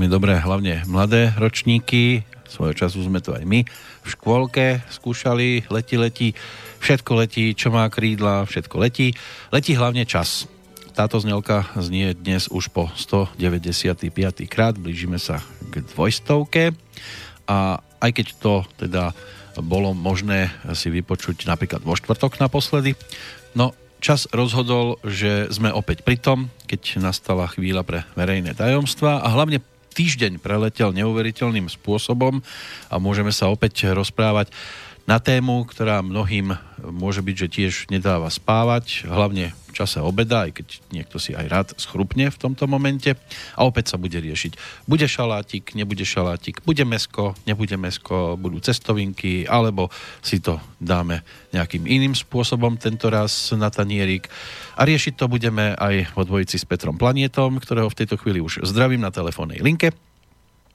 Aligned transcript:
Veľmi 0.00 0.16
dobre, 0.16 0.32
hlavne 0.32 0.80
mladé 0.88 1.28
ročníky. 1.36 2.24
Svojho 2.48 2.72
času 2.72 3.04
sme 3.04 3.20
to 3.20 3.36
aj 3.36 3.44
my 3.44 3.68
v 3.68 4.06
škôlke 4.08 4.80
skúšali. 4.88 5.68
Letí, 5.68 6.00
letí, 6.00 6.32
všetko 6.80 7.20
letí, 7.20 7.52
čo 7.52 7.68
má 7.68 7.84
krídla, 7.92 8.48
všetko 8.48 8.80
letí. 8.80 9.12
Letí 9.52 9.76
hlavne 9.76 10.08
čas. 10.08 10.48
Táto 10.96 11.20
znelka 11.20 11.68
znie 11.76 12.16
dnes 12.16 12.48
už 12.48 12.72
po 12.72 12.88
195. 12.96 14.08
krát. 14.48 14.72
Blížime 14.80 15.20
sa 15.20 15.44
k 15.68 15.84
dvojstovke. 15.92 16.72
A 17.44 17.84
aj 18.00 18.10
keď 18.16 18.26
to 18.40 18.64
teda 18.80 19.12
bolo 19.60 19.92
možné 19.92 20.48
si 20.72 20.88
vypočuť 20.88 21.44
napríklad 21.44 21.84
vo 21.84 21.92
štvrtok 21.92 22.40
naposledy, 22.40 22.96
no 23.52 23.76
čas 24.00 24.24
rozhodol, 24.32 24.96
že 25.04 25.52
sme 25.52 25.68
opäť 25.68 26.00
pri 26.02 26.16
tom, 26.16 26.48
keď 26.64 27.04
nastala 27.04 27.44
chvíľa 27.52 27.84
pre 27.84 28.08
verejné 28.16 28.56
tajomstva 28.56 29.20
a 29.20 29.28
hlavne 29.28 29.60
týždeň 29.92 30.38
preletel 30.38 30.94
neuveriteľným 30.94 31.66
spôsobom 31.68 32.40
a 32.88 32.94
môžeme 32.96 33.34
sa 33.34 33.50
opäť 33.50 33.90
rozprávať 33.90 34.54
na 35.10 35.18
tému, 35.18 35.66
ktorá 35.66 36.06
mnohým 36.06 36.54
môže 36.86 37.18
byť, 37.18 37.34
že 37.34 37.48
tiež 37.50 37.72
nedáva 37.90 38.30
spávať, 38.30 39.10
hlavne 39.10 39.50
v 39.50 39.72
čase 39.74 39.98
obeda, 39.98 40.46
aj 40.46 40.62
keď 40.62 40.66
niekto 40.94 41.18
si 41.18 41.34
aj 41.34 41.46
rád 41.50 41.68
schrupne 41.82 42.30
v 42.30 42.38
tomto 42.38 42.70
momente. 42.70 43.18
A 43.58 43.66
opäť 43.66 43.90
sa 43.90 43.98
bude 43.98 44.14
riešiť. 44.14 44.54
Bude 44.86 45.10
šalátik, 45.10 45.74
nebude 45.74 46.06
šalátik, 46.06 46.62
bude 46.62 46.86
mesko, 46.86 47.34
nebude 47.42 47.74
mesko, 47.74 48.38
budú 48.38 48.62
cestovinky, 48.62 49.50
alebo 49.50 49.90
si 50.22 50.38
to 50.38 50.62
dáme 50.78 51.26
nejakým 51.50 51.90
iným 51.90 52.14
spôsobom 52.14 52.78
tento 52.78 53.10
raz 53.10 53.50
na 53.58 53.66
tanierik. 53.70 54.30
A 54.78 54.86
riešiť 54.86 55.18
to 55.18 55.26
budeme 55.26 55.74
aj 55.74 56.14
vo 56.14 56.22
dvojici 56.22 56.54
s 56.54 56.66
Petrom 56.66 56.94
Planietom, 56.94 57.58
ktorého 57.58 57.90
v 57.90 57.98
tejto 57.98 58.14
chvíli 58.14 58.38
už 58.38 58.62
zdravím 58.62 59.02
na 59.02 59.10
telefónnej 59.10 59.58
linke. 59.58 59.90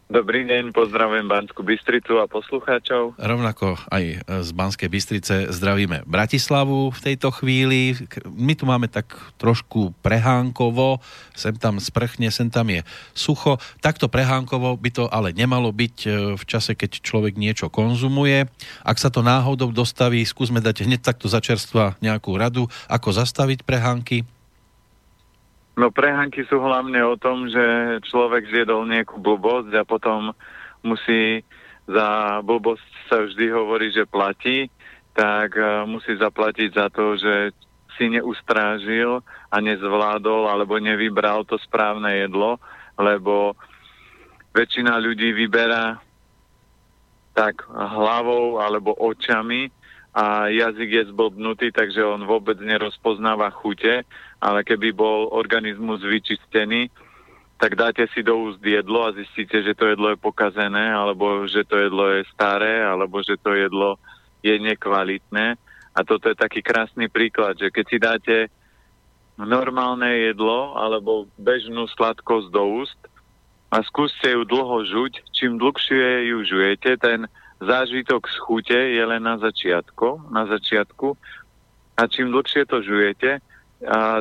Dobrý 0.06 0.46
deň, 0.46 0.70
pozdravujem 0.70 1.26
Banskú 1.26 1.66
Bystricu 1.66 2.22
a 2.22 2.30
poslucháčov. 2.30 3.18
Rovnako 3.18 3.74
aj 3.90 4.22
z 4.46 4.50
Banskej 4.54 4.86
Bystrice 4.86 5.50
zdravíme 5.50 6.06
Bratislavu 6.06 6.94
v 6.94 7.00
tejto 7.02 7.34
chvíli. 7.34 7.98
My 8.30 8.54
tu 8.54 8.70
máme 8.70 8.86
tak 8.86 9.18
trošku 9.42 9.98
prehánkovo, 10.06 11.02
sem 11.34 11.58
tam 11.58 11.82
sprchne, 11.82 12.30
sem 12.30 12.54
tam 12.54 12.70
je 12.70 12.86
sucho. 13.18 13.58
Takto 13.82 14.06
prehánkovo 14.06 14.78
by 14.78 14.90
to 14.94 15.10
ale 15.10 15.34
nemalo 15.34 15.74
byť 15.74 15.98
e, 16.06 16.10
v 16.38 16.44
čase, 16.46 16.78
keď 16.78 17.02
človek 17.02 17.34
niečo 17.34 17.74
konzumuje. 17.74 18.46
Ak 18.86 19.02
sa 19.02 19.10
to 19.10 19.26
náhodou 19.26 19.74
dostaví, 19.74 20.22
skúsme 20.22 20.62
dať 20.62 20.86
hneď 20.86 21.02
takto 21.02 21.26
začerstva 21.26 21.98
nejakú 22.06 22.38
radu, 22.38 22.70
ako 22.94 23.10
zastaviť 23.10 23.66
prehánky. 23.66 24.22
No 25.76 25.92
prehánky 25.92 26.48
sú 26.48 26.64
hlavne 26.64 27.04
o 27.04 27.20
tom, 27.20 27.52
že 27.52 28.00
človek 28.08 28.48
zjedol 28.48 28.88
nejakú 28.88 29.20
blbosť 29.20 29.76
a 29.76 29.84
potom 29.84 30.32
musí 30.88 31.44
za 31.84 32.40
blbosť 32.42 32.90
sa 33.12 33.28
vždy 33.28 33.46
hovorí, 33.52 33.92
že 33.92 34.08
platí, 34.08 34.72
tak 35.12 35.54
uh, 35.60 35.84
musí 35.84 36.16
zaplatiť 36.16 36.70
za 36.72 36.88
to, 36.90 37.20
že 37.20 37.52
si 37.96 38.12
neustrážil 38.12 39.24
a 39.52 39.56
nezvládol 39.60 40.48
alebo 40.48 40.80
nevybral 40.80 41.48
to 41.48 41.56
správne 41.60 42.12
jedlo, 42.24 42.60
lebo 43.00 43.56
väčšina 44.56 45.00
ľudí 45.00 45.32
vyberá 45.32 46.00
tak 47.36 47.68
hlavou 47.72 48.64
alebo 48.64 48.96
očami 48.96 49.68
a 50.16 50.48
jazyk 50.48 50.90
je 50.92 51.04
zblbnutý, 51.12 51.76
takže 51.76 52.00
on 52.00 52.24
vôbec 52.24 52.56
nerozpoznáva 52.64 53.52
chute, 53.52 54.08
ale 54.46 54.62
keby 54.62 54.94
bol 54.94 55.34
organizmus 55.34 56.06
vyčistený, 56.06 56.94
tak 57.58 57.74
dáte 57.74 58.06
si 58.14 58.22
do 58.22 58.38
úst 58.46 58.62
jedlo 58.62 59.10
a 59.10 59.16
zistíte, 59.18 59.66
že 59.66 59.74
to 59.74 59.90
jedlo 59.90 60.14
je 60.14 60.22
pokazené, 60.22 60.94
alebo 60.94 61.50
že 61.50 61.66
to 61.66 61.82
jedlo 61.82 62.14
je 62.14 62.22
staré, 62.30 62.86
alebo 62.86 63.26
že 63.26 63.42
to 63.42 63.58
jedlo 63.58 63.98
je 64.46 64.54
nekvalitné. 64.62 65.58
A 65.96 66.00
toto 66.06 66.30
je 66.30 66.38
taký 66.38 66.62
krásny 66.62 67.10
príklad, 67.10 67.58
že 67.58 67.74
keď 67.74 67.86
si 67.90 67.98
dáte 67.98 68.36
normálne 69.40 70.30
jedlo 70.30 70.78
alebo 70.78 71.26
bežnú 71.42 71.90
sladkosť 71.90 72.48
do 72.54 72.86
úst 72.86 73.00
a 73.74 73.82
skúste 73.82 74.30
ju 74.30 74.46
dlho 74.46 74.86
žuť, 74.86 75.26
čím 75.34 75.58
dlhšie 75.58 76.30
ju 76.30 76.38
žujete, 76.46 77.00
ten 77.02 77.26
zážitok 77.64 78.28
z 78.30 78.38
chute 78.46 78.80
je 78.94 79.04
len 79.04 79.24
na 79.24 79.40
začiatku, 79.40 80.30
na 80.30 80.46
začiatku 80.48 81.18
a 81.98 82.02
čím 82.08 82.30
dlhšie 82.36 82.68
to 82.68 82.84
žujete, 82.84 83.40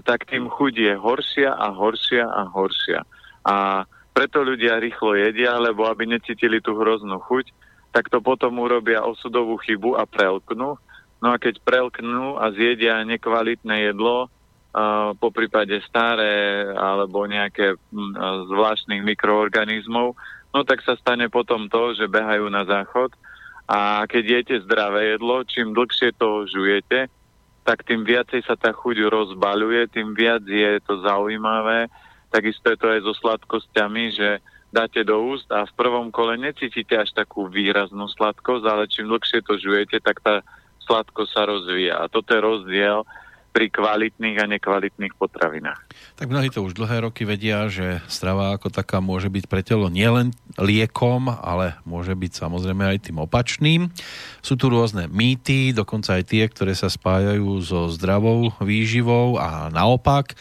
tak 0.04 0.28
tým 0.28 0.46
chuť 0.52 0.74
je 0.76 0.92
horšia 0.94 1.50
a 1.52 1.72
horšia 1.72 2.24
a 2.24 2.42
horšia. 2.48 3.00
A 3.44 3.84
preto 4.14 4.44
ľudia 4.46 4.78
rýchlo 4.78 5.18
jedia, 5.18 5.58
lebo 5.58 5.88
aby 5.88 6.06
necítili 6.06 6.62
tú 6.62 6.78
hroznú 6.78 7.18
chuť, 7.18 7.50
tak 7.90 8.10
to 8.10 8.22
potom 8.22 8.58
urobia 8.62 9.02
osudovú 9.02 9.58
chybu 9.62 9.98
a 9.98 10.04
prelknú. 10.06 10.78
No 11.22 11.28
a 11.30 11.36
keď 11.40 11.62
prelknú 11.62 12.36
a 12.36 12.52
zjedia 12.52 13.00
nekvalitné 13.02 13.90
jedlo, 13.90 14.28
po 15.22 15.30
prípade 15.30 15.78
staré 15.86 16.66
alebo 16.74 17.22
nejaké 17.30 17.78
uh, 17.78 17.78
zvláštnych 18.50 19.06
mikroorganizmov, 19.06 20.18
no 20.50 20.60
tak 20.66 20.82
sa 20.82 20.98
stane 20.98 21.30
potom 21.30 21.70
to, 21.70 21.94
že 21.94 22.10
behajú 22.10 22.50
na 22.50 22.66
záchod 22.66 23.14
a 23.70 24.04
keď 24.04 24.24
jete 24.42 24.56
zdravé 24.66 25.14
jedlo, 25.16 25.46
čím 25.46 25.72
dlhšie 25.72 26.18
to 26.18 26.44
žujete, 26.50 27.06
tak 27.64 27.82
tým 27.88 28.04
viacej 28.04 28.44
sa 28.44 28.54
tá 28.60 28.76
chuť 28.76 29.08
rozbaľuje, 29.08 29.88
tým 29.88 30.12
viac 30.12 30.44
je 30.44 30.78
to 30.84 31.00
zaujímavé. 31.00 31.88
Takisto 32.28 32.68
je 32.68 32.78
to 32.78 32.86
aj 32.92 33.00
so 33.02 33.12
sladkosťami, 33.16 34.04
že 34.12 34.28
dáte 34.68 35.00
do 35.06 35.16
úst 35.32 35.48
a 35.48 35.64
v 35.64 35.76
prvom 35.78 36.12
kole 36.12 36.36
necítite 36.36 36.92
až 36.98 37.14
takú 37.16 37.48
výraznú 37.48 38.10
sladkosť, 38.12 38.64
ale 38.68 38.90
čím 38.90 39.08
dlhšie 39.08 39.40
to 39.46 39.56
žujete, 39.56 39.96
tak 40.04 40.20
tá 40.20 40.44
sladkosť 40.84 41.30
sa 41.32 41.42
rozvíja. 41.48 42.04
A 42.04 42.10
toto 42.12 42.36
je 42.36 42.40
rozdiel 42.42 43.00
pri 43.54 43.70
kvalitných 43.70 44.42
a 44.42 44.50
nekvalitných 44.50 45.14
potravinách. 45.14 45.78
Tak 46.18 46.26
mnohí 46.26 46.50
to 46.50 46.66
už 46.66 46.74
dlhé 46.74 47.06
roky 47.06 47.22
vedia, 47.22 47.70
že 47.70 48.02
strava 48.10 48.50
ako 48.58 48.74
taká 48.74 48.98
môže 48.98 49.30
byť 49.30 49.44
pre 49.46 49.62
telo 49.62 49.86
nielen 49.86 50.34
liekom, 50.58 51.30
ale 51.30 51.78
môže 51.86 52.18
byť 52.18 52.34
samozrejme 52.34 52.82
aj 52.82 52.98
tým 53.06 53.22
opačným. 53.22 53.94
Sú 54.42 54.58
tu 54.58 54.66
rôzne 54.66 55.06
mýty, 55.06 55.70
dokonca 55.70 56.18
aj 56.18 56.34
tie, 56.34 56.50
ktoré 56.50 56.74
sa 56.74 56.90
spájajú 56.90 57.62
so 57.62 57.86
zdravou 57.94 58.50
výživou 58.58 59.38
a 59.38 59.70
naopak. 59.70 60.34
E, 60.34 60.36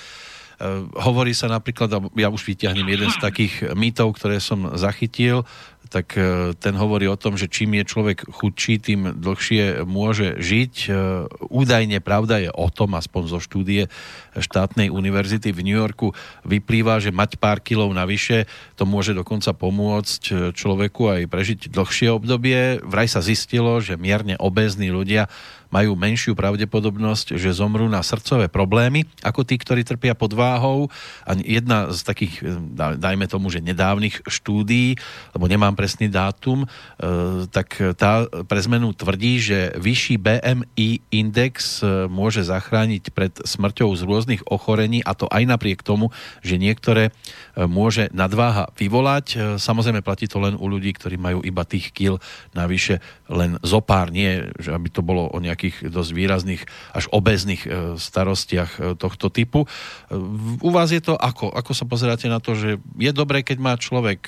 hovorí 0.97 1.37
sa 1.37 1.45
napríklad, 1.45 1.93
ja 2.17 2.33
už 2.33 2.41
vyťahnem 2.41 2.87
jeden 2.97 3.13
z 3.13 3.17
takých 3.21 3.77
mýtov, 3.77 4.17
ktoré 4.17 4.41
som 4.41 4.73
zachytil, 4.73 5.45
tak 5.93 6.17
e, 6.17 6.57
ten 6.57 6.73
hovorí 6.73 7.05
o 7.05 7.13
tom, 7.13 7.37
že 7.37 7.45
čím 7.45 7.77
je 7.77 7.85
človek 7.85 8.25
chudší, 8.25 8.81
tým 8.81 9.13
dlhšie 9.21 9.85
môže 9.85 10.41
žiť. 10.41 10.73
E, 10.89 10.91
údajne 11.53 12.01
pravda 12.01 12.41
je 12.41 12.49
o 12.49 12.67
tom, 12.73 12.97
aspoň 12.97 13.29
zo 13.29 13.37
štúdie 13.37 13.93
štátnej 14.33 14.89
univerzity 14.89 15.53
v 15.53 15.61
New 15.61 15.77
Yorku 15.77 16.17
vyplýva, 16.49 16.97
že 16.97 17.13
mať 17.13 17.37
pár 17.37 17.61
kilov 17.61 17.93
navyše 17.93 18.49
to 18.73 18.89
môže 18.89 19.13
dokonca 19.13 19.53
pomôcť 19.53 20.21
e, 20.25 20.33
človeku 20.57 21.13
aj 21.13 21.21
prežiť 21.29 21.59
dlhšie 21.69 22.09
obdobie. 22.09 22.81
Vraj 22.81 23.13
sa 23.13 23.21
zistilo, 23.21 23.77
že 23.77 23.93
mierne 23.93 24.33
obézní 24.41 24.89
ľudia 24.89 25.29
majú 25.73 25.97
menšiu 25.97 26.37
pravdepodobnosť, 26.37 27.33
že 27.41 27.57
zomrú 27.57 27.89
na 27.89 28.05
srdcové 28.05 28.45
problémy, 28.45 29.09
ako 29.25 29.41
tí, 29.41 29.57
ktorí 29.57 29.81
trpia 29.81 30.13
podváhou. 30.13 30.93
A 31.25 31.33
jedna 31.41 31.89
z 31.89 32.05
takých, 32.05 32.45
dajme 33.01 33.25
tomu, 33.25 33.49
že 33.49 33.57
nedávnych 33.57 34.21
štúdií, 34.29 34.93
lebo 35.33 35.49
nemám 35.49 35.73
presný 35.73 36.13
dátum, 36.13 36.63
e, 36.63 36.67
tak 37.49 37.73
tá 37.97 38.29
pre 38.45 38.61
zmenu 38.61 38.93
tvrdí, 38.93 39.41
že 39.41 39.73
vyšší 39.81 40.21
BMI 40.21 41.01
index 41.09 41.81
e, 41.81 42.05
môže 42.05 42.45
zachrániť 42.45 43.09
pred 43.09 43.33
smrťou 43.41 43.89
z 43.97 44.05
rôznych 44.05 44.45
ochorení 44.45 45.01
a 45.01 45.17
to 45.17 45.25
aj 45.33 45.49
napriek 45.49 45.81
tomu, 45.81 46.13
že 46.45 46.61
niektoré 46.61 47.09
môže 47.57 48.13
nadváha 48.13 48.69
vyvolať. 48.77 49.57
Samozrejme 49.57 50.05
platí 50.05 50.29
to 50.29 50.37
len 50.37 50.53
u 50.53 50.65
ľudí, 50.69 50.93
ktorí 50.93 51.17
majú 51.17 51.39
iba 51.41 51.63
tých 51.65 51.89
kil 51.95 52.19
navyše 52.51 52.99
len 53.31 53.57
zopár, 53.63 54.11
nie, 54.11 54.51
že 54.59 54.75
aby 54.75 54.89
to 54.91 55.01
bolo 55.01 55.31
o 55.31 55.37
nejakých 55.63 55.87
dosť 55.87 56.11
výrazných 56.11 56.63
až 56.91 57.07
obezných 57.07 57.63
starostiach 57.95 58.99
tohto 58.99 59.31
typu. 59.31 59.63
U 60.59 60.69
vás 60.75 60.91
je 60.91 60.99
to 60.99 61.15
ako? 61.15 61.55
Ako 61.55 61.71
sa 61.71 61.87
pozeráte 61.87 62.27
na 62.27 62.43
to, 62.43 62.51
že 62.51 62.83
je 62.99 63.11
dobré, 63.15 63.47
keď 63.47 63.57
má 63.63 63.73
človek 63.79 64.27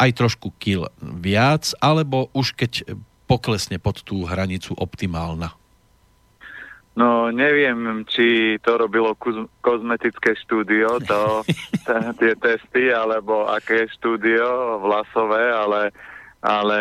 aj 0.00 0.10
trošku 0.16 0.56
kil 0.56 0.88
viac, 1.04 1.76
alebo 1.84 2.32
už 2.32 2.56
keď 2.56 2.96
poklesne 3.28 3.76
pod 3.76 4.00
tú 4.00 4.24
hranicu 4.24 4.72
optimálna? 4.72 5.52
No 6.96 7.28
neviem, 7.28 8.08
či 8.08 8.56
to 8.64 8.80
robilo 8.80 9.12
kozmetické 9.60 10.32
štúdio, 10.40 10.96
to, 11.04 11.44
tie 12.24 12.32
testy, 12.40 12.88
alebo 12.88 13.44
aké 13.52 13.84
štúdio 14.00 14.80
vlasové, 14.80 15.52
ale, 15.52 15.92
ale 16.40 16.78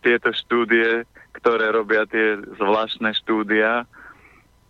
tieto 0.00 0.32
štúdie, 0.32 1.04
ktoré 1.38 1.70
robia 1.70 2.04
tie 2.04 2.38
zvláštne 2.58 3.14
štúdia, 3.14 3.86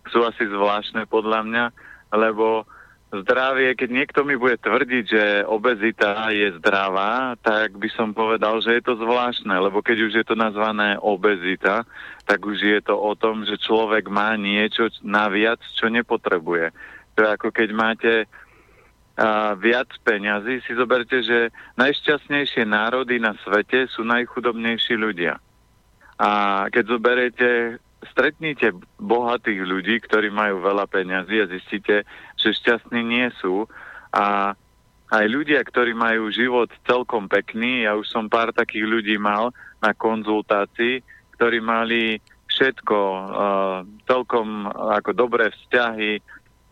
sú 0.09 0.25
asi 0.25 0.45
zvláštne 0.45 1.05
podľa 1.05 1.45
mňa, 1.45 1.65
lebo 2.13 2.65
zdravie, 3.09 3.73
keď 3.73 3.89
niekto 3.89 4.19
mi 4.21 4.37
bude 4.37 4.61
tvrdiť, 4.61 5.05
že 5.09 5.23
obezita 5.49 6.29
je 6.29 6.53
zdravá, 6.61 7.33
tak 7.41 7.73
by 7.77 7.89
som 7.89 8.13
povedal, 8.13 8.61
že 8.61 8.77
je 8.77 8.83
to 8.85 9.01
zvláštne, 9.01 9.49
lebo 9.49 9.81
keď 9.81 9.97
už 10.05 10.13
je 10.21 10.25
to 10.25 10.37
nazvané 10.37 10.93
obezita, 11.01 11.89
tak 12.29 12.45
už 12.45 12.57
je 12.61 12.79
to 12.85 12.93
o 12.93 13.17
tom, 13.17 13.49
že 13.49 13.57
človek 13.57 14.05
má 14.13 14.37
niečo 14.37 14.93
naviac, 15.01 15.57
čo 15.73 15.89
nepotrebuje. 15.89 16.69
To 17.17 17.19
je 17.25 17.29
ako 17.33 17.49
keď 17.49 17.69
máte 17.73 18.13
a, 19.17 19.57
viac 19.57 19.89
peňazí, 20.05 20.61
si 20.61 20.71
zoberte, 20.77 21.25
že 21.25 21.49
najšťastnejšie 21.81 22.61
národy 22.69 23.17
na 23.17 23.33
svete 23.41 23.89
sú 23.89 24.05
najchudobnejší 24.05 24.93
ľudia. 24.93 25.41
A 26.19 26.29
keď 26.67 26.83
zoberiete 26.99 27.79
stretnite 28.11 28.71
bohatých 28.99 29.61
ľudí, 29.63 29.95
ktorí 30.03 30.31
majú 30.31 30.63
veľa 30.63 30.87
peňazí 30.87 31.35
a 31.43 31.51
zistíte, 31.51 32.07
že 32.39 32.55
šťastní 32.55 33.03
nie 33.03 33.27
sú. 33.39 33.67
A 34.15 34.55
aj 35.09 35.25
ľudia, 35.25 35.59
ktorí 35.63 35.91
majú 35.97 36.31
život 36.31 36.69
celkom 36.85 37.27
pekný, 37.27 37.87
ja 37.87 37.97
už 37.97 38.07
som 38.07 38.31
pár 38.31 38.55
takých 38.55 38.85
ľudí 38.87 39.15
mal 39.19 39.51
na 39.83 39.91
konzultácii, 39.91 41.01
ktorí 41.35 41.59
mali 41.59 42.19
všetko, 42.49 42.99
uh, 42.99 43.77
celkom 44.05 44.67
ako 44.69 45.11
dobré 45.15 45.49
vzťahy, 45.49 46.19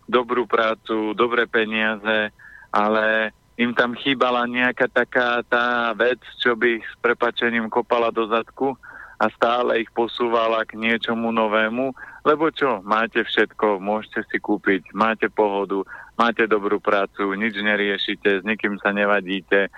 dobrú 0.08 0.48
prácu, 0.48 1.16
dobré 1.16 1.48
peniaze, 1.48 2.32
ale 2.72 3.32
im 3.58 3.74
tam 3.74 3.98
chýbala 3.98 4.46
nejaká 4.46 4.86
taká 4.92 5.42
tá 5.48 5.92
vec, 5.98 6.22
čo 6.40 6.54
by 6.54 6.78
ich 6.78 6.86
s 6.86 6.96
prepačením 7.02 7.72
kopala 7.74 8.14
do 8.14 8.30
zadku 8.30 8.78
a 9.18 9.26
stále 9.34 9.82
ich 9.82 9.90
posúvala 9.98 10.62
k 10.70 10.78
niečomu 10.78 11.34
novému, 11.34 11.90
lebo 12.22 12.54
čo, 12.54 12.86
máte 12.86 13.26
všetko, 13.26 13.82
môžete 13.82 14.22
si 14.30 14.38
kúpiť, 14.38 14.94
máte 14.94 15.26
pohodu, 15.32 15.82
máte 16.14 16.46
dobrú 16.46 16.78
prácu, 16.78 17.34
nič 17.34 17.58
neriešite, 17.58 18.42
s 18.42 18.44
nikým 18.46 18.78
sa 18.78 18.94
nevadíte. 18.94 19.74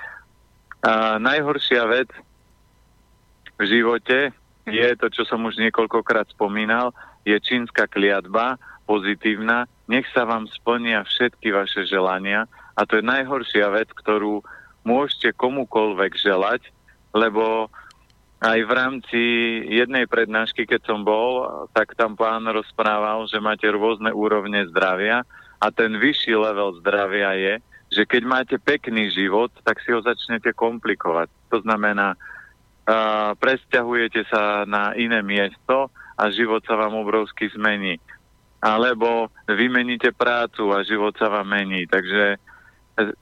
A 0.83 1.15
najhoršia 1.19 1.83
vec 1.87 2.11
v 3.55 3.63
živote 3.63 4.35
je 4.67 4.87
to, 4.99 5.07
čo 5.07 5.23
som 5.23 5.43
už 5.47 5.55
niekoľkokrát 5.59 6.31
spomínal, 6.35 6.91
je 7.23 7.35
čínska 7.39 7.87
kliatba, 7.87 8.59
pozitívna, 8.89 9.69
nech 9.85 10.07
sa 10.11 10.25
vám 10.25 10.49
splnia 10.49 11.05
všetky 11.05 11.53
vaše 11.53 11.85
želania. 11.85 12.49
A 12.73 12.87
to 12.87 12.99
je 12.99 13.05
najhoršia 13.05 13.69
vec, 13.69 13.91
ktorú 13.91 14.41
môžete 14.87 15.35
komukolvek 15.35 16.15
želať, 16.15 16.71
lebo 17.13 17.67
aj 18.39 18.59
v 18.63 18.71
rámci 18.71 19.21
jednej 19.67 20.07
prednášky, 20.07 20.63
keď 20.63 20.87
som 20.87 21.03
bol, 21.03 21.43
tak 21.75 21.91
tam 21.99 22.15
pán 22.15 22.47
rozprával, 22.47 23.27
že 23.27 23.43
máte 23.43 23.67
rôzne 23.67 24.15
úrovne 24.15 24.63
zdravia 24.71 25.27
a 25.59 25.67
ten 25.75 25.99
vyšší 25.99 26.39
level 26.39 26.79
zdravia 26.79 27.35
je, 27.35 27.53
že 27.91 28.03
keď 28.07 28.23
máte 28.23 28.55
pekný 28.55 29.11
život, 29.11 29.51
tak 29.67 29.83
si 29.83 29.91
ho 29.91 29.99
začnete 29.99 30.55
komplikovať. 30.55 31.27
To 31.51 31.59
znamená, 31.67 32.15
uh, 32.15 33.35
presťahujete 33.35 34.23
sa 34.31 34.63
na 34.63 34.95
iné 34.95 35.19
miesto 35.19 35.91
a 36.15 36.23
život 36.31 36.63
sa 36.63 36.79
vám 36.79 36.95
obrovsky 36.95 37.51
zmení. 37.51 37.99
Alebo 38.63 39.31
vymeníte 39.51 40.15
prácu 40.15 40.71
a 40.71 40.83
život 40.87 41.11
sa 41.19 41.27
vám 41.27 41.47
mení. 41.47 41.87
Takže 41.87 42.39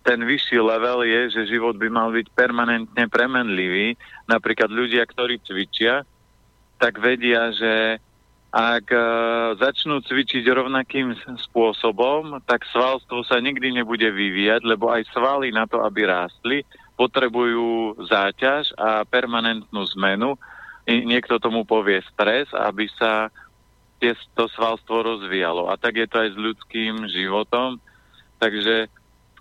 ten 0.01 0.19
vyšší 0.25 0.57
level 0.57 1.05
je, 1.05 1.21
že 1.37 1.51
život 1.51 1.77
by 1.77 1.87
mal 1.91 2.09
byť 2.09 2.27
permanentne 2.33 3.05
premenlivý. 3.09 3.93
Napríklad 4.25 4.71
ľudia, 4.73 5.05
ktorí 5.05 5.41
cvičia, 5.43 6.01
tak 6.77 6.97
vedia, 7.01 7.53
že 7.53 8.01
ak 8.47 8.85
uh, 8.89 9.03
začnú 9.59 10.01
cvičiť 10.01 10.41
rovnakým 10.47 11.13
spôsobom, 11.51 12.41
tak 12.47 12.63
svalstvo 12.71 13.21
sa 13.27 13.37
nikdy 13.43 13.75
nebude 13.75 14.07
vyvíjať, 14.07 14.63
lebo 14.63 14.89
aj 14.89 15.05
svaly 15.11 15.51
na 15.51 15.67
to, 15.67 15.83
aby 15.83 16.07
rástli, 16.07 16.63
potrebujú 16.97 17.99
záťaž 18.07 18.73
a 18.79 19.05
permanentnú 19.05 19.85
zmenu. 19.99 20.33
Niekto 20.87 21.37
tomu 21.37 21.67
povie 21.67 22.01
stres, 22.09 22.49
aby 22.55 22.87
sa 22.97 23.29
to 24.33 24.45
svalstvo 24.49 25.05
rozvíjalo. 25.05 25.69
A 25.69 25.77
tak 25.77 25.99
je 25.99 26.07
to 26.09 26.17
aj 26.23 26.29
s 26.33 26.37
ľudským 26.37 27.05
životom. 27.11 27.77
Takže 28.41 28.89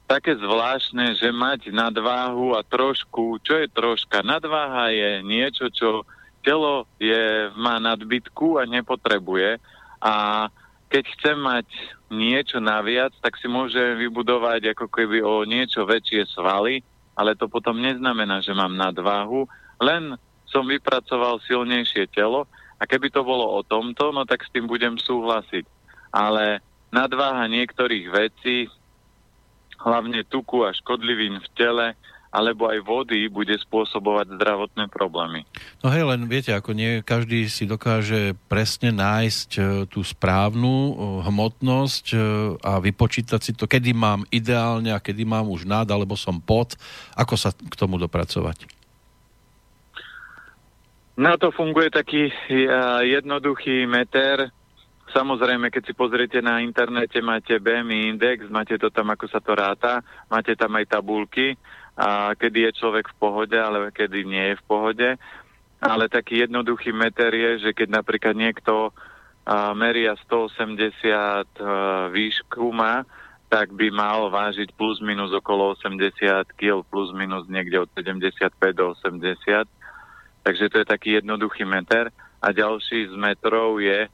také 0.07 0.39
zvláštne, 0.39 1.19
že 1.19 1.35
mať 1.35 1.75
nadváhu 1.75 2.55
a 2.55 2.63
trošku, 2.63 3.43
čo 3.43 3.59
je 3.59 3.67
troška? 3.71 4.23
Nadváha 4.23 4.95
je 4.95 5.21
niečo, 5.27 5.67
čo 5.69 6.07
telo 6.47 6.87
je, 7.03 7.51
má 7.59 7.83
nadbytku 7.83 8.63
a 8.63 8.71
nepotrebuje 8.71 9.59
a 9.99 10.47
keď 10.87 11.05
chcem 11.19 11.39
mať 11.43 11.67
niečo 12.15 12.63
naviac, 12.63 13.11
tak 13.19 13.35
si 13.43 13.51
môže 13.51 13.99
vybudovať 13.99 14.79
ako 14.79 14.87
keby 14.87 15.19
o 15.27 15.43
niečo 15.43 15.83
väčšie 15.83 16.31
svaly, 16.31 16.87
ale 17.19 17.35
to 17.35 17.51
potom 17.51 17.83
neznamená, 17.83 18.39
že 18.39 18.55
mám 18.55 18.79
nadváhu, 18.79 19.51
len 19.83 20.15
som 20.47 20.63
vypracoval 20.63 21.43
silnejšie 21.43 22.07
telo 22.15 22.47
a 22.79 22.87
keby 22.87 23.11
to 23.11 23.27
bolo 23.27 23.59
o 23.59 23.61
tomto, 23.67 24.15
no 24.15 24.23
tak 24.23 24.47
s 24.47 24.53
tým 24.55 24.71
budem 24.71 24.95
súhlasiť. 24.95 25.67
Ale 26.15 26.63
nadváha 26.95 27.51
niektorých 27.51 28.07
vecí 28.15 28.71
hlavne 29.81 30.25
tuku 30.27 30.65
a 30.67 30.75
škodlivín 30.75 31.41
v 31.41 31.49
tele, 31.57 31.87
alebo 32.37 32.69
aj 32.69 32.85
vody 32.85 33.33
bude 33.33 33.57
spôsobovať 33.57 34.37
zdravotné 34.37 34.93
problémy. 34.93 35.49
No 35.81 35.89
hej, 35.89 36.05
len 36.05 36.29
viete, 36.29 36.53
ako 36.53 36.77
nie 36.77 37.01
každý 37.01 37.49
si 37.49 37.65
dokáže 37.65 38.37
presne 38.53 38.93
nájsť 38.93 39.51
e, 39.57 39.61
tú 39.89 40.05
správnu 40.05 40.69
e, 40.69 40.93
hmotnosť 41.25 42.07
e, 42.13 42.17
a 42.61 42.77
vypočítať 42.77 43.41
si 43.41 43.53
to, 43.57 43.65
kedy 43.65 43.97
mám 43.97 44.29
ideálne 44.29 44.93
a 44.93 45.01
kedy 45.01 45.25
mám 45.25 45.49
už 45.49 45.65
nad, 45.65 45.89
alebo 45.89 46.13
som 46.13 46.37
pod. 46.37 46.77
Ako 47.17 47.41
sa 47.41 47.57
k 47.57 47.73
tomu 47.73 47.97
dopracovať? 47.97 48.69
Na 51.17 51.41
to 51.41 51.49
funguje 51.49 51.89
taký 51.89 52.29
jednoduchý 53.09 53.89
meter, 53.89 54.53
Samozrejme, 55.07 55.71
keď 55.71 55.83
si 55.87 55.95
pozriete 55.95 56.43
na 56.43 56.59
internete, 56.59 57.23
máte 57.23 57.63
BMI 57.63 58.17
index, 58.17 58.51
máte 58.51 58.75
to 58.75 58.91
tam, 58.91 59.15
ako 59.15 59.31
sa 59.31 59.39
to 59.39 59.55
ráta, 59.55 60.03
máte 60.27 60.59
tam 60.59 60.75
aj 60.75 60.99
tabulky, 60.99 61.55
a 61.97 62.37
kedy 62.37 62.69
je 62.69 62.79
človek 62.83 63.09
v 63.09 63.19
pohode, 63.19 63.57
ale 63.57 63.89
kedy 63.89 64.29
nie 64.29 64.53
je 64.53 64.61
v 64.61 64.67
pohode. 64.69 65.09
Ale 65.81 66.05
taký 66.13 66.45
jednoduchý 66.45 66.93
meter 66.93 67.33
je, 67.33 67.69
že 67.69 67.71
keď 67.73 68.03
napríklad 68.03 68.35
niekto 68.37 68.93
meria 69.79 70.19
180 70.27 70.67
a, 71.07 71.47
výšku 72.11 72.69
má, 72.75 73.07
tak 73.47 73.71
by 73.73 73.95
mal 73.95 74.27
vážiť 74.27 74.75
plus 74.75 74.99
minus 74.99 75.31
okolo 75.31 75.79
80 75.79 76.51
kg, 76.59 76.83
plus 76.83 77.15
minus 77.15 77.47
niekde 77.47 77.87
od 77.87 77.89
75 77.95 78.51
do 78.75 78.93
80. 78.99 79.71
Takže 80.43 80.65
to 80.67 80.77
je 80.83 80.87
taký 80.87 81.23
jednoduchý 81.23 81.63
meter. 81.63 82.11
A 82.43 82.51
ďalší 82.51 83.09
z 83.09 83.15
metrov 83.15 83.79
je, 83.79 84.11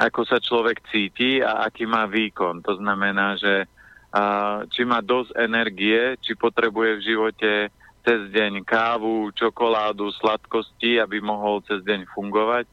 ako 0.00 0.24
sa 0.24 0.40
človek 0.40 0.80
cíti 0.88 1.44
a 1.44 1.68
aký 1.68 1.84
má 1.84 2.08
výkon. 2.08 2.64
To 2.64 2.80
znamená, 2.80 3.36
že 3.36 3.68
a, 4.10 4.64
či 4.72 4.88
má 4.88 5.04
dosť 5.04 5.36
energie, 5.36 6.16
či 6.24 6.32
potrebuje 6.32 6.90
v 6.96 7.04
živote 7.04 7.52
cez 8.00 8.20
deň 8.32 8.64
kávu, 8.64 9.28
čokoládu, 9.36 10.08
sladkosti, 10.16 10.96
aby 10.96 11.20
mohol 11.20 11.60
cez 11.68 11.84
deň 11.84 12.08
fungovať. 12.16 12.64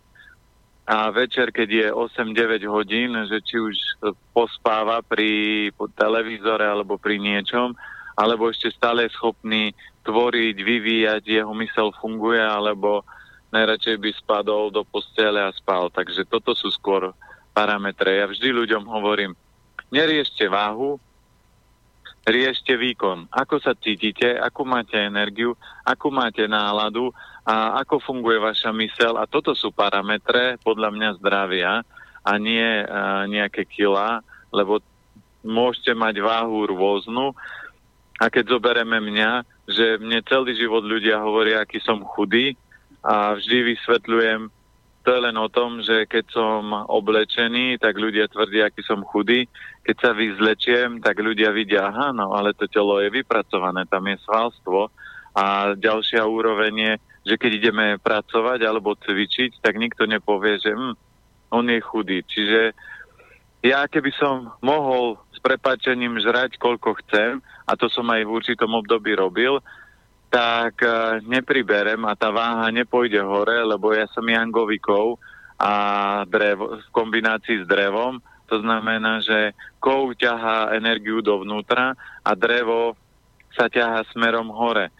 A 0.87 1.11
večer, 1.11 1.51
keď 1.51 1.69
je 1.69 1.87
8-9 1.91 2.63
hodín, 2.71 3.11
že 3.27 3.43
či 3.43 3.59
už 3.59 3.75
pospáva 4.31 5.03
pri 5.03 5.67
televízore 5.99 6.63
alebo 6.63 6.95
pri 6.95 7.19
niečom, 7.19 7.75
alebo 8.15 8.47
ešte 8.47 8.71
stále 8.71 9.03
je 9.03 9.15
schopný 9.19 9.75
tvoriť, 10.07 10.55
vyvíjať, 10.63 11.23
jeho 11.27 11.51
mysel 11.59 11.91
funguje, 11.99 12.39
alebo 12.39 13.03
najradšej 13.51 13.97
by 13.99 14.09
spadol 14.17 14.69
do 14.71 14.83
postele 14.83 15.39
a 15.39 15.55
spal. 15.55 15.87
Takže 15.91 16.27
toto 16.27 16.51
sú 16.51 16.67
skôr 16.71 17.15
parametre. 17.55 18.21
Ja 18.21 18.25
vždy 18.27 18.49
ľuďom 18.53 18.83
hovorím, 18.85 19.33
neriešte 19.89 20.45
váhu, 20.51 20.99
riešte 22.27 22.75
výkon. 22.75 23.31
Ako 23.31 23.63
sa 23.63 23.71
cítite, 23.73 24.35
akú 24.35 24.67
máte 24.67 24.99
energiu, 24.99 25.55
akú 25.87 26.11
máte 26.11 26.43
náladu 26.43 27.15
a 27.47 27.79
ako 27.79 28.03
funguje 28.03 28.35
vaša 28.35 28.75
mysel. 28.75 29.15
A 29.15 29.23
toto 29.23 29.55
sú 29.55 29.71
parametre 29.71 30.59
podľa 30.59 30.91
mňa 30.91 31.09
zdravia 31.23 31.71
a 32.27 32.31
nie 32.35 32.83
a 32.83 33.23
nejaké 33.23 33.63
kila, 33.63 34.19
lebo 34.51 34.83
môžete 35.47 35.95
mať 35.95 36.19
váhu 36.19 36.67
rôznu. 36.67 37.31
A 38.19 38.27
keď 38.27 38.59
zoberieme 38.59 38.99
mňa, 38.99 39.47
že 39.69 39.95
mne 39.95 40.19
celý 40.27 40.51
život 40.59 40.83
ľudia 40.83 41.23
hovoria, 41.23 41.63
aký 41.63 41.79
som 41.79 42.03
chudý, 42.03 42.59
a 43.07 43.39
vždy 43.39 43.71
vysvetľujem, 43.71 44.51
to 45.07 45.15
je 45.15 45.23
len 45.23 45.39
o 45.39 45.47
tom, 45.47 45.79
že 45.79 46.03
keď 46.03 46.25
som 46.35 46.67
oblečený, 46.91 47.79
tak 47.79 47.95
ľudia 47.95 48.27
tvrdia, 48.27 48.67
aký 48.67 48.83
som 48.83 49.07
chudý. 49.07 49.47
Keď 49.87 49.95
sa 49.95 50.11
vyzlečiem, 50.11 50.99
tak 50.99 51.23
ľudia 51.23 51.55
vidia, 51.55 51.87
aha, 51.87 52.11
no 52.11 52.35
ale 52.35 52.51
to 52.51 52.67
telo 52.67 52.99
je 52.99 53.07
vypracované, 53.07 53.87
tam 53.87 54.03
je 54.03 54.19
svalstvo. 54.27 54.91
A 55.31 55.71
ďalšia 55.79 56.27
úroveň 56.27 56.73
je, 56.75 56.93
že 57.23 57.35
keď 57.39 57.51
ideme 57.55 57.87
pracovať 58.03 58.67
alebo 58.67 58.99
cvičiť, 58.99 59.63
tak 59.63 59.79
nikto 59.79 60.03
nepovie, 60.03 60.59
že 60.59 60.75
hm, 60.75 60.99
on 61.55 61.71
je 61.71 61.79
chudý. 61.79 62.19
Čiže 62.27 62.75
ja 63.63 63.87
keby 63.87 64.11
som 64.19 64.51
mohol 64.59 65.15
z 65.31 65.39
prepačením 65.39 66.19
žrať 66.19 66.59
koľko 66.59 66.99
chcem, 67.07 67.39
a 67.63 67.79
to 67.79 67.87
som 67.87 68.03
aj 68.11 68.27
v 68.27 68.33
určitom 68.43 68.75
období 68.75 69.15
robil, 69.15 69.63
tak 70.27 70.83
uh, 70.83 71.23
nepriberem 71.23 72.03
a 72.03 72.13
tá 72.13 72.29
váha 72.31 72.67
nepôjde 72.71 73.19
hore, 73.23 73.63
lebo 73.63 73.95
ja 73.95 74.05
som 74.11 74.27
jangovikov 74.27 75.15
a 75.57 75.71
drevo, 76.27 76.77
v 76.77 76.89
kombinácii 76.93 77.63
s 77.63 77.65
drevom. 77.65 78.19
To 78.47 78.63
znamená, 78.63 79.19
že 79.19 79.51
kov 79.79 80.15
ťahá 80.15 80.71
energiu 80.75 81.19
dovnútra 81.19 81.95
a 82.23 82.31
drevo 82.35 82.95
sa 83.55 83.67
ťahá 83.67 84.05
smerom 84.13 84.47
hore. 84.53 84.93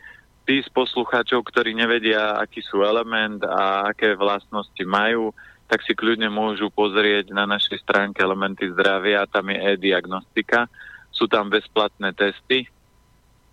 Tí 0.47 0.63
z 0.63 0.69
poslucháčov, 0.71 1.43
ktorí 1.43 1.75
nevedia, 1.75 2.39
aký 2.39 2.63
sú 2.63 2.81
element 2.81 3.43
a 3.43 3.91
aké 3.91 4.15
vlastnosti 4.15 4.83
majú, 4.87 5.35
tak 5.67 5.83
si 5.83 5.91
kľudne 5.91 6.31
môžu 6.31 6.71
pozrieť 6.71 7.35
na 7.35 7.43
našej 7.43 7.83
stránke 7.83 8.23
Elementy 8.23 8.71
zdravia, 8.71 9.27
tam 9.27 9.51
je 9.51 9.59
e-diagnostika, 9.59 10.71
sú 11.11 11.27
tam 11.27 11.51
bezplatné 11.51 12.15
testy, 12.15 12.71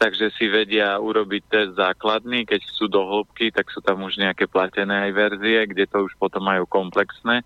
takže 0.05 0.37
si 0.37 0.53
vedia 0.53 1.01
urobiť 1.01 1.43
test 1.49 1.73
základný, 1.81 2.45
keď 2.45 2.61
sú 2.77 2.93
do 2.93 3.01
hĺbky, 3.01 3.49
tak 3.49 3.73
sú 3.73 3.81
tam 3.81 4.05
už 4.05 4.21
nejaké 4.21 4.45
platené 4.45 5.09
aj 5.09 5.17
verzie, 5.17 5.65
kde 5.65 5.89
to 5.89 6.05
už 6.05 6.13
potom 6.21 6.45
majú 6.45 6.69
komplexné. 6.69 7.41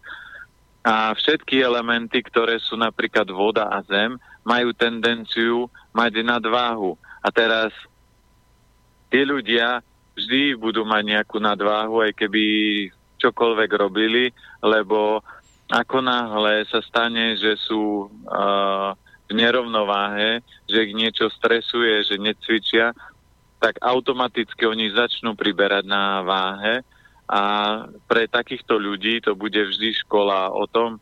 A 0.83 1.15
všetky 1.15 1.63
elementy, 1.63 2.19
ktoré 2.19 2.59
sú 2.59 2.75
napríklad 2.75 3.31
voda 3.31 3.71
a 3.71 3.79
zem, 3.87 4.19
majú 4.43 4.75
tendenciu 4.75 5.71
mať 5.95 6.27
nadváhu. 6.27 6.99
A 7.23 7.31
teraz 7.31 7.71
tí 9.07 9.23
ľudia 9.23 9.79
vždy 10.19 10.59
budú 10.59 10.83
mať 10.83 11.15
nejakú 11.15 11.39
nadváhu, 11.39 12.03
aj 12.03 12.11
keby 12.19 12.43
čokoľvek 13.23 13.71
robili, 13.71 14.35
lebo 14.67 15.23
ako 15.71 16.03
náhle 16.03 16.67
sa 16.67 16.83
stane, 16.83 17.39
že 17.39 17.55
sú 17.55 18.11
uh, 18.11 18.99
nerovnováhe, 19.33 20.41
že 20.65 20.89
ich 20.89 20.93
niečo 20.97 21.29
stresuje, 21.29 22.05
že 22.05 22.17
necvičia, 22.17 22.97
tak 23.59 23.77
automaticky 23.83 24.65
oni 24.65 24.95
začnú 24.95 25.35
priberať 25.35 25.85
na 25.85 26.23
váhe 26.23 26.87
a 27.29 27.43
pre 28.09 28.25
takýchto 28.31 28.79
ľudí 28.79 29.21
to 29.21 29.37
bude 29.37 29.59
vždy 29.59 29.93
škola 30.07 30.55
o 30.55 30.65
tom, 30.65 30.97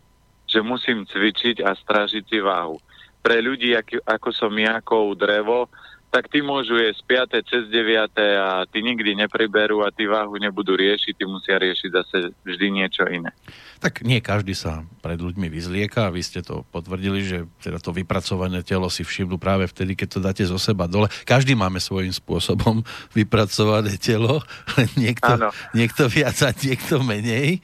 že 0.49 0.65
musím 0.65 1.07
cvičiť 1.07 1.63
a 1.63 1.77
strážiť 1.77 2.25
si 2.27 2.39
váhu. 2.43 2.81
Pre 3.23 3.37
ľudí, 3.43 3.75
ako 4.07 4.31
som 4.31 4.55
ja, 4.59 4.79
drevo, 5.15 5.71
tak 6.17 6.33
tí 6.33 6.41
môžu 6.41 6.81
jesť 6.81 7.29
5. 7.37 7.45
cez 7.45 7.63
9. 7.69 8.09
a 8.41 8.65
tí 8.65 8.81
nikdy 8.81 9.13
nepriberú 9.13 9.85
a 9.85 9.93
tí 9.93 10.09
váhu 10.09 10.41
nebudú 10.41 10.73
riešiť, 10.73 11.13
tí 11.13 11.25
musia 11.29 11.61
riešiť 11.61 11.91
zase 11.93 12.33
vždy 12.41 12.67
niečo 12.73 13.05
iné. 13.05 13.37
Tak 13.85 14.01
nie 14.01 14.25
každý 14.25 14.57
sa 14.57 14.89
pred 15.05 15.21
ľuďmi 15.21 15.53
vyzlieka 15.53 16.09
a 16.09 16.15
vy 16.15 16.25
ste 16.25 16.41
to 16.41 16.65
potvrdili, 16.73 17.21
že 17.21 17.39
teda 17.61 17.77
to 17.85 17.93
vypracované 17.93 18.65
telo 18.65 18.89
si 18.89 19.05
všimnú 19.05 19.37
práve 19.37 19.69
vtedy, 19.69 19.93
keď 19.93 20.09
to 20.09 20.25
dáte 20.25 20.45
zo 20.49 20.57
seba 20.57 20.89
dole. 20.89 21.13
Každý 21.29 21.53
máme 21.53 21.85
svojím 21.85 22.17
spôsobom 22.17 22.81
vypracované 23.19 24.01
telo, 24.01 24.41
niekto, 24.97 25.53
niekto 25.77 26.09
viac 26.09 26.41
a 26.41 26.57
niekto 26.57 27.05
menej. 27.05 27.61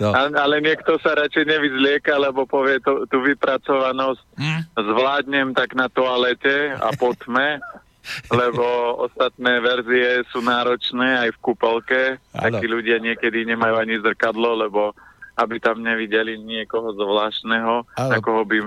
No. 0.00 0.14
Ale 0.14 0.64
niekto 0.64 0.96
sa 0.98 1.14
radšej 1.14 1.44
nevyzlieka, 1.44 2.16
lebo 2.16 2.48
povie 2.48 2.80
to, 2.80 3.04
tú 3.06 3.20
vypracovanosť 3.20 4.20
hm? 4.38 4.60
zvládnem 4.76 5.48
tak 5.52 5.76
na 5.76 5.86
toalete 5.92 6.74
a 6.74 6.90
po 6.96 7.12
tme, 7.14 7.60
lebo 8.40 8.64
ostatné 9.06 9.60
verzie 9.60 10.24
sú 10.32 10.40
náročné 10.40 11.28
aj 11.28 11.30
v 11.36 11.42
kúpelke. 11.42 12.02
Takí 12.32 12.64
ľudia 12.64 12.98
niekedy 12.98 13.44
nemajú 13.44 13.74
ani 13.76 14.00
zrkadlo, 14.00 14.56
lebo 14.56 14.96
aby 15.40 15.56
tam 15.56 15.80
nevideli 15.80 16.36
niekoho 16.36 16.92
zvláštneho, 16.92 17.88
na 17.96 18.18
koho 18.20 18.44
by 18.44 18.60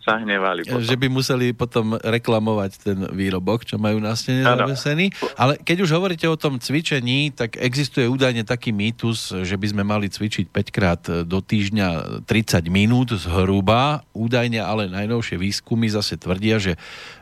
sa 0.00 0.16
hnevali. 0.20 0.64
Potom. 0.64 0.80
Že 0.80 0.96
by 0.96 1.06
museli 1.12 1.46
potom 1.52 2.00
reklamovať 2.00 2.70
ten 2.80 2.98
výrobok, 3.12 3.68
čo 3.68 3.76
majú 3.76 4.00
na 4.00 4.16
stene 4.16 4.42
zavesený. 4.42 5.12
Ale 5.36 5.60
keď 5.60 5.84
už 5.84 5.90
hovoríte 5.92 6.24
o 6.24 6.40
tom 6.40 6.56
cvičení, 6.56 7.36
tak 7.36 7.60
existuje 7.60 8.08
údajne 8.08 8.48
taký 8.48 8.72
mýtus, 8.72 9.32
že 9.44 9.56
by 9.60 9.66
sme 9.68 9.82
mali 9.84 10.08
cvičiť 10.08 10.48
5 10.48 10.76
krát 10.76 11.02
do 11.28 11.38
týždňa 11.44 12.22
30 12.24 12.72
minút 12.72 13.12
zhruba. 13.12 14.02
Údajne 14.16 14.64
ale 14.64 14.88
najnovšie 14.88 15.36
výskumy 15.36 15.92
zase 15.92 16.16
tvrdia, 16.16 16.56
že 16.56 16.80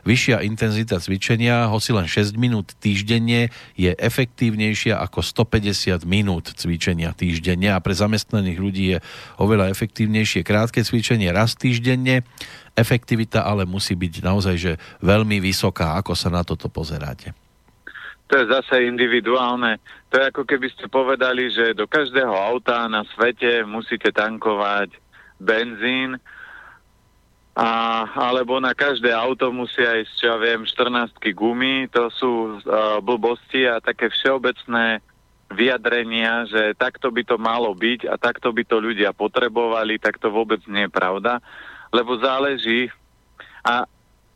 vyššia 0.09 0.41
intenzita 0.41 0.97
cvičenia, 0.97 1.69
hoci 1.69 1.93
len 1.93 2.09
6 2.09 2.33
minút 2.33 2.73
týždenne, 2.81 3.53
je 3.77 3.93
efektívnejšia 3.93 4.97
ako 4.97 5.21
150 5.21 6.01
minút 6.09 6.49
cvičenia 6.57 7.13
týždenne 7.13 7.69
a 7.69 7.77
pre 7.77 7.93
zamestnaných 7.93 8.57
ľudí 8.57 8.85
je 8.95 8.99
oveľa 9.37 9.69
efektívnejšie 9.69 10.41
krátke 10.41 10.81
cvičenie 10.81 11.29
raz 11.29 11.53
týždenne 11.53 12.25
efektivita 12.73 13.45
ale 13.45 13.69
musí 13.69 13.93
byť 13.93 14.13
naozaj 14.23 14.55
že 14.55 14.73
veľmi 15.03 15.37
vysoká. 15.43 15.99
Ako 15.99 16.17
sa 16.17 16.33
na 16.33 16.41
toto 16.41 16.71
pozeráte? 16.71 17.35
To 18.29 18.37
je 18.37 18.45
zase 18.45 18.85
individuálne. 18.85 19.81
To 20.13 20.21
je 20.21 20.29
ako 20.29 20.45
keby 20.45 20.69
ste 20.69 20.85
povedali, 20.85 21.49
že 21.49 21.73
do 21.73 21.89
každého 21.89 22.29
auta 22.29 22.85
na 22.85 23.01
svete 23.17 23.65
musíte 23.65 24.13
tankovať 24.13 24.93
benzín, 25.41 26.21
a, 27.57 27.69
alebo 28.31 28.57
na 28.61 28.71
každé 28.71 29.13
auto 29.13 29.51
musia 29.51 29.99
ísť, 29.99 30.17
ja 30.21 30.35
viem, 30.39 30.63
14 30.63 31.11
gumy. 31.35 31.89
To 31.91 32.07
sú 32.13 32.61
uh, 32.61 33.01
blbosti 33.03 33.67
a 33.67 33.83
také 33.83 34.07
všeobecné 34.07 35.03
vyjadrenia, 35.49 36.45
že 36.45 36.77
takto 36.77 37.09
by 37.09 37.25
to 37.25 37.35
malo 37.41 37.73
byť 37.73 38.05
a 38.05 38.15
takto 38.21 38.53
by 38.53 38.63
to 38.63 38.77
ľudia 38.77 39.11
potrebovali, 39.17 39.97
tak 39.97 40.21
to 40.21 40.29
vôbec 40.29 40.61
nie 40.69 40.85
je 40.85 40.93
pravda 40.93 41.41
lebo 41.93 42.17
záleží. 42.21 42.89
A 43.65 43.85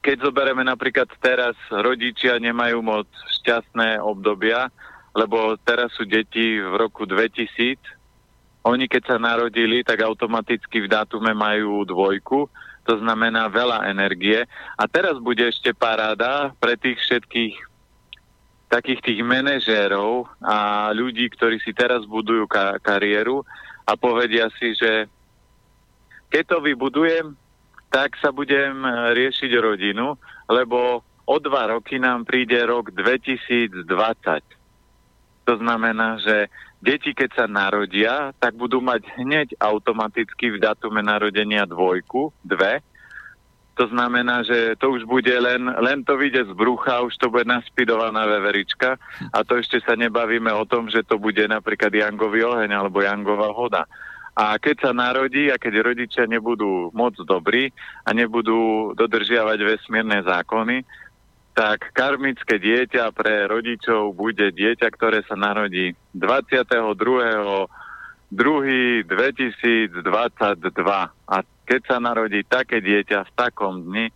keď 0.04 0.30
zoberieme 0.30 0.66
napríklad 0.66 1.08
teraz, 1.24 1.56
rodičia 1.72 2.36
nemajú 2.42 2.84
moc 2.84 3.08
šťastné 3.40 4.02
obdobia, 4.04 4.68
lebo 5.16 5.56
teraz 5.64 5.94
sú 5.96 6.04
deti 6.04 6.60
v 6.60 6.74
roku 6.76 7.06
2000, 7.08 7.80
oni 8.64 8.88
keď 8.88 9.16
sa 9.16 9.18
narodili, 9.20 9.84
tak 9.84 10.00
automaticky 10.08 10.88
v 10.88 10.92
dátume 10.92 11.36
majú 11.36 11.84
dvojku, 11.84 12.48
to 12.84 13.00
znamená 13.00 13.48
veľa 13.48 13.88
energie. 13.88 14.44
A 14.76 14.84
teraz 14.92 15.16
bude 15.20 15.48
ešte 15.48 15.72
paráda 15.72 16.52
pre 16.60 16.76
tých 16.76 17.00
všetkých 17.00 17.56
takých 18.68 19.06
tých 19.06 19.22
manažérov 19.22 20.26
a 20.42 20.90
ľudí, 20.98 21.30
ktorí 21.30 21.62
si 21.62 21.78
teraz 21.78 22.10
budujú 22.10 22.50
ka- 22.50 22.82
kariéru 22.82 23.46
a 23.86 23.94
povedia 23.94 24.50
si, 24.58 24.74
že 24.74 25.06
keď 26.34 26.44
to 26.50 26.58
vybudujem, 26.66 27.38
tak 27.94 28.18
sa 28.18 28.34
budem 28.34 28.82
e, 28.82 28.90
riešiť 29.14 29.52
rodinu, 29.62 30.18
lebo 30.50 31.06
o 31.30 31.38
dva 31.38 31.78
roky 31.78 32.02
nám 32.02 32.26
príde 32.26 32.58
rok 32.66 32.90
2020. 32.98 33.86
To 35.46 35.54
znamená, 35.62 36.18
že 36.18 36.50
deti, 36.84 37.16
keď 37.16 37.30
sa 37.32 37.46
narodia, 37.48 38.36
tak 38.36 38.60
budú 38.60 38.84
mať 38.84 39.08
hneď 39.16 39.56
automaticky 39.64 40.52
v 40.52 40.60
datume 40.60 41.00
narodenia 41.00 41.64
dvojku, 41.64 42.36
dve. 42.44 42.84
To 43.74 43.90
znamená, 43.90 44.46
že 44.46 44.78
to 44.78 44.94
už 44.94 45.08
bude 45.10 45.34
len, 45.34 45.66
len 45.82 46.06
to 46.06 46.14
vyjde 46.14 46.46
z 46.46 46.54
brucha, 46.54 47.02
už 47.02 47.18
to 47.18 47.32
bude 47.32 47.50
naspidovaná 47.50 48.30
veverička 48.30 49.02
a 49.34 49.40
to 49.42 49.58
ešte 49.58 49.82
sa 49.82 49.98
nebavíme 49.98 50.54
o 50.54 50.62
tom, 50.68 50.94
že 50.94 51.02
to 51.02 51.18
bude 51.18 51.42
napríklad 51.50 51.90
Jangový 51.90 52.46
oheň 52.46 52.70
alebo 52.70 53.02
Jangová 53.02 53.50
voda. 53.50 53.90
A 54.34 54.58
keď 54.62 54.90
sa 54.90 54.92
narodí 54.94 55.50
a 55.50 55.58
keď 55.58 55.86
rodičia 55.86 56.26
nebudú 56.30 56.94
moc 56.94 57.18
dobrí 57.22 57.74
a 58.06 58.14
nebudú 58.14 58.94
dodržiavať 58.94 59.58
vesmírne 59.62 60.22
zákony, 60.22 60.86
tak 61.54 61.94
karmické 61.94 62.58
dieťa 62.58 63.14
pre 63.14 63.46
rodičov 63.46 64.18
bude 64.18 64.50
dieťa, 64.50 64.90
ktoré 64.90 65.22
sa 65.26 65.38
narodí 65.38 65.94
22. 66.18 67.70
2. 68.34 69.06
2022. 69.06 70.02
A 71.30 71.36
keď 71.70 71.82
sa 71.86 71.98
narodí 72.02 72.42
také 72.42 72.82
dieťa 72.82 73.30
v 73.30 73.32
takom 73.38 73.86
dni, 73.86 74.10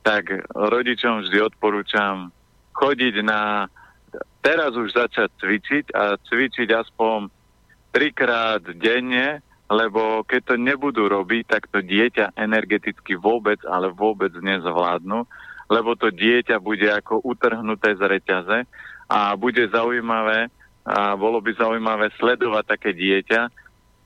tak 0.00 0.32
rodičom 0.56 1.28
vždy 1.28 1.38
odporúčam 1.44 2.32
chodiť 2.72 3.14
na 3.20 3.68
teraz 4.40 4.72
už 4.72 4.96
začať 4.96 5.28
cvičiť 5.36 5.84
a 5.92 6.16
cvičiť 6.16 6.68
aspoň 6.72 7.28
trikrát 7.92 8.64
denne 8.64 9.44
lebo 9.68 10.24
keď 10.24 10.40
to 10.48 10.54
nebudú 10.56 11.12
robiť, 11.12 11.44
tak 11.44 11.68
to 11.68 11.84
dieťa 11.84 12.40
energeticky 12.40 13.20
vôbec, 13.20 13.60
ale 13.68 13.92
vôbec 13.92 14.32
nezvládnu, 14.32 15.28
lebo 15.68 15.94
to 15.94 16.08
dieťa 16.08 16.56
bude 16.58 16.88
ako 16.88 17.20
utrhnuté 17.22 17.94
z 17.94 18.02
reťaze 18.02 18.58
a 19.08 19.36
bude 19.36 19.68
zaujímavé, 19.68 20.48
a 20.88 21.12
bolo 21.14 21.44
by 21.44 21.52
zaujímavé 21.52 22.08
sledovať 22.16 22.64
také 22.64 22.90
dieťa 22.96 23.40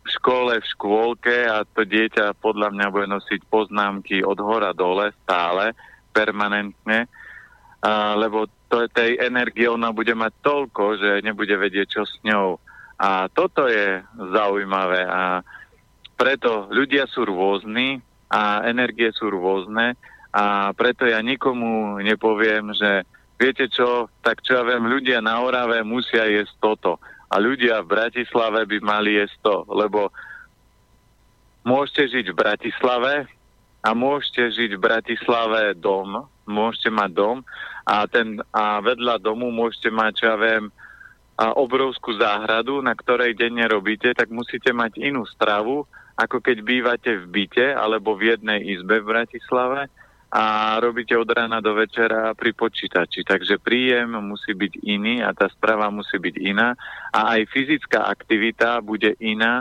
v 0.02 0.08
škole, 0.18 0.58
v 0.58 0.66
škôlke 0.74 1.46
a 1.46 1.62
to 1.62 1.86
dieťa 1.86 2.34
podľa 2.42 2.74
mňa 2.74 2.86
bude 2.90 3.06
nosiť 3.06 3.46
poznámky 3.46 4.26
od 4.26 4.38
hora 4.42 4.74
dole 4.74 5.14
stále, 5.22 5.74
permanentne, 6.10 7.06
a, 7.86 8.18
lebo 8.18 8.50
to, 8.66 8.90
tej 8.90 9.22
energie 9.22 9.70
ona 9.70 9.94
bude 9.94 10.12
mať 10.14 10.32
toľko, 10.42 10.82
že 10.98 11.10
nebude 11.22 11.54
vedieť, 11.54 11.86
čo 11.98 12.02
s 12.02 12.18
ňou. 12.26 12.58
A 12.98 13.30
toto 13.30 13.66
je 13.70 14.02
zaujímavé 14.14 15.06
a 15.06 15.42
preto 16.14 16.70
ľudia 16.70 17.10
sú 17.10 17.26
rôzni 17.26 17.98
a 18.30 18.62
energie 18.66 19.10
sú 19.10 19.26
rôzne 19.26 19.98
a 20.32 20.72
preto 20.72 21.04
ja 21.04 21.20
nikomu 21.20 22.00
nepoviem, 22.00 22.72
že 22.72 23.04
viete 23.36 23.68
čo, 23.68 24.08
tak 24.24 24.40
čo 24.40 24.56
ja 24.56 24.62
viem, 24.64 24.88
ľudia 24.88 25.20
na 25.20 25.44
Orave 25.44 25.84
musia 25.84 26.24
jesť 26.24 26.56
toto. 26.56 26.92
A 27.32 27.36
ľudia 27.36 27.84
v 27.84 27.92
Bratislave 27.92 28.64
by 28.64 28.78
mali 28.80 29.20
jesť 29.20 29.36
to, 29.44 29.56
lebo 29.72 30.08
môžete 31.64 32.16
žiť 32.16 32.26
v 32.32 32.38
Bratislave 32.38 33.14
a 33.84 33.88
môžete 33.92 34.52
žiť 34.56 34.70
v 34.76 34.84
Bratislave 34.84 35.76
dom, 35.76 36.28
môžete 36.48 36.88
mať 36.92 37.10
dom 37.12 37.36
a, 37.84 38.04
ten, 38.08 38.40
a 38.52 38.80
vedľa 38.80 39.20
domu 39.20 39.52
môžete 39.52 39.88
mať, 39.92 40.12
čo 40.16 40.24
ja 40.32 40.36
viem, 40.36 40.72
a 41.40 41.56
obrovskú 41.56 42.12
záhradu, 42.20 42.84
na 42.84 42.92
ktorej 42.92 43.32
denne 43.32 43.64
robíte, 43.64 44.12
tak 44.12 44.28
musíte 44.28 44.70
mať 44.70 45.00
inú 45.00 45.24
stravu, 45.24 45.88
ako 46.14 46.44
keď 46.44 46.56
bývate 46.60 47.10
v 47.24 47.24
byte 47.26 47.66
alebo 47.72 48.14
v 48.14 48.36
jednej 48.36 48.60
izbe 48.76 49.00
v 49.00 49.10
Bratislave 49.16 49.88
a 50.32 50.76
robíte 50.80 51.12
od 51.12 51.28
rána 51.28 51.60
do 51.60 51.76
večera 51.76 52.32
pri 52.32 52.56
počítači. 52.56 53.20
Takže 53.20 53.60
príjem 53.60 54.16
musí 54.16 54.56
byť 54.56 54.80
iný 54.80 55.20
a 55.20 55.36
tá 55.36 55.44
správa 55.52 55.92
musí 55.92 56.16
byť 56.16 56.34
iná 56.40 56.72
a 57.12 57.36
aj 57.36 57.52
fyzická 57.52 58.08
aktivita 58.08 58.80
bude 58.80 59.12
iná 59.20 59.60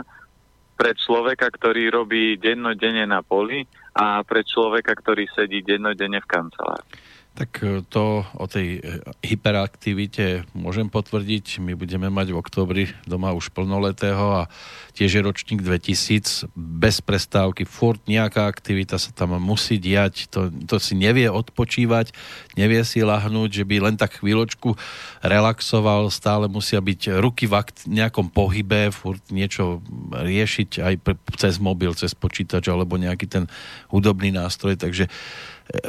pre 0.72 0.96
človeka, 0.96 1.52
ktorý 1.52 1.92
robí 1.92 2.40
dennodenne 2.40 3.04
na 3.04 3.20
poli 3.20 3.68
a 3.92 4.24
pre 4.24 4.40
človeka, 4.40 4.96
ktorý 4.96 5.28
sedí 5.36 5.60
dennodenne 5.60 6.24
v 6.24 6.30
kancelárii. 6.32 6.96
Tak 7.32 7.64
e, 7.64 7.80
to 7.88 8.28
o 8.36 8.44
tej 8.44 8.84
e, 8.84 9.00
hyperaktivite 9.24 10.44
môžem 10.52 10.92
potvrdiť. 10.92 11.64
My 11.64 11.72
budeme 11.72 12.12
mať 12.12 12.36
v 12.36 12.40
oktobri 12.40 12.84
doma 13.08 13.32
už 13.32 13.56
plnoletého 13.56 14.44
a 14.44 14.52
tiež 14.92 15.16
je 15.16 15.22
ročník 15.24 15.64
2000 15.64 16.52
bez 16.52 17.00
prestávky. 17.00 17.64
Furt 17.64 18.04
nejaká 18.04 18.44
aktivita 18.44 19.00
sa 19.00 19.16
tam 19.16 19.40
musí 19.40 19.80
diať. 19.80 20.28
To, 20.28 20.52
to 20.52 20.76
si 20.76 20.92
nevie 20.92 21.32
odpočívať, 21.32 22.12
nevie 22.60 22.84
si 22.84 23.00
lahnúť, 23.00 23.48
že 23.48 23.64
by 23.64 23.76
len 23.80 23.96
tak 23.96 24.20
chvíľočku 24.20 24.76
relaxoval. 25.24 26.12
Stále 26.12 26.52
musia 26.52 26.84
byť 26.84 27.16
ruky 27.16 27.48
v 27.48 27.64
akt, 27.64 27.88
nejakom 27.88 28.28
pohybe, 28.28 28.92
furt 28.92 29.24
niečo 29.32 29.80
riešiť 30.12 30.84
aj 30.84 30.94
cez 31.40 31.56
mobil, 31.56 31.96
cez 31.96 32.12
počítač 32.12 32.68
alebo 32.68 33.00
nejaký 33.00 33.24
ten 33.24 33.48
hudobný 33.88 34.28
nástroj. 34.36 34.76
Takže 34.76 35.08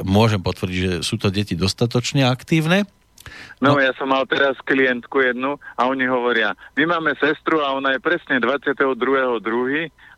môžem 0.04 0.40
potvrdiť, 0.40 0.80
že 0.80 0.94
sú 1.04 1.20
to 1.20 1.34
deti 1.34 1.54
dostatočne 1.54 2.26
aktívne. 2.28 2.88
No, 3.64 3.76
no 3.76 3.80
ja 3.80 3.96
som 3.96 4.12
mal 4.12 4.28
teraz 4.28 4.60
klientku 4.68 5.24
jednu 5.24 5.56
a 5.80 5.88
oni 5.88 6.04
hovoria, 6.04 6.52
my 6.76 6.84
máme 6.84 7.16
sestru 7.16 7.64
a 7.64 7.72
ona 7.72 7.96
je 7.96 8.04
presne 8.04 8.44
22.2. 8.44 9.00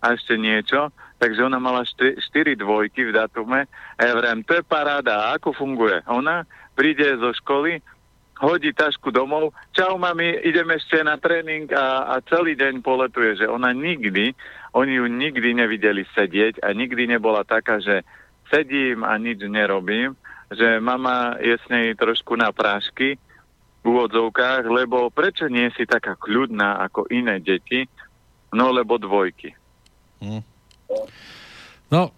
a 0.02 0.06
ešte 0.14 0.34
niečo, 0.42 0.90
takže 1.22 1.46
ona 1.46 1.62
mala 1.62 1.86
4 1.86 2.18
dvojky 2.58 3.06
v 3.06 3.12
datume 3.14 3.70
a 3.70 4.02
ja 4.02 4.14
vrem, 4.18 4.42
to 4.42 4.58
je 4.58 4.64
paráda, 4.66 5.30
a 5.30 5.38
ako 5.38 5.54
funguje? 5.54 6.02
Ona 6.10 6.50
príde 6.74 7.06
zo 7.22 7.30
školy, 7.38 7.78
hodí 8.42 8.74
tašku 8.76 9.14
domov, 9.14 9.56
čau 9.72 9.96
mami, 9.96 10.44
ideme 10.44 10.76
ešte 10.76 11.00
na 11.06 11.16
tréning 11.16 11.72
a, 11.72 12.18
a 12.18 12.26
celý 12.26 12.58
deň 12.58 12.84
poletuje, 12.84 13.40
že 13.40 13.46
ona 13.48 13.72
nikdy, 13.72 14.36
oni 14.76 14.94
ju 15.00 15.06
nikdy 15.08 15.56
nevideli 15.56 16.04
sedieť 16.12 16.60
a 16.66 16.76
nikdy 16.76 17.08
nebola 17.08 17.48
taká, 17.48 17.80
že 17.80 18.04
sedím 18.50 19.06
a 19.06 19.18
nič 19.18 19.42
nerobím, 19.46 20.14
že 20.54 20.78
mama 20.78 21.38
je 21.42 21.58
s 21.58 21.66
nej 21.70 21.98
trošku 21.98 22.38
na 22.38 22.54
prášky 22.54 23.18
v 23.82 23.84
úvodzovkách, 23.86 24.66
lebo 24.66 25.10
prečo 25.14 25.46
nie 25.50 25.70
si 25.78 25.86
taká 25.86 26.18
kľudná 26.18 26.82
ako 26.90 27.06
iné 27.14 27.38
deti? 27.42 27.86
No, 28.54 28.72
lebo 28.74 28.98
dvojky. 28.98 29.54
Hmm. 30.22 30.42
No, 31.94 32.10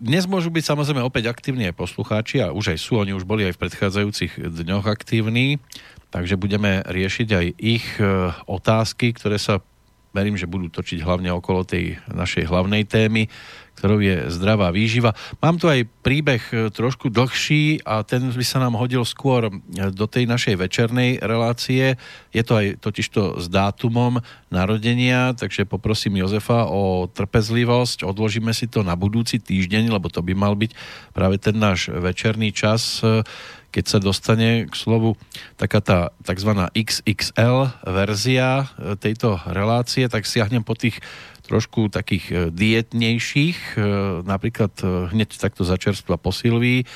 dnes 0.00 0.24
môžu 0.24 0.48
byť 0.48 0.64
samozrejme 0.64 1.04
opäť 1.04 1.28
aktívni 1.28 1.68
aj 1.68 1.76
poslucháči 1.76 2.40
a 2.40 2.56
už 2.56 2.72
aj 2.72 2.78
sú, 2.80 2.96
oni 2.96 3.12
už 3.12 3.28
boli 3.28 3.44
aj 3.44 3.52
v 3.52 3.62
predchádzajúcich 3.68 4.32
dňoch 4.40 4.88
aktívni, 4.88 5.60
takže 6.08 6.40
budeme 6.40 6.80
riešiť 6.88 7.28
aj 7.28 7.46
ich 7.60 7.86
e, 8.00 8.32
otázky, 8.48 9.12
ktoré 9.12 9.36
sa 9.36 9.60
verím, 10.16 10.40
že 10.40 10.48
budú 10.48 10.72
točiť 10.72 11.04
hlavne 11.04 11.30
okolo 11.36 11.68
tej 11.68 12.00
našej 12.08 12.48
hlavnej 12.48 12.88
témy, 12.88 13.28
ktorou 13.80 14.04
je 14.04 14.28
zdravá 14.28 14.68
výživa. 14.68 15.16
Mám 15.40 15.56
tu 15.56 15.72
aj 15.72 15.88
príbeh 16.04 16.44
e, 16.52 16.68
trošku 16.68 17.08
dlhší 17.08 17.80
a 17.88 18.04
ten 18.04 18.28
by 18.28 18.44
sa 18.44 18.60
nám 18.60 18.76
hodil 18.76 19.00
skôr 19.08 19.48
e, 19.48 19.52
do 19.88 20.04
tej 20.04 20.28
našej 20.28 20.60
večernej 20.60 21.24
relácie. 21.24 21.96
Je 22.36 22.42
to 22.44 22.60
aj 22.60 22.76
totižto 22.84 23.40
s 23.40 23.48
dátumom 23.48 24.20
narodenia, 24.52 25.32
takže 25.32 25.64
poprosím 25.64 26.20
Jozefa 26.20 26.68
o 26.68 27.08
trpezlivosť. 27.08 28.04
Odložíme 28.04 28.52
si 28.52 28.68
to 28.68 28.84
na 28.84 28.92
budúci 29.00 29.40
týždeň, 29.40 29.96
lebo 29.96 30.12
to 30.12 30.20
by 30.20 30.36
mal 30.36 30.52
byť 30.52 30.76
práve 31.16 31.40
ten 31.40 31.56
náš 31.56 31.88
večerný 31.88 32.52
čas 32.52 33.00
e, 33.00 33.24
keď 33.70 33.84
sa 33.86 33.98
dostane 34.02 34.66
k 34.66 34.74
slovu 34.74 35.14
taká 35.54 35.78
tá 35.80 35.98
tzv. 36.26 36.68
XXL 36.74 37.70
verzia 37.86 38.66
tejto 38.98 39.38
relácie, 39.46 40.10
tak 40.10 40.26
siahnem 40.26 40.66
po 40.66 40.74
tých 40.74 40.98
trošku 41.50 41.90
takých 41.90 42.24
e, 42.30 42.34
dietnejších, 42.54 43.74
e, 43.74 43.78
napríklad 44.22 44.70
e, 44.78 45.10
hneď 45.10 45.34
takto 45.34 45.66
začerstva 45.66 46.14
po 46.14 46.30
Silvii, 46.30 46.86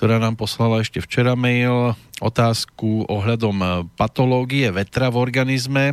ktorá 0.00 0.16
nám 0.16 0.40
poslala 0.40 0.80
ešte 0.80 1.04
včera 1.04 1.36
mail 1.36 1.92
otázku 2.24 3.04
ohľadom 3.04 3.90
patológie 4.00 4.72
vetra 4.72 5.12
v 5.12 5.20
organizme 5.20 5.84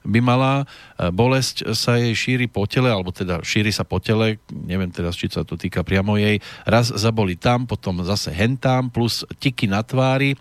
by 0.00 0.20
mala. 0.24 0.64
Bolesť 1.12 1.76
sa 1.76 2.00
jej 2.00 2.16
šíri 2.16 2.46
po 2.48 2.64
tele, 2.64 2.88
alebo 2.88 3.12
teda 3.12 3.44
šíri 3.44 3.68
sa 3.68 3.84
po 3.84 4.00
tele, 4.00 4.40
neviem 4.48 4.88
teraz, 4.88 5.16
či 5.16 5.28
sa 5.28 5.44
to 5.44 5.60
týka 5.60 5.84
priamo 5.84 6.16
jej. 6.16 6.40
Raz 6.64 6.92
zaboli 6.92 7.36
tam, 7.36 7.68
potom 7.68 8.00
zase 8.04 8.32
hentám, 8.32 8.88
plus 8.88 9.24
tiky 9.36 9.68
na 9.68 9.84
tvári. 9.84 10.36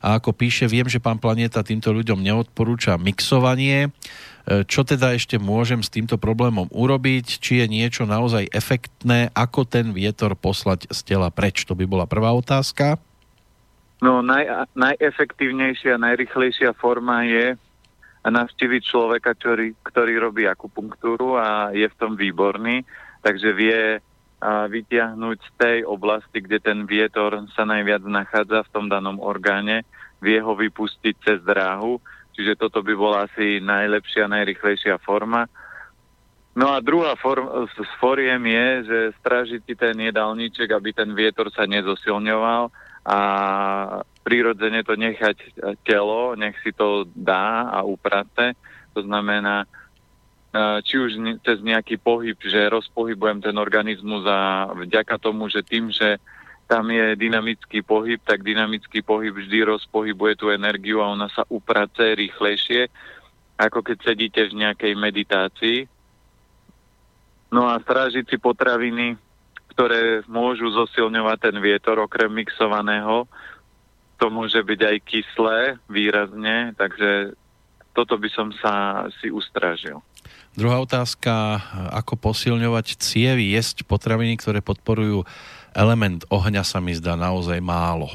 A 0.00 0.16
ako 0.18 0.32
píše, 0.32 0.64
viem, 0.64 0.88
že 0.88 0.98
pán 0.98 1.20
Planeta 1.20 1.60
týmto 1.60 1.92
ľuďom 1.92 2.20
neodporúča 2.24 2.96
mixovanie, 2.96 3.92
E, 4.42 4.66
čo 4.66 4.82
teda 4.82 5.14
ešte 5.14 5.38
môžem 5.38 5.80
s 5.82 5.92
týmto 5.92 6.18
problémom 6.18 6.66
urobiť? 6.74 7.38
Či 7.38 7.62
je 7.62 7.66
niečo 7.70 8.02
naozaj 8.04 8.50
efektné? 8.50 9.30
Ako 9.34 9.62
ten 9.62 9.94
vietor 9.94 10.34
poslať 10.34 10.90
z 10.90 11.14
tela 11.14 11.30
preč? 11.30 11.62
To 11.70 11.78
by 11.78 11.86
bola 11.86 12.06
prvá 12.10 12.34
otázka. 12.34 12.98
No, 14.02 14.18
naj, 14.18 14.66
najefektívnejšia, 14.74 15.94
najrychlejšia 15.94 16.74
forma 16.74 17.22
je 17.22 17.54
navštíviť 18.30 18.82
človeka, 18.86 19.34
ktorý, 19.34 19.74
ktorý 19.82 20.14
robí 20.22 20.46
akupunktúru 20.46 21.34
a 21.40 21.74
je 21.74 21.86
v 21.88 21.98
tom 21.98 22.14
výborný, 22.14 22.86
takže 23.24 23.50
vie 23.54 23.80
a 24.42 24.66
vytiahnuť 24.66 25.38
z 25.38 25.50
tej 25.54 25.78
oblasti, 25.86 26.42
kde 26.42 26.58
ten 26.58 26.82
vietor 26.82 27.46
sa 27.54 27.62
najviac 27.62 28.02
nachádza 28.02 28.66
v 28.66 28.72
tom 28.74 28.90
danom 28.90 29.22
orgáne, 29.22 29.86
vie 30.18 30.42
ho 30.42 30.58
vypustiť 30.58 31.14
cez 31.22 31.38
dráhu 31.46 32.02
Čiže 32.32 32.56
toto 32.56 32.80
by 32.80 32.92
bola 32.96 33.28
asi 33.28 33.60
najlepšia, 33.60 34.28
najrychlejšia 34.28 34.96
forma. 35.04 35.44
No 36.52 36.76
a 36.76 36.84
druhá 36.84 37.16
form, 37.16 37.48
z 37.68 37.92
foriem 37.96 38.44
je, 38.44 38.68
že 38.84 38.98
strážiť 39.20 39.60
si 39.64 39.74
ten 39.76 39.96
jedálniček, 39.96 40.68
aby 40.68 40.92
ten 40.92 41.16
vietor 41.16 41.48
sa 41.48 41.64
nezosilňoval 41.64 42.68
a 43.08 43.18
prirodzene 44.22 44.86
to 44.86 44.94
nechať 44.94 45.36
telo, 45.82 46.38
nech 46.38 46.54
si 46.62 46.70
to 46.70 47.04
dá 47.10 47.68
a 47.68 47.82
uprate. 47.82 48.54
To 48.94 49.02
znamená, 49.02 49.66
či 50.86 50.94
už 51.00 51.40
cez 51.42 51.58
nejaký 51.64 51.98
pohyb, 51.98 52.36
že 52.38 52.70
rozpohybujem 52.70 53.42
ten 53.42 53.56
organizmus 53.58 54.22
a 54.28 54.70
vďaka 54.72 55.18
tomu, 55.18 55.50
že 55.50 55.64
tým, 55.64 55.90
že 55.90 56.22
tam 56.70 56.88
je 56.88 57.18
dynamický 57.18 57.82
pohyb, 57.84 58.20
tak 58.22 58.46
dynamický 58.46 59.02
pohyb 59.04 59.32
vždy 59.32 59.64
rozpohybuje 59.64 60.34
tú 60.40 60.48
energiu 60.48 61.00
a 61.04 61.12
ona 61.12 61.28
sa 61.32 61.44
uprace 61.52 62.16
rýchlejšie, 62.16 62.88
ako 63.58 63.84
keď 63.84 63.96
sedíte 64.00 64.42
v 64.48 64.64
nejakej 64.64 64.92
meditácii. 64.96 65.78
No 67.52 67.68
a 67.68 67.76
strážiť 67.76 68.24
si 68.24 68.36
potraviny, 68.40 69.20
ktoré 69.72 70.24
môžu 70.28 70.68
zosilňovať 70.72 71.38
ten 71.48 71.56
vietor, 71.60 72.00
okrem 72.00 72.32
mixovaného, 72.32 73.28
to 74.22 74.30
môže 74.30 74.62
byť 74.62 74.80
aj 74.86 74.96
kyslé 75.02 75.58
výrazne, 75.90 76.78
takže 76.78 77.34
toto 77.90 78.14
by 78.14 78.30
som 78.30 78.54
sa 78.54 79.04
si 79.18 79.34
ustražil. 79.34 79.98
Druhá 80.54 80.78
otázka, 80.78 81.58
ako 81.90 82.30
posilňovať 82.30 83.02
cievy, 83.02 83.50
jesť 83.50 83.82
potraviny, 83.82 84.38
ktoré 84.38 84.62
podporujú 84.62 85.26
element 85.74 86.22
ohňa 86.30 86.62
sa 86.62 86.78
mi 86.78 86.94
zdá 86.94 87.18
naozaj 87.18 87.58
málo. 87.58 88.14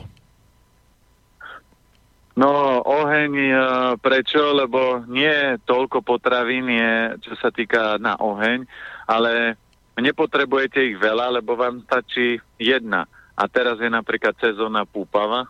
No, 2.37 2.85
oheň, 2.85 3.31
e, 3.33 3.51
prečo? 3.97 4.53
Lebo 4.53 5.01
nie 5.09 5.57
toľko 5.65 6.05
potravín 6.05 6.69
je, 6.69 7.17
čo 7.25 7.33
sa 7.41 7.49
týka 7.49 7.97
na 7.97 8.13
oheň, 8.21 8.63
ale 9.09 9.57
nepotrebujete 9.97 10.93
ich 10.93 10.95
veľa, 11.01 11.41
lebo 11.41 11.57
vám 11.57 11.81
stačí 11.83 12.37
jedna. 12.61 13.09
A 13.33 13.49
teraz 13.49 13.81
je 13.81 13.89
napríklad 13.89 14.37
sezóna 14.37 14.85
púpava, 14.85 15.49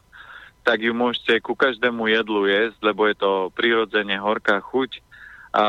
tak 0.67 0.84
ju 0.84 0.91
môžete 0.91 1.39
ku 1.39 1.56
každému 1.56 2.12
jedlu 2.12 2.43
jesť, 2.43 2.91
lebo 2.91 3.08
je 3.08 3.15
to 3.15 3.32
prirodzene 3.56 4.19
horká 4.19 4.60
chuť 4.60 4.99
a 5.56 5.65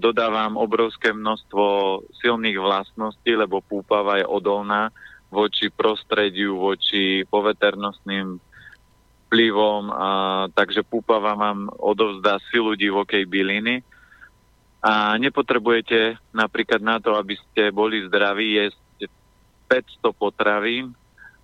dodávam 0.00 0.56
obrovské 0.56 1.12
množstvo 1.12 2.00
silných 2.24 2.56
vlastností, 2.56 3.36
lebo 3.36 3.60
púpava 3.60 4.16
je 4.16 4.24
odolná 4.24 4.88
voči 5.28 5.68
prostrediu, 5.68 6.56
voči 6.56 7.28
poveternostným 7.28 8.40
vplyvom, 9.28 9.92
a, 9.92 10.08
takže 10.56 10.80
púpava 10.80 11.36
vám 11.36 11.68
odovzdá 11.68 12.40
silu 12.48 12.72
divokej 12.72 13.28
byliny. 13.28 13.84
A 14.80 15.20
nepotrebujete 15.20 16.16
napríklad 16.32 16.80
na 16.80 16.96
to, 16.96 17.12
aby 17.20 17.36
ste 17.36 17.68
boli 17.68 18.08
zdraví, 18.08 18.56
jesť 18.56 19.12
500 19.68 20.16
potravín, 20.16 20.96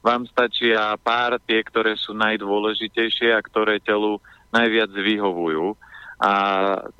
vám 0.05 0.29
stačia 0.29 0.93
pár 1.01 1.41
tie, 1.49 1.65
ktoré 1.65 1.97
sú 1.97 2.13
najdôležitejšie 2.13 3.33
a 3.33 3.41
ktoré 3.41 3.81
telu 3.81 4.21
najviac 4.53 4.93
vyhovujú. 4.93 5.73
A 6.21 6.33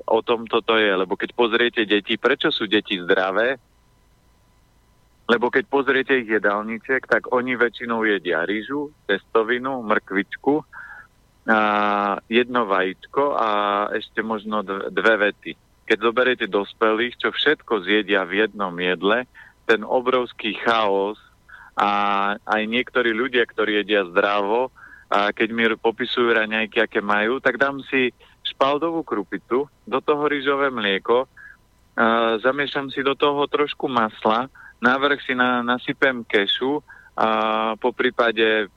o 0.09 0.19
tom 0.25 0.49
toto 0.49 0.73
je, 0.75 0.89
lebo 0.89 1.13
keď 1.13 1.37
pozriete 1.37 1.85
deti, 1.85 2.17
prečo 2.17 2.49
sú 2.49 2.65
deti 2.65 2.97
zdravé? 2.97 3.61
Lebo 5.29 5.53
keď 5.53 5.63
pozriete 5.69 6.13
ich 6.17 6.29
jedálniček, 6.29 7.05
tak 7.05 7.29
oni 7.29 7.53
väčšinou 7.53 8.01
jedia 8.05 8.41
rýžu, 8.45 8.89
testovinu, 9.05 9.85
mrkvičku, 9.85 10.65
a 11.45 11.61
jedno 12.25 12.65
vajíčko 12.65 13.37
a 13.37 13.49
ešte 13.93 14.25
možno 14.25 14.65
dve 14.89 15.29
vety. 15.29 15.53
Keď 15.85 15.97
zoberiete 16.01 16.45
dospelých, 16.49 17.21
čo 17.21 17.29
všetko 17.29 17.85
zjedia 17.85 18.25
v 18.25 18.45
jednom 18.45 18.73
jedle, 18.81 19.29
ten 19.69 19.85
obrovský 19.85 20.57
chaos 20.57 21.21
a 21.75 21.89
aj 22.39 22.61
niektorí 22.67 23.11
ľudia, 23.11 23.43
ktorí 23.43 23.83
jedia 23.83 24.07
zdravo, 24.07 24.71
a 25.11 25.29
keď 25.29 25.47
mi 25.53 25.63
popisujú 25.75 26.33
raňajky, 26.33 26.81
aké 26.81 26.99
majú, 27.03 27.37
tak 27.37 27.61
dám 27.61 27.83
si 27.91 28.09
špaldovú 28.41 29.05
krupicu, 29.05 29.69
do 29.85 29.99
toho 30.01 30.23
rýžové 30.25 30.73
mlieko, 30.73 31.27
a 31.95 32.35
zamiešam 32.43 32.91
si 32.91 32.99
do 33.03 33.15
toho 33.15 33.47
trošku 33.47 33.87
masla, 33.87 34.51
návrh 34.83 35.19
si 35.23 35.31
na, 35.35 35.63
nasypem 35.63 36.25
kešu, 36.27 36.83
a 37.15 37.27
po 37.79 37.95
prípade 37.95 38.67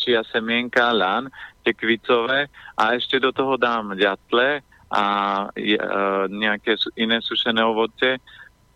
čia 0.00 0.24
semienka, 0.32 0.92
lan, 0.92 1.28
tekvicové 1.62 2.48
a 2.74 2.96
ešte 2.96 3.20
do 3.20 3.30
toho 3.30 3.60
dám 3.60 3.94
ďatle 3.94 4.64
a 4.92 5.04
e, 5.54 5.78
nejaké 6.28 6.76
iné 6.98 7.22
sušené 7.22 7.62
ovoce 7.62 8.18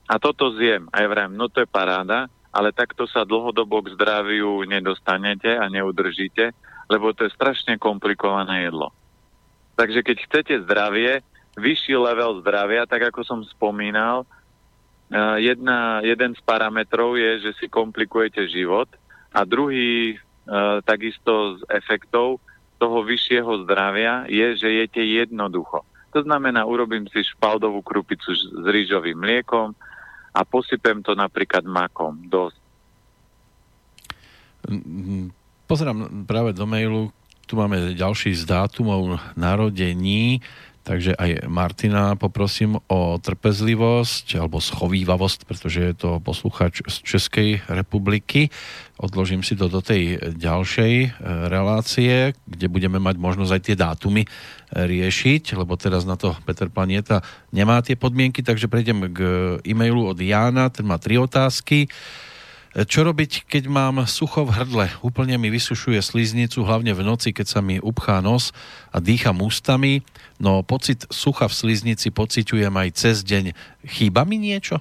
a 0.07 0.14
toto 0.22 0.55
zjem. 0.57 0.87
A 0.94 1.03
ja 1.03 1.27
no 1.29 1.51
to 1.51 1.64
je 1.64 1.68
paráda, 1.68 2.31
ale 2.56 2.72
takto 2.72 3.04
sa 3.04 3.28
dlhodobo 3.28 3.84
k 3.84 3.92
zdraviu 3.92 4.64
nedostanete 4.64 5.60
a 5.60 5.68
neudržíte, 5.68 6.56
lebo 6.88 7.12
to 7.12 7.28
je 7.28 7.36
strašne 7.36 7.76
komplikované 7.76 8.64
jedlo. 8.64 8.96
Takže 9.76 10.00
keď 10.00 10.16
chcete 10.24 10.54
zdravie, 10.64 11.20
vyšší 11.60 12.00
level 12.00 12.40
zdravia, 12.40 12.88
tak 12.88 13.12
ako 13.12 13.20
som 13.28 13.44
spomínal, 13.44 14.24
jedna, 15.36 16.00
jeden 16.00 16.32
z 16.32 16.40
parametrov 16.48 17.20
je, 17.20 17.44
že 17.44 17.50
si 17.60 17.68
komplikujete 17.68 18.48
život 18.48 18.88
a 19.36 19.44
druhý 19.44 20.16
takisto 20.88 21.60
z 21.60 21.60
efektov 21.76 22.40
toho 22.80 23.04
vyššieho 23.04 23.68
zdravia 23.68 24.24
je, 24.32 24.56
že 24.56 24.68
jete 24.80 25.04
jednoducho. 25.04 25.84
To 26.16 26.24
znamená, 26.24 26.64
urobím 26.64 27.04
si 27.12 27.20
špaldovú 27.20 27.84
krupicu 27.84 28.32
s 28.32 28.64
rýžovým 28.64 29.20
mliekom, 29.20 29.76
a 30.37 30.44
posypem 30.44 31.01
to 31.01 31.16
napríklad 31.16 31.64
makom 31.64 32.29
dosť. 32.29 32.61
Pozerám 35.64 36.29
práve 36.29 36.53
do 36.53 36.68
mailu, 36.68 37.09
tu 37.49 37.57
máme 37.57 37.96
ďalší 37.96 38.37
z 38.37 38.44
dátumov 38.44 39.16
narodení, 39.38 40.44
takže 40.87 41.18
aj 41.18 41.51
Martina 41.51 42.14
poprosím 42.14 42.79
o 42.87 43.18
trpezlivosť 43.18 44.38
alebo 44.38 44.62
schovývavosť, 44.62 45.42
pretože 45.42 45.81
je 45.83 45.94
to 45.99 46.11
posluchač 46.22 46.87
z 46.87 46.96
Českej 47.03 47.51
republiky. 47.66 48.55
Odložím 49.03 49.42
si 49.42 49.59
to 49.59 49.66
do 49.66 49.83
tej 49.83 50.22
ďalšej 50.38 50.92
e, 51.03 51.09
relácie, 51.51 52.38
kde 52.46 52.66
budeme 52.70 53.03
mať 53.03 53.18
možnosť 53.18 53.53
aj 53.53 53.62
tie 53.66 53.77
dátumy 53.77 54.22
e, 54.22 54.29
riešiť, 54.72 55.59
lebo 55.59 55.75
teraz 55.75 56.07
na 56.07 56.14
to 56.14 56.38
Peter 56.46 56.70
Planieta 56.70 57.20
nemá 57.51 57.83
tie 57.83 57.99
podmienky, 57.99 58.46
takže 58.46 58.70
prejdem 58.70 59.11
k 59.11 59.18
e-mailu 59.66 60.07
od 60.07 60.18
Jána, 60.22 60.70
ten 60.70 60.87
má 60.87 61.03
tri 61.03 61.18
otázky. 61.18 61.90
Čo 62.76 63.08
robiť, 63.08 63.48
keď 63.48 63.72
mám 63.72 64.04
sucho 64.04 64.44
v 64.44 64.52
hrdle? 64.52 64.92
Úplne 65.00 65.40
mi 65.40 65.48
vysušuje 65.48 65.96
sliznicu, 66.04 66.60
hlavne 66.60 66.92
v 66.92 67.08
noci, 67.08 67.32
keď 67.32 67.46
sa 67.48 67.60
mi 67.64 67.80
upchá 67.80 68.20
nos 68.20 68.52
a 68.92 69.00
dýcham 69.00 69.40
ústami, 69.40 70.04
no 70.36 70.60
pocit 70.60 71.08
sucha 71.08 71.48
v 71.48 71.56
sliznici 71.56 72.12
pociťujem 72.12 72.76
aj 72.76 72.88
cez 72.92 73.24
deň. 73.24 73.56
Chýba 73.80 74.28
mi 74.28 74.36
niečo? 74.36 74.76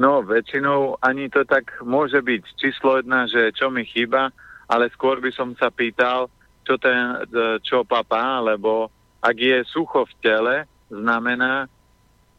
No, 0.00 0.24
väčšinou 0.24 0.96
ani 1.04 1.28
to 1.28 1.44
tak 1.44 1.68
môže 1.84 2.24
byť 2.24 2.42
číslo 2.56 3.04
jedna, 3.04 3.28
že 3.28 3.52
čo 3.52 3.68
mi 3.68 3.84
chýba, 3.84 4.32
ale 4.72 4.88
skôr 4.96 5.20
by 5.20 5.36
som 5.36 5.52
sa 5.60 5.68
pýtal, 5.68 6.32
čo, 6.64 6.80
ten, 6.80 7.28
čo 7.60 7.84
papá, 7.84 8.40
lebo 8.40 8.88
ak 9.20 9.36
je 9.36 9.60
sucho 9.68 10.08
v 10.08 10.14
tele, 10.24 10.56
znamená, 10.88 11.68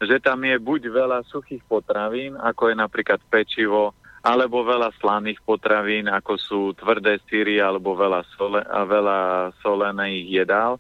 že 0.06 0.22
tam 0.24 0.44
je 0.44 0.56
buď 0.60 0.82
veľa 0.90 1.20
suchých 1.28 1.64
potravín, 1.66 2.36
ako 2.40 2.72
je 2.72 2.76
napríklad 2.78 3.20
pečivo, 3.28 3.96
alebo 4.24 4.64
veľa 4.64 4.96
slaných 5.04 5.44
potravín, 5.44 6.08
ako 6.08 6.34
sú 6.40 6.62
tvrdé 6.80 7.20
síry, 7.28 7.60
alebo 7.60 7.92
veľa, 7.92 8.24
sole, 8.40 8.64
a 8.64 8.82
veľa 8.88 9.20
solených 9.60 10.26
jedál, 10.32 10.80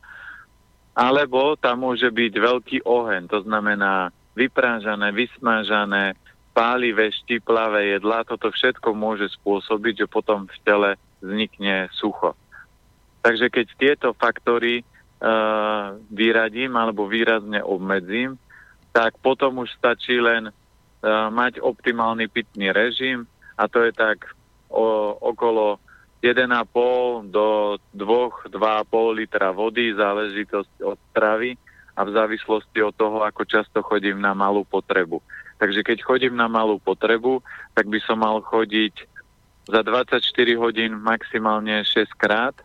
alebo 0.95 1.59
tam 1.59 1.83
môže 1.83 2.07
byť 2.07 2.33
veľký 2.39 2.77
oheň, 2.87 3.27
to 3.27 3.43
znamená 3.43 4.15
vyprážané, 4.37 5.11
vysmážané, 5.11 6.15
pálivé, 6.53 7.09
štiplavé 7.09 7.97
jedlá, 7.97 8.21
toto 8.23 8.53
všetko 8.53 8.93
môže 8.93 9.27
spôsobiť, 9.41 10.05
že 10.05 10.07
potom 10.07 10.45
v 10.45 10.57
tele 10.61 10.91
vznikne 11.19 11.89
sucho. 11.97 12.37
Takže 13.25 13.49
keď 13.49 13.65
tieto 13.75 14.09
faktory 14.13 14.85
uh, 14.85 15.97
vyradím 16.13 16.77
alebo 16.77 17.09
výrazne 17.09 17.59
obmedzím, 17.65 18.37
tak 18.93 19.17
potom 19.19 19.65
už 19.65 19.73
stačí 19.73 20.21
len 20.21 20.47
uh, 20.47 20.53
mať 21.33 21.59
optimálny 21.59 22.29
pitný 22.29 22.69
režim 22.69 23.25
a 23.57 23.65
to 23.65 23.85
je 23.85 23.93
tak 23.93 24.29
o, 24.69 25.13
okolo 25.21 25.77
1,5 26.23 27.29
do 27.29 27.77
2-2,5 27.93 29.19
litra 29.19 29.51
vody, 29.51 29.93
záležitosť 29.93 30.73
od 30.81 30.97
stravy 31.11 31.59
a 31.93 32.01
v 32.01 32.09
závislosti 32.09 32.79
od 32.81 32.95
toho, 32.95 33.21
ako 33.21 33.45
často 33.45 33.85
chodím 33.85 34.17
na 34.17 34.33
malú 34.33 34.65
potrebu. 34.65 35.21
Takže 35.61 35.85
keď 35.85 35.97
chodím 36.01 36.33
na 36.33 36.49
malú 36.49 36.81
potrebu, 36.81 37.43
tak 37.77 37.85
by 37.85 37.99
som 38.01 38.23
mal 38.23 38.41
chodiť 38.41 39.05
za 39.69 39.83
24 39.85 40.19
hodín 40.57 40.97
maximálne 40.97 41.85
6 41.85 42.09
krát. 42.17 42.55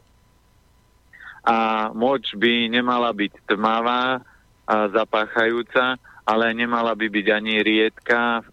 A 1.45 1.89
moč 1.93 2.33
by 2.35 2.73
nemala 2.73 3.13
byť 3.13 3.33
tmavá 3.47 4.21
a 4.69 4.77
zapáchajúca, 4.93 5.97
ale 6.29 6.53
nemala 6.53 6.93
by 6.93 7.09
byť 7.09 7.27
ani 7.33 7.65
riedka, 7.65 8.45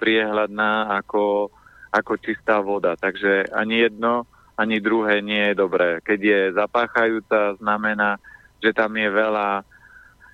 priehľadná 0.00 0.96
ako, 1.04 1.52
ako 1.92 2.12
čistá 2.24 2.64
voda. 2.64 2.96
Takže 2.96 3.52
ani 3.52 3.84
jedno, 3.84 4.24
ani 4.56 4.80
druhé 4.80 5.20
nie 5.20 5.52
je 5.52 5.54
dobré. 5.60 6.00
Keď 6.00 6.20
je 6.24 6.40
zapáchajúca, 6.56 7.60
znamená, 7.60 8.16
že 8.64 8.72
tam 8.72 8.96
je 8.96 9.08
veľa 9.12 9.48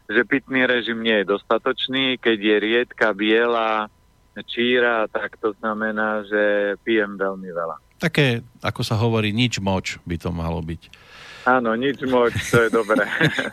že 0.04 0.20
pitný 0.28 0.68
režim 0.68 1.00
nie 1.00 1.24
je 1.24 1.32
dostatočný, 1.32 2.20
keď 2.20 2.36
je 2.36 2.56
riedka, 2.60 3.16
biela, 3.16 3.88
číra, 4.44 5.08
tak 5.08 5.40
to 5.40 5.56
znamená, 5.56 6.28
že 6.28 6.76
pijem 6.84 7.16
veľmi 7.16 7.48
veľa. 7.48 7.76
Také, 7.96 8.44
ako 8.60 8.84
sa 8.84 9.00
hovorí, 9.00 9.32
nič 9.32 9.64
moč 9.64 9.96
by 10.04 10.20
to 10.20 10.28
malo 10.28 10.60
byť. 10.60 10.82
Áno, 11.44 11.76
nič 11.76 12.00
moc, 12.08 12.32
to 12.32 12.56
je 12.56 12.72
dobré. 12.72 13.04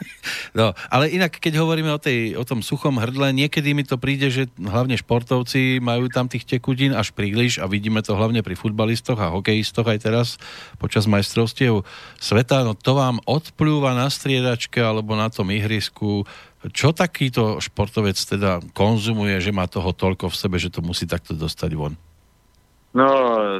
no, 0.57 0.71
ale 0.87 1.11
inak, 1.11 1.35
keď 1.35 1.59
hovoríme 1.59 1.91
o, 1.91 1.99
tej, 1.99 2.39
o 2.39 2.43
tom 2.47 2.63
suchom 2.63 2.95
hrdle, 2.95 3.35
niekedy 3.35 3.75
mi 3.75 3.83
to 3.83 3.99
príde, 3.99 4.31
že 4.31 4.47
hlavne 4.55 4.95
športovci 4.95 5.83
majú 5.83 6.07
tam 6.07 6.31
tých 6.31 6.47
tekudín 6.47 6.95
až 6.95 7.11
príliš 7.11 7.59
a 7.59 7.67
vidíme 7.67 7.99
to 7.99 8.15
hlavne 8.15 8.39
pri 8.47 8.55
futbalistoch 8.55 9.19
a 9.19 9.35
hokejistoch 9.35 9.91
aj 9.91 9.99
teraz 10.07 10.27
počas 10.79 11.03
majstrovstiev 11.03 11.83
sveta. 12.15 12.63
No 12.63 12.79
to 12.79 12.95
vám 12.95 13.19
odplúva 13.27 13.91
na 13.91 14.07
striedačke 14.07 14.79
alebo 14.79 15.19
na 15.19 15.27
tom 15.27 15.51
ihrisku. 15.51 16.23
Čo 16.71 16.95
takýto 16.95 17.59
športovec 17.59 18.15
teda 18.15 18.63
konzumuje, 18.71 19.35
že 19.43 19.51
má 19.51 19.67
toho 19.67 19.91
toľko 19.91 20.31
v 20.31 20.39
sebe, 20.39 20.55
že 20.63 20.71
to 20.71 20.79
musí 20.79 21.03
takto 21.03 21.35
dostať 21.35 21.75
von? 21.75 21.99
No, 22.95 23.07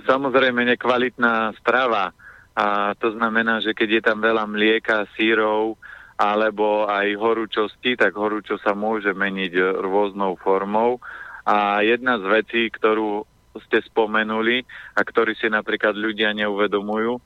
samozrejme 0.07 0.63
nekvalitná 0.75 1.55
strava 1.59 2.15
a 2.51 2.91
to 2.99 3.15
znamená, 3.15 3.63
že 3.63 3.71
keď 3.71 3.89
je 3.89 4.01
tam 4.03 4.19
veľa 4.19 4.43
mlieka, 4.47 5.07
sírov 5.15 5.79
alebo 6.19 6.85
aj 6.85 7.17
horúčosti, 7.17 7.97
tak 7.97 8.13
horúčo 8.13 8.61
sa 8.61 8.77
môže 8.77 9.09
meniť 9.09 9.81
rôznou 9.81 10.37
formou. 10.37 11.01
A 11.47 11.81
jedna 11.81 12.21
z 12.21 12.25
vecí, 12.29 12.61
ktorú 12.69 13.25
ste 13.65 13.81
spomenuli 13.81 14.61
a 14.93 15.01
ktorý 15.01 15.33
si 15.33 15.49
napríklad 15.49 15.97
ľudia 15.97 16.29
neuvedomujú, 16.37 17.17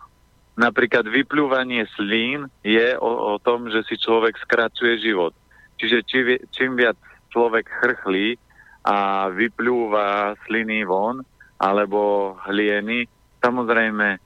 napríklad 0.55 1.05
vyplúvanie 1.11 1.83
slín 1.99 2.47
je 2.63 2.95
o, 2.95 3.35
o 3.35 3.41
tom, 3.43 3.67
že 3.67 3.83
si 3.83 3.99
človek 3.99 4.39
skracuje 4.39 5.03
život. 5.03 5.35
Čiže 5.75 5.97
či, 6.07 6.19
čím 6.55 6.79
viac 6.79 6.95
človek 7.35 7.67
chrchlí 7.67 8.39
a 8.87 9.27
vyplúva 9.27 10.39
sliny 10.47 10.87
von, 10.87 11.19
alebo 11.59 12.35
hlieny. 12.47 13.07
Samozrejme, 13.43 14.23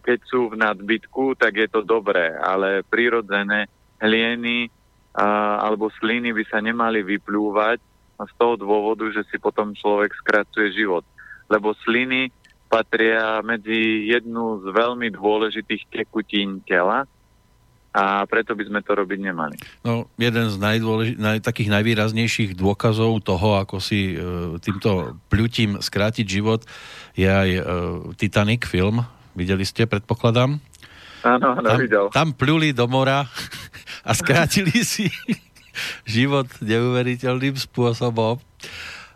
keď 0.00 0.18
sú 0.24 0.48
v 0.52 0.56
nadbytku, 0.56 1.36
tak 1.36 1.60
je 1.60 1.68
to 1.68 1.84
dobré, 1.84 2.32
ale 2.32 2.80
prírodzené 2.80 3.68
hlieny 4.00 4.72
alebo 5.60 5.92
sliny 6.00 6.34
by 6.34 6.44
sa 6.48 6.58
nemali 6.58 7.04
vyplúvať 7.04 7.78
z 8.18 8.32
toho 8.40 8.54
dôvodu, 8.58 9.04
že 9.10 9.22
si 9.30 9.36
potom 9.38 9.74
človek 9.76 10.10
skracuje 10.22 10.74
život. 10.74 11.04
Lebo 11.46 11.76
sliny 11.84 12.32
patria 12.66 13.38
medzi 13.44 14.10
jednu 14.10 14.64
z 14.64 14.66
veľmi 14.74 15.12
dôležitých 15.12 15.86
tekutín 15.92 16.64
tela 16.64 17.06
a 17.94 18.26
preto 18.26 18.58
by 18.58 18.66
sme 18.66 18.80
to 18.82 18.90
robiť 18.98 19.18
nemali. 19.22 19.54
No, 19.86 20.10
jeden 20.18 20.50
z 20.50 20.58
najdôleži- 20.58 21.14
naj- 21.14 21.46
takých 21.46 21.70
najvýraznejších 21.70 22.58
dôkazov 22.58 23.22
toho, 23.22 23.62
ako 23.62 23.78
si 23.78 24.18
e, 24.18 24.58
týmto 24.58 25.14
pľutím 25.30 25.78
skrátiť 25.78 26.26
život, 26.26 26.66
je 27.14 27.30
aj 27.30 27.50
e, 27.54 27.62
Titanic 28.18 28.66
film, 28.66 29.06
Videli 29.34 29.66
ste, 29.66 29.90
predpokladám? 29.90 30.62
Áno, 31.26 31.48
áno, 31.58 31.66
tam, 31.66 31.78
videl. 31.80 32.06
Tam 32.14 32.28
pluli 32.30 32.70
do 32.70 32.86
mora 32.86 33.26
a 34.08 34.10
skrátili 34.14 34.86
si 34.86 35.10
život 36.06 36.46
neuveriteľným 36.62 37.58
spôsobom. 37.58 38.38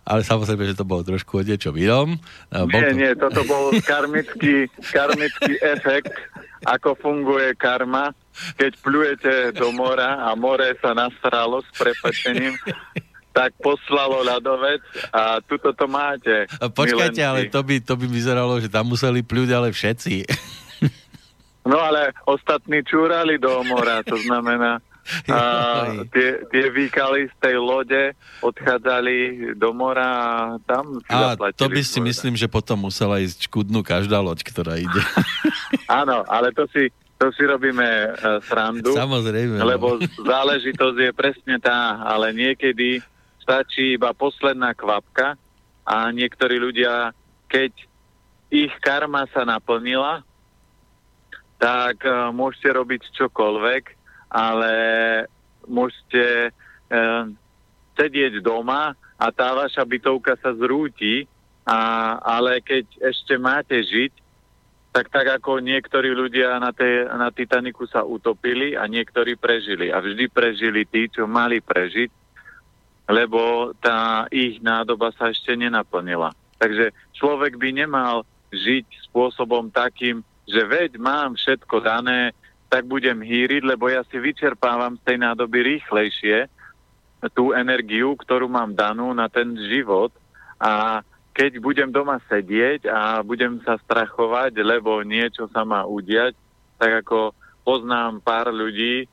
Ale 0.08 0.24
samozrejme, 0.24 0.64
že 0.72 0.78
to 0.78 0.88
bolo 0.88 1.04
trošku 1.04 1.38
o 1.38 1.44
niečom 1.44 1.76
inom. 1.76 2.16
Nie, 2.48 2.88
to... 2.88 2.96
nie, 2.96 3.12
toto 3.12 3.44
bol 3.44 3.76
karmický, 3.90 4.66
karmický 4.88 5.60
efekt, 5.60 6.16
ako 6.64 6.96
funguje 6.96 7.52
karma, 7.54 8.16
keď 8.56 8.72
plujete 8.80 9.32
do 9.52 9.68
mora 9.70 10.24
a 10.24 10.32
more 10.32 10.74
sa 10.80 10.96
nasralo 10.96 11.60
s 11.60 11.70
prepačením 11.76 12.56
tak 13.38 13.54
poslalo 13.62 14.26
ľadovec 14.26 14.82
a 15.14 15.38
tuto 15.46 15.70
to 15.70 15.86
máte. 15.86 16.50
Počkajte, 16.58 17.22
ale 17.22 17.46
to 17.46 17.62
by, 17.62 17.78
to 17.78 17.94
by 17.94 18.06
vyzeralo, 18.10 18.58
že 18.58 18.66
tam 18.66 18.90
museli 18.90 19.22
pľuť 19.22 19.48
ale 19.54 19.70
všetci. 19.70 20.26
No 21.68 21.78
ale 21.78 22.16
ostatní 22.26 22.82
čúrali 22.82 23.36
do 23.38 23.62
mora, 23.62 24.00
to 24.00 24.16
znamená, 24.16 24.82
a 25.32 25.40
tie, 26.12 26.44
tie 26.52 26.66
výkaly 26.68 27.32
z 27.32 27.34
tej 27.40 27.56
lode 27.56 28.12
odchádzali 28.44 29.16
do 29.56 29.70
mora 29.72 30.04
a 30.04 30.32
tam 30.68 31.00
si 31.00 31.12
A 31.12 31.32
to 31.56 31.68
by 31.68 31.80
si 31.80 32.00
myslím, 32.00 32.36
že 32.36 32.44
potom 32.44 32.88
musela 32.88 33.16
ísť 33.20 33.48
čkudnú 33.48 33.80
každá 33.80 34.20
loď, 34.20 34.44
ktorá 34.44 34.76
ide. 34.76 35.00
Áno, 36.00 36.24
ale 36.28 36.52
to 36.52 36.68
si, 36.72 36.92
to 37.16 37.32
si 37.32 37.44
robíme 37.48 37.84
uh, 37.84 38.40
srandu. 38.44 38.92
Samozrejme. 38.92 39.56
Lebo 39.60 39.96
no. 39.96 40.04
záležitosť 40.24 40.98
je 41.00 41.12
presne 41.16 41.56
tá, 41.56 42.04
ale 42.04 42.36
niekedy 42.36 43.00
stačí 43.48 43.96
iba 43.96 44.12
posledná 44.12 44.76
kvapka 44.76 45.40
a 45.88 46.12
niektorí 46.12 46.60
ľudia, 46.60 47.16
keď 47.48 47.72
ich 48.52 48.76
karma 48.84 49.24
sa 49.32 49.48
naplnila, 49.48 50.20
tak 51.56 52.04
uh, 52.04 52.28
môžete 52.28 52.68
robiť 52.76 53.02
čokoľvek, 53.16 53.84
ale 54.28 54.74
môžete 55.64 56.52
uh, 56.52 57.24
sedieť 57.96 58.44
doma 58.44 58.92
a 59.16 59.26
tá 59.32 59.56
vaša 59.56 59.80
bytovka 59.88 60.36
sa 60.44 60.52
zrúti, 60.52 61.24
a, 61.68 61.80
ale 62.22 62.62
keď 62.62 62.86
ešte 63.12 63.34
máte 63.34 63.74
žiť, 63.74 64.12
tak 64.94 65.10
tak 65.12 65.26
ako 65.42 65.60
niektorí 65.60 66.14
ľudia 66.14 66.56
na, 66.62 66.72
tej, 66.72 67.10
na 67.10 67.28
Titaniku 67.28 67.84
sa 67.90 68.06
utopili 68.06 68.72
a 68.78 68.86
niektorí 68.88 69.36
prežili. 69.36 69.92
A 69.92 70.00
vždy 70.00 70.32
prežili 70.32 70.86
tí, 70.88 71.10
čo 71.12 71.28
mali 71.28 71.60
prežiť 71.60 72.17
lebo 73.08 73.72
tá 73.80 74.28
ich 74.28 74.60
nádoba 74.60 75.08
sa 75.16 75.32
ešte 75.32 75.56
nenaplnila. 75.56 76.36
Takže 76.60 76.92
človek 77.16 77.56
by 77.56 77.72
nemal 77.72 78.28
žiť 78.52 79.08
spôsobom 79.08 79.72
takým, 79.72 80.20
že 80.44 80.64
veď 80.64 81.00
mám 81.00 81.36
všetko 81.36 81.80
dané, 81.80 82.36
tak 82.68 82.84
budem 82.84 83.24
hýriť, 83.24 83.64
lebo 83.64 83.88
ja 83.88 84.04
si 84.12 84.20
vyčerpávam 84.20 85.00
z 85.00 85.02
tej 85.08 85.16
nádoby 85.24 85.58
rýchlejšie 85.76 86.52
tú 87.32 87.56
energiu, 87.56 88.12
ktorú 88.14 88.46
mám 88.46 88.76
danú 88.76 89.10
na 89.16 89.26
ten 89.32 89.56
život 89.56 90.12
a 90.60 91.00
keď 91.32 91.62
budem 91.62 91.90
doma 91.94 92.18
sedieť 92.28 92.90
a 92.90 93.22
budem 93.24 93.62
sa 93.62 93.78
strachovať, 93.78 94.52
lebo 94.58 95.00
niečo 95.06 95.46
sa 95.54 95.62
má 95.62 95.86
udiať, 95.86 96.34
tak 96.76 97.06
ako 97.06 97.32
poznám 97.62 98.20
pár 98.20 98.50
ľudí, 98.50 99.06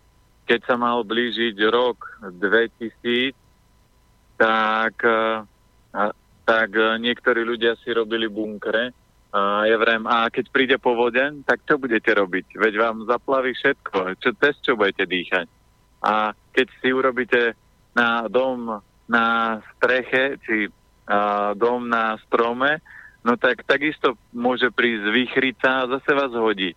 keď 0.46 0.60
sa 0.66 0.76
mal 0.78 1.06
blížiť 1.06 1.56
rok 1.70 2.02
2000, 2.38 3.45
tak, 4.38 4.96
e, 5.04 5.44
tak 6.44 6.70
e, 6.76 7.00
niektorí 7.00 7.42
ľudia 7.44 7.80
si 7.82 7.92
robili 7.92 8.28
bunkre 8.28 8.92
a 9.36 9.68
ja 9.68 9.76
vrem, 9.76 10.08
a 10.08 10.32
keď 10.32 10.46
príde 10.48 10.78
povodeň, 10.80 11.44
tak 11.44 11.68
čo 11.68 11.76
budete 11.76 12.08
robiť? 12.08 12.56
Veď 12.56 12.74
vám 12.80 13.04
zaplaví 13.04 13.52
všetko. 13.52 14.16
Čo, 14.24 14.30
cez 14.40 14.56
čo 14.64 14.80
budete 14.80 15.04
dýchať? 15.04 15.48
A 16.08 16.32
keď 16.56 16.68
si 16.80 16.96
urobíte 16.96 17.42
na 17.92 18.32
dom 18.32 18.80
na 19.12 19.60
streche, 19.76 20.40
či 20.48 20.72
a, 21.12 21.52
dom 21.52 21.92
na 21.92 22.16
strome, 22.24 22.80
no 23.28 23.36
tak 23.36 23.68
takisto 23.68 24.16
môže 24.32 24.72
prísť 24.72 25.12
výchrica 25.12 25.84
a 25.84 25.90
zase 26.00 26.12
vás 26.16 26.32
hodí. 26.32 26.72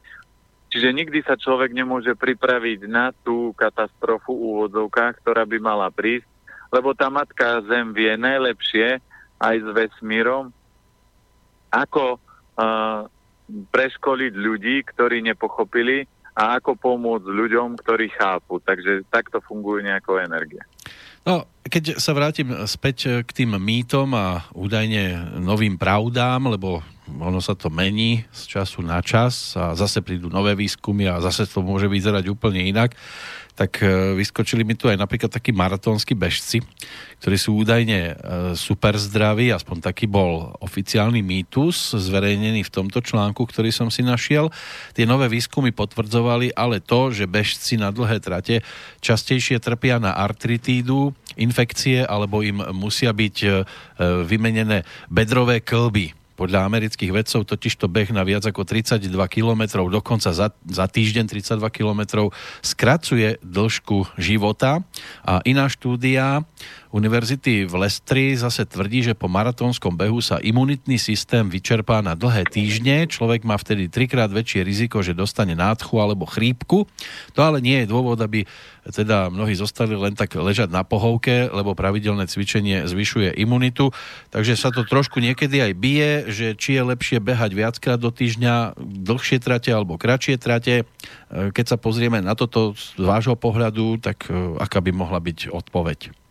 Čiže 0.69 0.93
nikdy 0.93 1.25
sa 1.25 1.39
človek 1.39 1.73
nemôže 1.73 2.13
pripraviť 2.13 2.91
na 2.91 3.15
tú 3.25 3.57
katastrofu 3.57 4.37
úvodzovkách, 4.37 5.25
ktorá 5.25 5.49
by 5.49 5.59
mala 5.63 5.89
prísť 5.89 6.29
lebo 6.69 6.93
tá 6.93 7.09
matka 7.09 7.65
Zem 7.69 7.97
vie 7.97 8.13
najlepšie 8.17 9.01
aj 9.39 9.57
s 9.63 9.69
vesmírom, 9.73 10.51
ako 11.73 12.17
uh, 12.19 13.09
preškoliť 13.49 14.33
ľudí, 14.37 14.85
ktorí 14.85 15.25
nepochopili 15.25 16.05
a 16.39 16.61
ako 16.61 16.79
pomôcť 16.79 17.27
ľuďom, 17.27 17.81
ktorí 17.83 18.15
chápu. 18.15 18.63
Takže 18.63 19.09
takto 19.11 19.43
fungujú 19.43 19.83
nejako 19.83 20.23
energie. 20.23 20.63
No, 21.27 21.45
keď 21.67 22.01
sa 22.01 22.17
vrátim 22.17 22.49
späť 22.65 23.21
k 23.27 23.31
tým 23.35 23.59
mýtom 23.59 24.15
a 24.17 24.49
údajne 24.57 25.37
novým 25.43 25.77
pravdám, 25.77 26.49
lebo 26.49 26.81
ono 27.09 27.41
sa 27.43 27.53
to 27.53 27.69
mení 27.69 28.25
z 28.33 28.57
času 28.57 28.81
na 28.85 29.01
čas 29.05 29.57
a 29.59 29.77
zase 29.77 30.01
prídu 30.01 30.33
nové 30.33 30.57
výskumy 30.57 31.09
a 31.09 31.21
zase 31.21 31.49
to 31.49 31.61
môže 31.61 31.89
vyzerať 31.89 32.25
úplne 32.33 32.65
inak 32.65 32.97
tak 33.59 33.83
e, 33.83 34.15
vyskočili 34.15 34.63
mi 34.63 34.79
tu 34.79 34.87
aj 34.87 34.95
napríklad 34.95 35.35
takí 35.35 35.51
maratónsky 35.51 36.15
bežci, 36.15 36.63
ktorí 37.19 37.35
sú 37.35 37.59
údajne 37.59 37.99
e, 37.99 38.13
super 38.55 38.95
zdraví, 38.95 39.51
aspoň 39.51 39.91
taký 39.91 40.07
bol 40.07 40.55
oficiálny 40.63 41.19
mýtus 41.27 41.99
zverejnený 41.99 42.63
v 42.63 42.71
tomto 42.71 43.03
článku, 43.03 43.43
ktorý 43.43 43.75
som 43.75 43.91
si 43.91 44.07
našiel. 44.07 44.55
Tie 44.95 45.03
nové 45.03 45.27
výskumy 45.27 45.75
potvrdzovali 45.75 46.55
ale 46.55 46.79
to, 46.79 47.11
že 47.11 47.27
bežci 47.27 47.75
na 47.75 47.91
dlhé 47.91 48.23
trate 48.23 48.63
častejšie 49.03 49.59
trpia 49.59 49.99
na 49.99 50.15
artritídu, 50.15 51.11
infekcie 51.35 52.07
alebo 52.07 52.47
im 52.47 52.63
musia 52.71 53.11
byť 53.11 53.37
e, 53.43 53.49
vymenené 54.23 54.87
bedrové 55.11 55.59
klby 55.59 56.18
podľa 56.39 56.71
amerických 56.71 57.11
vedcov 57.11 57.43
totižto 57.43 57.91
beh 57.91 58.15
na 58.15 58.23
viac 58.23 58.47
ako 58.47 58.63
32 58.63 59.11
km, 59.27 59.83
dokonca 59.91 60.31
za, 60.31 60.55
za 60.55 60.87
týždeň 60.87 61.27
32 61.27 61.59
km, 61.75 62.31
skracuje 62.63 63.43
dĺžku 63.43 64.15
života. 64.15 64.87
A 65.27 65.43
iná 65.43 65.67
štúdia 65.67 66.47
Univerzity 66.89 67.69
v 67.69 67.75
Lestri 67.85 68.33
zase 68.33 68.65
tvrdí, 68.65 69.05
že 69.05 69.13
po 69.13 69.29
maratónskom 69.29 69.93
behu 69.93 70.25
sa 70.25 70.41
imunitný 70.41 70.97
systém 70.97 71.45
vyčerpá 71.45 72.01
na 72.01 72.17
dlhé 72.17 72.49
týždne. 72.49 73.05
Človek 73.05 73.45
má 73.45 73.61
vtedy 73.61 73.93
trikrát 73.93 74.33
väčšie 74.33 74.65
riziko, 74.65 75.05
že 75.05 75.13
dostane 75.13 75.53
nádchu 75.53 76.01
alebo 76.01 76.25
chrípku. 76.25 76.89
To 77.37 77.41
ale 77.45 77.61
nie 77.61 77.85
je 77.85 77.91
dôvod, 77.93 78.17
aby 78.25 78.49
teda 78.89 79.29
mnohí 79.29 79.53
zostali 79.53 79.93
len 79.93 80.17
tak 80.17 80.33
ležať 80.33 80.73
na 80.73 80.81
pohovke, 80.81 81.53
lebo 81.53 81.77
pravidelné 81.77 82.25
cvičenie 82.25 82.89
zvyšuje 82.89 83.37
imunitu. 83.37 83.93
Takže 84.33 84.57
sa 84.57 84.73
to 84.73 84.89
trošku 84.89 85.21
niekedy 85.21 85.61
aj 85.61 85.73
bije, 85.77 86.11
že 86.33 86.47
či 86.57 86.81
je 86.81 86.89
lepšie 86.89 87.21
behať 87.21 87.53
viackrát 87.53 88.01
do 88.01 88.09
týždňa, 88.09 88.81
dlhšie 88.81 89.45
trate 89.45 89.69
alebo 89.69 90.01
kratšie 90.01 90.41
trate. 90.41 90.89
Keď 91.29 91.65
sa 91.69 91.77
pozrieme 91.77 92.25
na 92.25 92.33
toto 92.33 92.73
z 92.73 92.97
vášho 92.97 93.37
pohľadu, 93.37 94.01
tak 94.01 94.33
e, 94.33 94.57
aká 94.57 94.81
by 94.81 94.97
mohla 94.97 95.21
byť 95.21 95.53
odpoveď? 95.53 96.28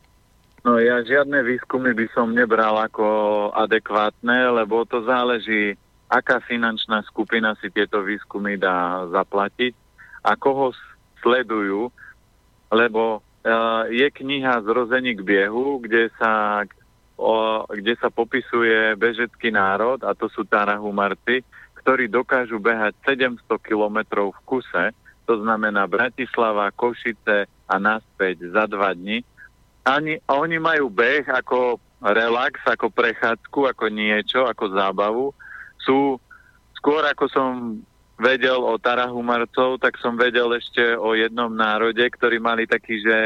No 0.67 0.84
ja 0.84 0.99
žiadne 0.99 1.47
výskumy 1.47 1.95
by 1.95 2.12
som 2.12 2.36
nebral 2.36 2.75
ako 2.75 3.08
adekvátne, 3.56 4.51
lebo 4.51 4.84
to 4.84 4.99
záleží, 5.08 5.80
aká 6.12 6.43
finančná 6.43 7.08
skupina 7.08 7.56
si 7.63 7.71
tieto 7.71 8.03
výskumy 8.03 8.60
dá 8.60 9.08
zaplatiť 9.08 9.71
a 10.27 10.36
koho 10.36 10.75
sledujú, 11.23 11.88
lebo 12.67 13.23
uh, 13.23 13.88
je 13.88 14.12
kniha 14.12 14.60
Zrození 14.67 15.15
k 15.15 15.23
biehu, 15.23 15.80
kde 15.80 16.12
sa, 16.19 16.67
o, 17.15 17.63
kde 17.71 17.95
sa 17.95 18.12
popisuje 18.12 18.99
bežecký 18.99 19.56
národ, 19.56 20.03
a 20.03 20.12
to 20.19 20.27
sú 20.27 20.43
Tarahumarci, 20.43 21.47
ktorí 21.80 22.12
dokážu 22.12 22.60
behať 22.60 22.91
700 23.08 23.39
kilometrov 23.63 24.36
v 24.36 24.39
kuse, 24.43 24.91
to 25.23 25.39
znamená 25.39 25.88
Bratislava, 25.88 26.75
Košice 26.75 27.47
a 27.47 27.75
naspäť 27.80 28.51
za 28.51 28.67
dva 28.67 28.91
dni 28.91 29.23
ani, 29.88 30.19
oni 30.28 30.58
majú 30.60 30.91
beh 30.91 31.23
ako 31.32 31.80
relax, 32.04 32.60
ako 32.67 32.91
prechádzku, 32.91 33.71
ako 33.71 33.86
niečo, 33.88 34.43
ako 34.43 34.65
zábavu. 34.76 35.26
Sú 35.80 36.19
skôr 36.76 37.08
ako 37.08 37.26
som 37.32 37.80
vedel 38.19 38.60
o 38.60 38.76
Tarahumarcov, 38.76 39.80
tak 39.80 39.95
som 40.02 40.19
vedel 40.19 40.50
ešte 40.58 40.97
o 40.97 41.13
jednom 41.15 41.50
národe, 41.54 42.02
ktorí 42.04 42.41
mali 42.41 42.67
taký, 42.67 43.00
že 43.02 43.17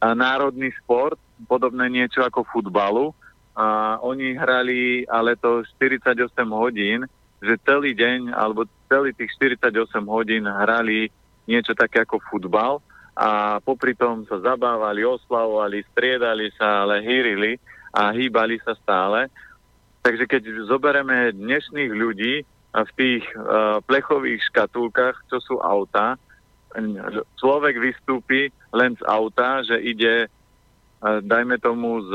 národný 0.00 0.72
šport, 0.82 1.20
podobné 1.44 1.92
niečo 1.92 2.24
ako 2.24 2.48
futbalu. 2.48 3.12
A 3.56 3.96
oni 4.04 4.36
hrali 4.36 5.08
ale 5.08 5.36
to 5.36 5.64
48 5.80 6.28
hodín, 6.52 7.08
že 7.40 7.56
celý 7.64 7.96
deň 7.96 8.32
alebo 8.32 8.68
celý 8.88 9.16
tých 9.16 9.32
48 9.36 9.72
hodín 10.04 10.44
hrali 10.44 11.08
niečo 11.48 11.72
také 11.72 12.04
ako 12.04 12.20
futbal 12.28 12.84
a 13.16 13.58
popri 13.64 13.96
tom 13.96 14.28
sa 14.28 14.36
zabávali, 14.44 15.00
oslavovali, 15.00 15.80
striedali 15.88 16.52
sa, 16.52 16.84
ale 16.84 17.00
hýrili 17.00 17.56
a 17.96 18.12
hýbali 18.12 18.60
sa 18.60 18.76
stále. 18.76 19.32
Takže 20.04 20.28
keď 20.28 20.42
zoberieme 20.68 21.32
dnešných 21.32 21.92
ľudí 21.96 22.44
v 22.76 22.90
tých 23.00 23.24
uh, 23.32 23.80
plechových 23.88 24.44
škatulkách, 24.52 25.32
čo 25.32 25.40
sú 25.40 25.56
auta, 25.64 26.20
človek 27.40 27.80
vystúpi 27.80 28.52
len 28.76 28.92
z 29.00 29.02
auta, 29.08 29.64
že 29.64 29.80
ide, 29.80 30.28
uh, 30.28 31.24
dajme 31.24 31.56
tomu, 31.56 32.04
z 32.04 32.12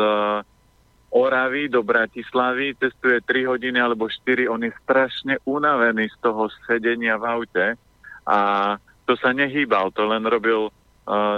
Oravy 1.12 1.68
do 1.68 1.84
Bratislavy, 1.84 2.78
cestuje 2.80 3.20
3 3.26 3.52
hodiny 3.52 3.76
alebo 3.82 4.08
4, 4.08 4.48
on 4.48 4.64
je 4.64 4.72
strašne 4.86 5.36
unavený 5.44 6.08
z 6.08 6.18
toho 6.24 6.48
sedenia 6.64 7.20
v 7.20 7.26
aute 7.28 7.68
a 8.24 8.38
to 9.04 9.20
sa 9.20 9.36
nehýbal, 9.36 9.92
to 9.92 10.08
len 10.08 10.24
robil 10.24 10.72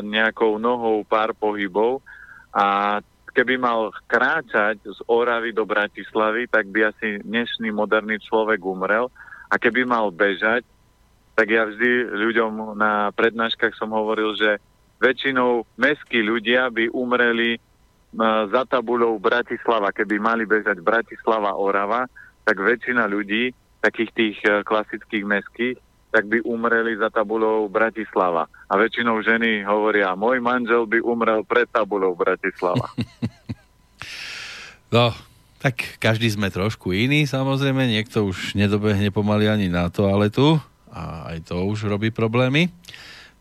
nejakou 0.05 0.62
nohou 0.62 1.01
pár 1.07 1.33
pohybov 1.33 2.05
a 2.53 2.99
keby 3.33 3.57
mal 3.57 3.89
kráčať 4.05 4.77
z 4.86 4.99
Oravy 5.09 5.51
do 5.51 5.65
Bratislavy, 5.65 6.45
tak 6.45 6.69
by 6.69 6.93
asi 6.93 7.17
dnešný 7.25 7.73
moderný 7.73 8.21
človek 8.21 8.62
umrel. 8.62 9.09
A 9.49 9.57
keby 9.57 9.86
mal 9.86 10.13
bežať, 10.13 10.62
tak 11.33 11.49
ja 11.49 11.65
vždy 11.65 12.13
ľuďom 12.13 12.77
na 12.77 13.09
prednáškach 13.17 13.73
som 13.73 13.89
hovoril, 13.89 14.38
že 14.38 14.62
väčšinou 15.01 15.65
meskí 15.81 16.21
ľudia 16.21 16.69
by 16.69 16.93
umreli 16.93 17.57
za 18.53 18.62
tabuľou 18.69 19.17
Bratislava. 19.17 19.89
Keby 19.89 20.21
mali 20.21 20.45
bežať 20.45 20.77
Bratislava 20.86 21.57
Orava, 21.57 22.05
tak 22.45 22.62
väčšina 22.62 23.09
ľudí, 23.09 23.49
takých 23.81 24.12
tých 24.15 24.38
e, 24.47 24.63
klasických 24.63 25.25
meských, 25.27 25.75
tak 26.13 26.30
by 26.30 26.45
umreli 26.45 26.93
za 26.93 27.10
tabulou 27.10 27.65
Bratislava. 27.65 28.45
A 28.69 28.78
väčšinou 28.78 29.17
ženy 29.26 29.65
hovoria, 29.65 30.13
môj 30.13 30.38
manžel 30.38 30.86
by 30.86 31.02
umrel 31.02 31.41
pred 31.41 31.65
tabulou 31.65 32.13
Bratislava. 32.13 32.86
no, 34.95 35.10
tak 35.58 35.97
každý 35.97 36.30
sme 36.30 36.54
trošku 36.54 36.93
iný, 36.93 37.26
samozrejme. 37.26 37.89
Niekto 37.89 38.30
už 38.30 38.54
nedobehne 38.54 39.10
pomaly 39.10 39.49
ani 39.49 39.73
na 39.73 39.89
toaletu 39.89 40.62
a 40.93 41.34
aj 41.34 41.49
to 41.49 41.65
už 41.65 41.89
robí 41.89 42.13
problémy. 42.13 42.69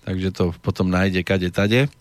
Takže 0.09 0.33
to 0.33 0.45
potom 0.65 0.89
nájde 0.89 1.21
kade 1.29 1.53
tade. 1.53 1.93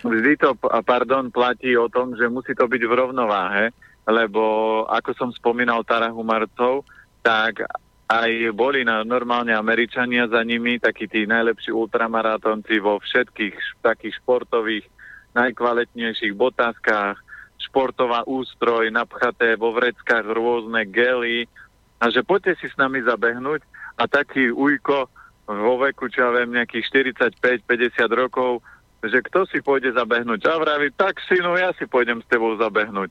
Vždy 0.00 0.40
to, 0.40 0.56
pardon, 0.86 1.28
platí 1.28 1.76
o 1.76 1.92
tom, 1.92 2.16
že 2.16 2.24
musí 2.32 2.56
to 2.56 2.64
byť 2.64 2.82
v 2.88 2.92
rovnováhe, 2.94 3.64
lebo 4.08 4.42
ako 4.88 5.10
som 5.18 5.28
spomínal 5.34 5.84
Tarahumarcov, 5.84 6.86
tak 7.20 7.66
aj 8.06 8.54
boli 8.54 8.86
na, 8.86 9.02
normálne 9.02 9.50
Američania 9.50 10.30
za 10.30 10.38
nimi, 10.46 10.78
takí 10.78 11.10
tí 11.10 11.26
najlepší 11.26 11.74
ultramaratonci 11.74 12.78
vo 12.78 13.02
všetkých 13.02 13.82
takých 13.82 14.14
športových, 14.22 14.86
najkvalitnejších 15.34 16.32
botáskách, 16.38 17.18
športová 17.58 18.22
ústroj, 18.30 18.94
napchaté 18.94 19.58
vo 19.58 19.74
vreckách 19.74 20.22
rôzne 20.30 20.86
gely 20.86 21.50
a 21.98 22.06
že 22.12 22.22
poďte 22.22 22.62
si 22.62 22.66
s 22.70 22.78
nami 22.78 23.02
zabehnúť 23.02 23.66
a 23.98 24.06
taký 24.06 24.54
ujko 24.54 25.10
vo 25.46 25.74
veku, 25.82 26.06
čo 26.06 26.26
ja 26.26 26.30
viem, 26.30 26.54
nejakých 26.54 27.10
45-50 27.42 28.06
rokov, 28.14 28.62
že 29.02 29.18
kto 29.22 29.46
si 29.50 29.62
pôjde 29.62 29.94
zabehnúť. 29.94 30.46
A 30.46 30.58
vraví, 30.58 30.90
tak 30.94 31.22
synu, 31.26 31.54
ja 31.58 31.70
si 31.78 31.86
pôjdem 31.86 32.22
s 32.22 32.30
tebou 32.30 32.54
zabehnúť. 32.58 33.10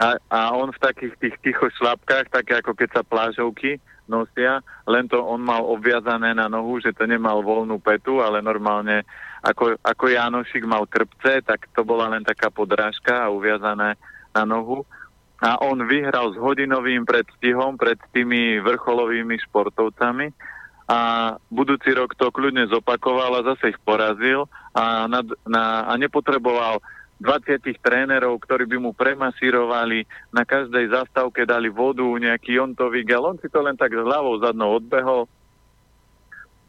A, 0.00 0.18
a 0.28 0.40
on 0.52 0.72
v 0.72 0.82
takých 0.82 1.14
tých 1.16 1.36
ticho 1.40 1.68
šlapkách, 1.78 2.28
také 2.32 2.60
ako 2.60 2.76
keď 2.76 3.00
sa 3.00 3.02
plážovky 3.04 3.80
nosia, 4.10 4.62
len 4.86 5.06
to 5.06 5.22
on 5.22 5.42
mal 5.42 5.62
obviazané 5.66 6.34
na 6.34 6.50
nohu, 6.50 6.78
že 6.82 6.94
to 6.94 7.06
nemal 7.06 7.42
voľnú 7.42 7.78
petu, 7.78 8.22
ale 8.22 8.42
normálne 8.42 9.06
ako, 9.42 9.78
ako 9.82 10.04
Janošik 10.06 10.62
mal 10.62 10.86
krpce, 10.86 11.42
tak 11.42 11.66
to 11.74 11.82
bola 11.82 12.10
len 12.10 12.22
taká 12.22 12.50
podrážka 12.50 13.26
a 13.26 13.32
uviazané 13.34 13.98
na 14.30 14.42
nohu. 14.46 14.86
A 15.42 15.58
on 15.58 15.82
vyhral 15.90 16.30
s 16.30 16.38
hodinovým 16.38 17.02
predstihom 17.02 17.74
pred 17.74 17.98
tými 18.14 18.62
vrcholovými 18.62 19.34
športovcami 19.50 20.30
a 20.86 21.00
budúci 21.50 21.90
rok 21.94 22.14
to 22.14 22.30
kľudne 22.30 22.70
zopakoval 22.70 23.42
a 23.42 23.46
zase 23.54 23.74
ich 23.74 23.78
porazil 23.82 24.46
a, 24.70 25.10
nad, 25.10 25.26
na, 25.42 25.90
a 25.90 25.92
nepotreboval 25.98 26.78
20 27.22 27.62
trénerov, 27.78 28.42
ktorí 28.42 28.66
by 28.66 28.76
mu 28.82 28.90
premasírovali, 28.90 30.02
na 30.34 30.42
každej 30.42 30.90
zastávke 30.90 31.46
dali 31.46 31.70
vodu, 31.70 32.02
nejaký 32.02 32.58
jontový 32.58 33.06
gel. 33.06 33.22
On 33.22 33.38
si 33.38 33.46
to 33.46 33.62
len 33.62 33.78
tak 33.78 33.94
hlavou 33.94 34.42
zadnou 34.42 34.82
odbehol 34.82 35.30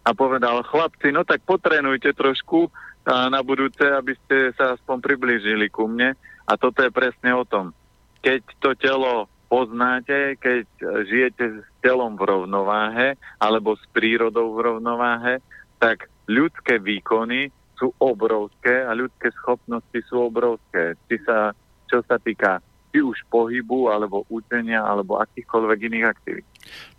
a 0.06 0.12
povedal, 0.14 0.62
chlapci, 0.68 1.10
no 1.10 1.26
tak 1.26 1.42
potrénujte 1.48 2.14
trošku 2.14 2.70
a 3.04 3.28
na 3.28 3.44
budúce, 3.44 3.84
aby 3.84 4.16
ste 4.16 4.56
sa 4.56 4.80
aspoň 4.80 5.04
priblížili 5.04 5.68
ku 5.68 5.92
mne. 5.92 6.16
A 6.48 6.56
toto 6.56 6.84
je 6.84 6.92
presne 6.92 7.36
o 7.36 7.44
tom. 7.44 7.76
Keď 8.24 8.42
to 8.64 8.76
telo 8.80 9.28
poznáte, 9.52 10.40
keď 10.40 10.64
žijete 11.08 11.46
s 11.60 11.68
telom 11.84 12.16
v 12.16 12.24
rovnováhe 12.24 13.20
alebo 13.40 13.76
s 13.76 13.84
prírodou 13.92 14.56
v 14.56 14.72
rovnováhe, 14.72 15.44
tak 15.80 16.08
ľudské 16.32 16.80
výkony 16.80 17.52
sú 17.78 17.92
obrovské 18.00 18.86
a 18.86 18.94
ľudské 18.94 19.34
schopnosti 19.38 20.00
sú 20.08 20.30
obrovské. 20.30 20.98
Či 21.10 21.22
sa, 21.26 21.52
čo 21.90 22.02
sa 22.06 22.18
týka 22.22 22.62
či 22.94 23.02
už 23.02 23.26
pohybu, 23.34 23.90
alebo 23.90 24.22
učenia, 24.30 24.86
alebo 24.86 25.18
akýchkoľvek 25.18 25.80
iných 25.90 26.06
aktivít. 26.06 26.46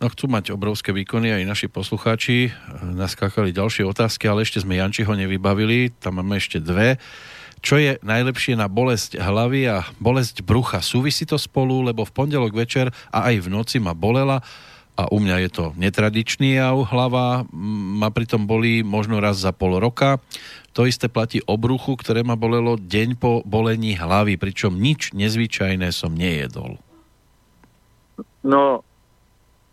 No 0.02 0.10
chcú 0.10 0.26
mať 0.26 0.50
obrovské 0.50 0.90
výkony 0.90 1.30
aj 1.30 1.46
naši 1.46 1.66
poslucháči. 1.70 2.50
Naskákali 2.82 3.54
ďalšie 3.54 3.86
otázky, 3.86 4.26
ale 4.26 4.42
ešte 4.42 4.58
sme 4.58 4.74
Jančiho 4.74 5.14
nevybavili. 5.14 5.94
Tam 6.02 6.18
máme 6.18 6.42
ešte 6.42 6.58
dve. 6.58 6.98
Čo 7.62 7.78
je 7.78 7.96
najlepšie 8.02 8.58
na 8.58 8.66
bolesť 8.66 9.22
hlavy 9.22 9.70
a 9.70 9.86
bolesť 10.02 10.42
brucha? 10.42 10.82
Súvisí 10.82 11.24
to 11.24 11.38
spolu, 11.38 11.86
lebo 11.86 12.02
v 12.02 12.12
pondelok 12.12 12.52
večer 12.52 12.90
a 13.14 13.30
aj 13.30 13.46
v 13.46 13.48
noci 13.54 13.78
ma 13.78 13.94
bolela 13.94 14.42
a 14.94 15.10
u 15.10 15.18
mňa 15.18 15.36
je 15.46 15.50
to 15.50 15.64
netradičný 15.74 16.54
jav, 16.54 16.78
hlava 16.86 17.42
ma 17.50 18.14
pritom 18.14 18.46
bolí 18.46 18.86
možno 18.86 19.18
raz 19.18 19.42
za 19.42 19.50
pol 19.50 19.82
roka. 19.82 20.22
To 20.74 20.90
isté 20.90 21.06
platí 21.06 21.38
o 21.46 21.54
bruchu, 21.54 21.94
ktoré 21.94 22.26
ma 22.26 22.34
bolelo 22.34 22.74
deň 22.74 23.14
po 23.14 23.46
bolení 23.46 23.94
hlavy, 23.94 24.34
pričom 24.34 24.74
nič 24.74 25.14
nezvyčajné 25.14 25.94
som 25.94 26.10
nejedol. 26.10 26.82
No, 28.42 28.82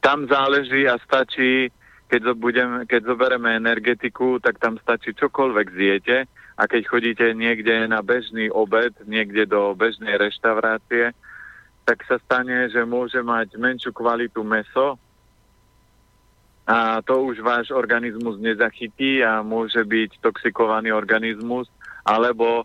tam 0.06 0.30
záleží 0.30 0.86
a 0.86 1.02
stačí, 1.02 1.74
keď, 2.06 2.22
budem, 2.38 2.70
keď 2.86 3.02
zoberieme 3.10 3.58
energetiku, 3.58 4.38
tak 4.38 4.62
tam 4.62 4.78
stačí 4.78 5.18
čokoľvek 5.18 5.68
zjete 5.74 6.18
a 6.54 6.64
keď 6.70 6.82
chodíte 6.86 7.26
niekde 7.34 7.90
na 7.90 8.06
bežný 8.06 8.54
obed, 8.54 8.94
niekde 9.10 9.50
do 9.50 9.74
bežnej 9.74 10.22
reštaurácie, 10.22 11.18
tak 11.82 12.06
sa 12.06 12.22
stane, 12.22 12.70
že 12.70 12.86
môže 12.86 13.18
mať 13.26 13.58
menšiu 13.58 13.90
kvalitu 13.90 14.46
meso, 14.46 15.02
a 16.72 17.04
to 17.04 17.28
už 17.28 17.44
váš 17.44 17.68
organizmus 17.76 18.40
nezachytí 18.40 19.20
a 19.20 19.44
môže 19.44 19.84
byť 19.84 20.24
toxikovaný 20.24 20.96
organizmus, 20.96 21.68
alebo 22.08 22.64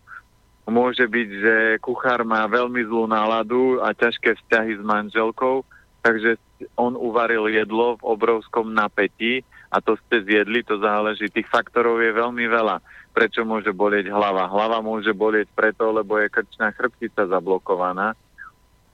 môže 0.71 1.11
byť, 1.11 1.29
že 1.43 1.55
kuchár 1.83 2.23
má 2.23 2.47
veľmi 2.47 2.87
zlú 2.87 3.11
náladu 3.11 3.83
a 3.83 3.91
ťažké 3.91 4.39
vzťahy 4.39 4.79
s 4.79 4.83
manželkou, 4.87 5.67
takže 6.07 6.39
on 6.79 6.95
uvaril 6.95 7.51
jedlo 7.51 7.99
v 7.99 8.07
obrovskom 8.07 8.71
napätí 8.71 9.43
a 9.75 9.83
to 9.83 9.99
ste 10.07 10.23
zjedli, 10.23 10.63
to 10.63 10.79
záleží. 10.79 11.27
Tých 11.27 11.51
faktorov 11.51 11.99
je 11.99 12.15
veľmi 12.15 12.47
veľa. 12.47 12.79
Prečo 13.11 13.43
môže 13.43 13.75
bolieť 13.75 14.07
hlava? 14.07 14.47
Hlava 14.47 14.79
môže 14.87 15.11
bolieť 15.11 15.51
preto, 15.51 15.91
lebo 15.91 16.15
je 16.23 16.31
krčná 16.31 16.71
chrbtica 16.79 17.27
zablokovaná, 17.27 18.15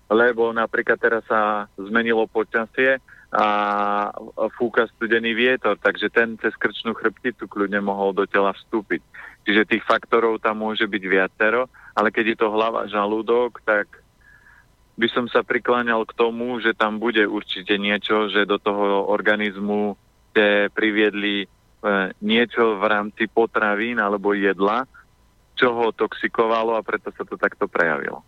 lebo 0.08 0.56
napríklad 0.56 0.96
teraz 0.96 1.20
sa 1.28 1.68
zmenilo 1.76 2.24
počasie 2.24 2.96
a 3.32 4.12
fúka 4.60 4.84
studený 4.92 5.32
vietor, 5.32 5.80
takže 5.80 6.12
ten 6.12 6.36
cez 6.36 6.52
krčnú 6.60 6.92
chrbticu 6.92 7.48
kľudne 7.48 7.80
mohol 7.80 8.12
do 8.12 8.28
tela 8.28 8.52
vstúpiť. 8.52 9.00
Čiže 9.48 9.72
tých 9.72 9.84
faktorov 9.88 10.44
tam 10.44 10.60
môže 10.60 10.84
byť 10.84 11.02
viacero, 11.08 11.66
ale 11.96 12.12
keď 12.12 12.36
je 12.36 12.36
to 12.36 12.52
hlava, 12.52 12.84
žalúdok, 12.92 13.64
tak 13.64 13.88
by 15.00 15.08
som 15.08 15.24
sa 15.32 15.40
prikláňal 15.40 16.04
k 16.04 16.12
tomu, 16.12 16.60
že 16.60 16.76
tam 16.76 17.00
bude 17.00 17.24
určite 17.24 17.80
niečo, 17.80 18.28
že 18.28 18.44
do 18.44 18.60
toho 18.60 19.08
organizmu 19.08 19.96
ste 20.30 20.68
priviedli 20.68 21.44
e, 21.44 21.46
niečo 22.20 22.76
v 22.76 22.84
rámci 22.84 23.32
potravín 23.32 23.96
alebo 23.96 24.36
jedla, 24.36 24.84
čo 25.56 25.72
ho 25.72 25.88
toxikovalo 25.96 26.76
a 26.76 26.84
preto 26.84 27.08
sa 27.16 27.24
to 27.24 27.40
takto 27.40 27.64
prejavilo. 27.64 28.20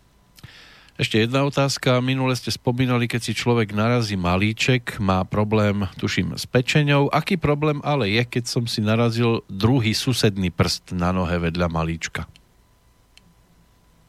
Ešte 0.95 1.19
jedna 1.19 1.43
otázka. 1.43 1.99
Minule 1.99 2.39
ste 2.39 2.55
spomínali, 2.55 3.11
keď 3.11 3.21
si 3.27 3.33
človek 3.35 3.75
narazí 3.75 4.15
malíček, 4.15 4.95
má 5.03 5.27
problém, 5.27 5.83
tuším, 5.99 6.39
s 6.39 6.47
pečeňou. 6.47 7.11
Aký 7.11 7.35
problém 7.35 7.83
ale 7.83 8.15
je, 8.15 8.23
keď 8.23 8.43
som 8.47 8.63
si 8.63 8.79
narazil 8.79 9.43
druhý 9.51 9.91
susedný 9.91 10.55
prst 10.55 10.95
na 10.95 11.11
nohe 11.11 11.35
vedľa 11.35 11.67
malíčka? 11.67 12.23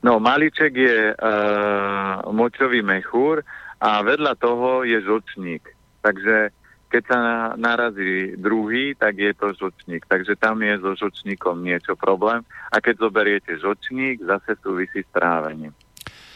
No, 0.06 0.22
malíček 0.22 0.78
je 0.78 1.10
uh, 1.10 2.22
močový 2.30 2.86
mechúr 2.86 3.42
a 3.82 4.06
vedľa 4.06 4.38
toho 4.38 4.86
je 4.86 5.02
žlčník. 5.02 5.66
Takže 6.06 6.54
keď 6.86 7.02
sa 7.02 7.20
narazí 7.58 8.38
druhý, 8.38 8.94
tak 8.94 9.18
je 9.18 9.34
to 9.34 9.50
žlčník. 9.58 10.06
Takže 10.06 10.38
tam 10.38 10.62
je 10.62 10.78
so 10.78 10.94
žlčníkom 10.94 11.66
niečo 11.66 11.98
problém. 11.98 12.46
A 12.70 12.78
keď 12.78 13.10
zoberiete 13.10 13.58
žlčník, 13.58 14.22
zase 14.22 14.54
súvisí 14.62 15.02
s 15.02 15.10
trávením. 15.10 15.74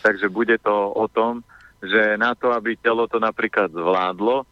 Takže 0.01 0.32
bude 0.32 0.57
to 0.61 0.92
o 0.92 1.07
tom, 1.09 1.44
že 1.80 2.16
na 2.20 2.36
to, 2.36 2.53
aby 2.53 2.76
telo 2.76 3.09
to 3.09 3.16
napríklad 3.16 3.72
zvládlo, 3.72 4.44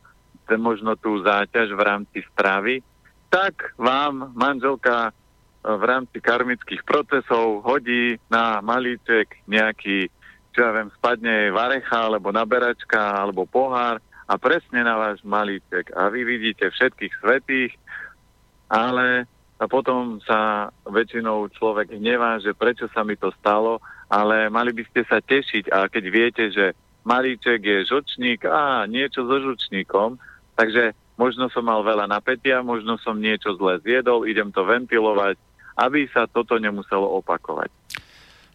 možno 0.57 0.97
tú 0.97 1.21
záťaž 1.21 1.77
v 1.77 1.83
rámci 1.85 2.19
stravy, 2.33 2.81
tak 3.29 3.77
vám 3.77 4.33
manželka 4.33 5.13
v 5.61 5.83
rámci 5.85 6.25
karmických 6.25 6.81
procesov 6.89 7.61
hodí 7.61 8.17
na 8.33 8.65
malíček 8.65 9.45
nejaký, 9.45 10.09
čo 10.57 10.59
ja 10.65 10.73
viem, 10.73 10.89
spadne 10.97 11.53
varecha, 11.53 12.09
alebo 12.09 12.33
naberačka, 12.33 13.21
alebo 13.21 13.45
pohár 13.45 14.01
a 14.25 14.35
presne 14.41 14.81
na 14.81 14.97
váš 14.97 15.21
malíček. 15.21 15.93
A 15.93 16.09
vy 16.09 16.25
vidíte 16.25 16.73
všetkých 16.73 17.13
svetých, 17.21 17.73
ale 18.73 19.29
a 19.59 19.67
potom 19.67 20.23
sa 20.23 20.71
väčšinou 20.87 21.51
človek 21.51 21.99
hnevá, 21.99 22.39
že 22.39 22.55
prečo 22.55 22.87
sa 22.95 23.03
mi 23.03 23.19
to 23.19 23.35
stalo, 23.43 23.83
ale 24.09 24.49
mali 24.49 24.73
by 24.73 24.83
ste 24.89 25.01
sa 25.05 25.21
tešiť 25.21 25.69
a 25.69 25.87
keď 25.89 26.05
viete, 26.09 26.45
že 26.49 26.73
malíček 27.05 27.61
je 27.61 27.79
žočník 27.89 28.45
a 28.49 28.85
niečo 28.89 29.25
so 29.25 29.37
žočníkom, 29.41 30.17
takže 30.57 30.97
možno 31.21 31.49
som 31.53 31.65
mal 31.65 31.85
veľa 31.85 32.09
napätia, 32.09 32.65
možno 32.65 32.97
som 33.01 33.21
niečo 33.21 33.57
zle 33.57 33.81
zjedol, 33.85 34.25
idem 34.25 34.53
to 34.53 34.65
ventilovať, 34.65 35.37
aby 35.79 36.09
sa 36.11 36.27
toto 36.27 36.57
nemuselo 36.59 37.07
opakovať. 37.23 37.71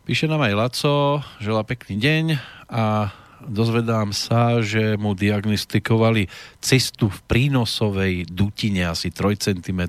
Píše 0.03 0.27
nám 0.27 0.43
aj 0.43 0.53
Laco, 0.53 1.23
želá 1.39 1.63
pekný 1.63 1.95
deň 1.95 2.25
a 2.67 3.07
dozvedám 3.47 4.15
sa, 4.15 4.63
že 4.63 4.95
mu 4.95 5.13
diagnostikovali 5.13 6.27
cestu 6.63 7.11
v 7.11 7.19
prínosovej 7.27 8.27
dutine 8.29 8.87
asi 8.89 9.11
3 9.11 9.37
cm 9.39 9.81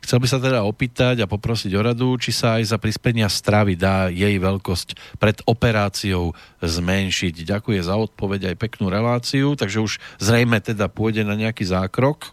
Chcel 0.00 0.18
by 0.18 0.28
sa 0.28 0.40
teda 0.40 0.64
opýtať 0.64 1.20
a 1.20 1.28
poprosiť 1.28 1.76
o 1.76 1.84
radu, 1.84 2.08
či 2.16 2.32
sa 2.32 2.56
aj 2.56 2.72
za 2.72 2.78
prispenia 2.80 3.28
stravy 3.28 3.76
dá 3.76 4.08
jej 4.08 4.32
veľkosť 4.40 5.20
pred 5.20 5.44
operáciou 5.44 6.32
zmenšiť. 6.64 7.44
Ďakujem 7.44 7.84
za 7.84 8.00
odpoveď 8.00 8.52
aj 8.52 8.56
peknú 8.56 8.88
reláciu, 8.88 9.52
takže 9.54 9.84
už 9.84 10.00
zrejme 10.16 10.56
teda 10.64 10.88
pôjde 10.88 11.22
na 11.28 11.36
nejaký 11.36 11.68
zákrok. 11.68 12.32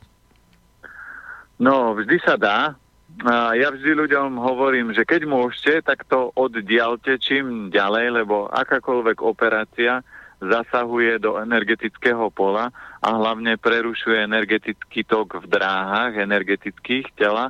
No, 1.60 1.92
vždy 1.98 2.18
sa 2.24 2.40
dá. 2.40 2.80
Ja 3.26 3.74
vždy 3.74 3.98
ľuďom 3.98 4.38
hovorím, 4.38 4.94
že 4.94 5.02
keď 5.02 5.26
môžete, 5.26 5.82
tak 5.82 6.06
to 6.06 6.30
oddialte 6.38 7.18
čím 7.18 7.74
ďalej, 7.74 8.22
lebo 8.22 8.46
akákoľvek 8.54 9.26
operácia 9.26 10.06
zasahuje 10.38 11.18
do 11.18 11.42
energetického 11.42 12.30
pola 12.30 12.70
a 13.02 13.08
hlavne 13.10 13.58
prerušuje 13.58 14.22
energetický 14.22 15.02
tok 15.02 15.42
v 15.42 15.50
dráhach 15.50 16.14
energetických 16.14 17.10
tela. 17.18 17.50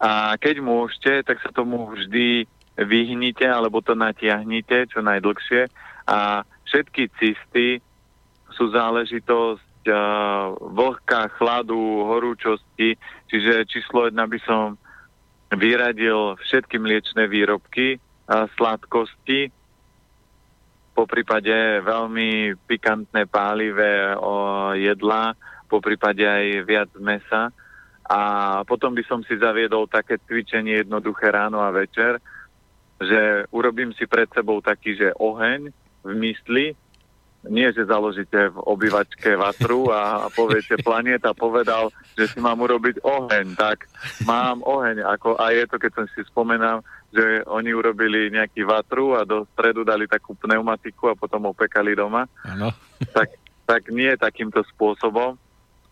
A 0.00 0.40
keď 0.40 0.64
môžete, 0.64 1.28
tak 1.28 1.44
sa 1.44 1.52
tomu 1.52 1.92
vždy 1.92 2.48
vyhnite 2.80 3.44
alebo 3.44 3.84
to 3.84 3.92
natiahnite 3.92 4.88
čo 4.88 5.04
najdlhšie. 5.04 5.68
A 6.08 6.40
všetky 6.64 7.12
cysty 7.20 7.84
sú 8.56 8.72
záležitosť 8.72 9.73
uh, 9.88 10.54
vlhka, 10.58 11.28
chladu, 11.36 12.04
horúčosti, 12.08 12.96
čiže 13.28 13.68
číslo 13.68 14.08
jedna 14.08 14.24
by 14.28 14.38
som 14.44 14.78
vyradil 15.54 16.34
všetky 16.42 16.76
mliečne 16.80 17.30
výrobky, 17.30 18.00
sladkosti, 18.28 19.52
po 20.94 21.10
prípade 21.10 21.82
veľmi 21.82 22.54
pikantné, 22.70 23.26
pálivé 23.26 24.14
o 24.14 24.70
jedla, 24.78 25.34
po 25.66 25.82
prípade 25.82 26.22
aj 26.22 26.44
viac 26.62 26.90
mesa. 27.02 27.50
A 28.06 28.20
potom 28.62 28.94
by 28.94 29.02
som 29.10 29.26
si 29.26 29.34
zaviedol 29.34 29.90
také 29.90 30.22
cvičenie 30.22 30.86
jednoduché 30.86 31.34
ráno 31.34 31.58
a 31.58 31.74
večer, 31.74 32.22
že 33.02 33.50
urobím 33.50 33.90
si 33.98 34.06
pred 34.06 34.30
sebou 34.30 34.62
taký, 34.62 34.94
že 34.94 35.10
oheň 35.18 35.74
v 36.06 36.12
mysli, 36.14 36.66
nie, 37.48 37.68
že 37.72 37.84
založíte 37.84 38.52
v 38.52 38.58
obývačke 38.64 39.36
vatru 39.36 39.92
a, 39.92 40.24
a 40.24 40.26
poviete, 40.32 40.80
planeta 40.80 41.36
povedal, 41.36 41.92
že 42.16 42.32
si 42.32 42.38
mám 42.40 42.60
urobiť 42.64 43.04
oheň, 43.04 43.46
tak 43.56 43.84
mám 44.24 44.64
oheň. 44.64 45.04
Ako, 45.04 45.36
a 45.36 45.52
je 45.52 45.68
to, 45.68 45.76
keď 45.76 45.90
som 45.92 46.06
si 46.12 46.24
spomenal, 46.24 46.80
že 47.12 47.44
oni 47.46 47.70
urobili 47.70 48.32
nejaký 48.32 48.64
vatru 48.64 49.14
a 49.14 49.28
do 49.28 49.46
stredu 49.52 49.84
dali 49.84 50.08
takú 50.08 50.34
pneumatiku 50.34 51.12
a 51.12 51.18
potom 51.18 51.52
opekali 51.52 51.92
doma. 51.92 52.26
Ano. 52.48 52.72
tak, 53.16 53.36
tak 53.68 53.82
nie 53.92 54.10
takýmto 54.16 54.64
spôsobom 54.74 55.36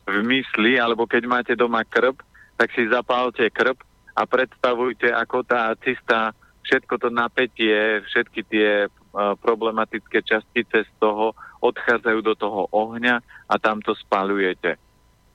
v 0.09 0.16
mysli, 0.26 0.80
alebo 0.80 1.07
keď 1.07 1.22
máte 1.28 1.53
doma 1.55 1.86
krb, 1.86 2.18
tak 2.59 2.74
si 2.74 2.90
zapálte 2.90 3.46
krb 3.55 3.78
a 4.12 4.22
predstavujte, 4.26 5.09
ako 5.14 5.46
tá 5.46 5.72
cista, 5.78 6.34
všetko 6.66 6.94
to 7.00 7.09
napätie, 7.09 8.03
všetky 8.11 8.40
tie 8.50 8.70
problematické 9.14 10.24
častice 10.24 10.88
z 10.88 10.92
toho 10.96 11.36
odchádzajú 11.60 12.20
do 12.24 12.34
toho 12.34 12.66
ohňa 12.72 13.20
a 13.48 13.54
tam 13.60 13.84
to 13.84 13.92
spalujete. 13.94 14.80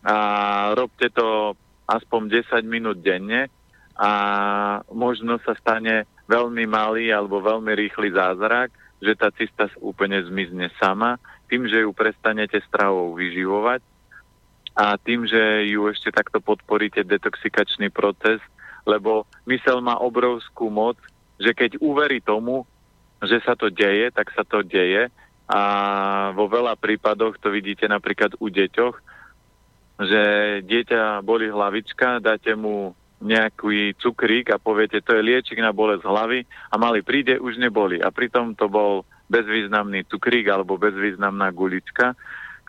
A 0.03 0.15
robte 0.73 1.13
to 1.13 1.53
aspoň 1.87 2.43
10 2.43 2.65
minút 2.67 2.99
denne 2.99 3.47
a 3.97 4.11
možno 4.91 5.39
sa 5.41 5.55
stane 5.57 6.05
veľmi 6.27 6.67
malý 6.67 7.09
alebo 7.09 7.41
veľmi 7.41 7.71
rýchly 7.73 8.13
zázrak, 8.13 8.69
že 8.99 9.13
tá 9.15 9.31
cista 9.31 9.69
úplne 9.79 10.19
zmizne 10.25 10.73
sama, 10.81 11.21
tým, 11.47 11.69
že 11.69 11.85
ju 11.85 11.91
prestanete 11.95 12.59
stravou 12.67 13.15
vyživovať 13.15 13.81
a 14.77 14.93
tým, 15.01 15.25
že 15.25 15.69
ju 15.73 15.89
ešte 15.89 16.13
takto 16.13 16.37
podporíte 16.37 17.01
detoxikačný 17.01 17.89
proces, 17.89 18.37
lebo 18.85 19.25
mysel 19.49 19.81
má 19.81 19.97
obrovskú 19.97 20.69
moc, 20.69 20.99
že 21.41 21.53
keď 21.53 21.81
uverí 21.81 22.21
tomu, 22.21 22.65
že 23.23 23.41
sa 23.41 23.57
to 23.57 23.73
deje, 23.73 24.13
tak 24.13 24.29
sa 24.33 24.45
to 24.45 24.61
deje 24.61 25.09
a 25.47 25.61
vo 26.35 26.51
veľa 26.51 26.75
prípadoch 26.75 27.39
to 27.39 27.47
vidíte 27.47 27.87
napríklad 27.87 28.35
u 28.37 28.51
deťoch, 28.51 28.95
že 29.97 30.23
dieťa 30.61 31.23
boli 31.23 31.47
hlavička, 31.49 32.19
dáte 32.19 32.53
mu 32.53 32.93
nejaký 33.17 33.97
cukrík 33.97 34.53
a 34.53 34.61
poviete, 34.61 35.01
to 35.01 35.17
je 35.17 35.25
liečik 35.25 35.57
na 35.57 35.73
bolesť 35.73 36.05
hlavy 36.05 36.45
a 36.69 36.75
mali 36.77 37.01
príde, 37.01 37.41
už 37.41 37.57
neboli. 37.57 37.97
A 37.97 38.13
pritom 38.13 38.53
to 38.53 38.69
bol 38.69 39.09
bezvýznamný 39.25 40.05
cukrík 40.05 40.45
alebo 40.53 40.77
bezvýznamná 40.77 41.49
gulička, 41.49 42.13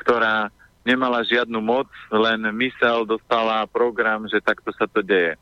ktorá 0.00 0.48
nemala 0.88 1.20
žiadnu 1.20 1.60
moc, 1.60 1.90
len 2.08 2.40
mysel 2.64 3.04
dostala 3.04 3.68
program, 3.68 4.24
že 4.24 4.40
takto 4.40 4.72
sa 4.72 4.88
to 4.88 5.04
deje. 5.04 5.36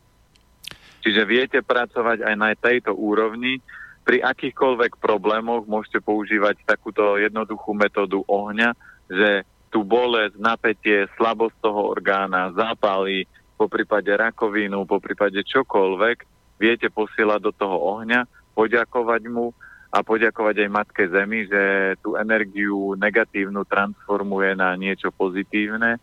Čiže 1.06 1.22
viete 1.22 1.58
pracovať 1.62 2.26
aj 2.26 2.34
na 2.34 2.50
tejto 2.58 2.90
úrovni. 2.90 3.62
Pri 4.06 4.22
akýchkoľvek 4.22 5.02
problémoch 5.02 5.66
môžete 5.66 5.98
používať 5.98 6.62
takúto 6.62 7.18
jednoduchú 7.18 7.74
metódu 7.74 8.22
ohňa, 8.30 8.70
že 9.10 9.42
tú 9.66 9.82
bolesť, 9.82 10.38
napätie, 10.38 11.10
slabosť 11.18 11.58
toho 11.58 11.90
orgána, 11.90 12.54
zápaly, 12.54 13.26
po 13.58 13.66
prípade 13.66 14.14
rakovinu, 14.14 14.86
po 14.86 15.02
prípade 15.02 15.42
čokoľvek, 15.42 16.16
viete 16.62 16.86
posielať 16.86 17.40
do 17.50 17.52
toho 17.52 17.98
ohňa, 17.98 18.30
poďakovať 18.54 19.22
mu 19.26 19.50
a 19.90 19.98
poďakovať 20.06 20.54
aj 20.62 20.70
Matke 20.70 21.04
Zemi, 21.10 21.50
že 21.50 21.96
tú 21.98 22.14
energiu 22.14 22.94
negatívnu 22.94 23.66
transformuje 23.66 24.54
na 24.54 24.78
niečo 24.78 25.10
pozitívne 25.10 25.98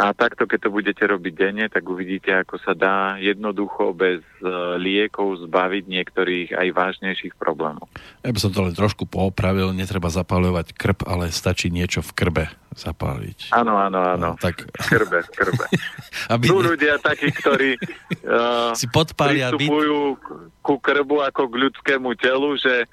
a 0.00 0.16
takto, 0.16 0.48
keď 0.48 0.58
to 0.64 0.70
budete 0.72 1.04
robiť 1.04 1.32
denne, 1.36 1.68
tak 1.68 1.84
uvidíte, 1.84 2.32
ako 2.32 2.56
sa 2.64 2.72
dá 2.72 3.20
jednoducho 3.20 3.92
bez 3.92 4.24
e, 4.40 4.48
liekov 4.80 5.44
zbaviť 5.44 5.84
niektorých 5.84 6.48
aj 6.56 6.68
vážnejších 6.72 7.36
problémov. 7.36 7.84
Ja 8.24 8.32
by 8.32 8.40
som 8.40 8.48
to 8.48 8.64
len 8.64 8.72
trošku 8.72 9.04
poopravil, 9.04 9.76
netreba 9.76 10.08
zapáľovať 10.08 10.72
krb, 10.72 11.04
ale 11.04 11.28
stačí 11.28 11.68
niečo 11.68 12.00
v 12.00 12.16
krbe 12.16 12.44
zapáliť. 12.72 13.52
Áno, 13.52 13.76
áno, 13.76 14.00
áno. 14.00 14.28
No, 14.32 14.40
tak... 14.40 14.72
Krbe, 14.72 15.20
krbe. 15.36 15.68
Aby... 16.32 16.48
Sú 16.48 16.64
ľudia 16.64 16.96
takí, 16.96 17.28
ktorí 17.28 17.76
uh, 18.24 18.72
si 18.80 18.88
podpália 18.88 19.52
pristupujú 19.52 20.16
byt... 20.16 20.64
ku 20.64 20.80
krbu 20.80 21.28
ako 21.28 21.42
k 21.44 21.54
ľudskému 21.68 22.16
telu, 22.16 22.56
že 22.56 22.88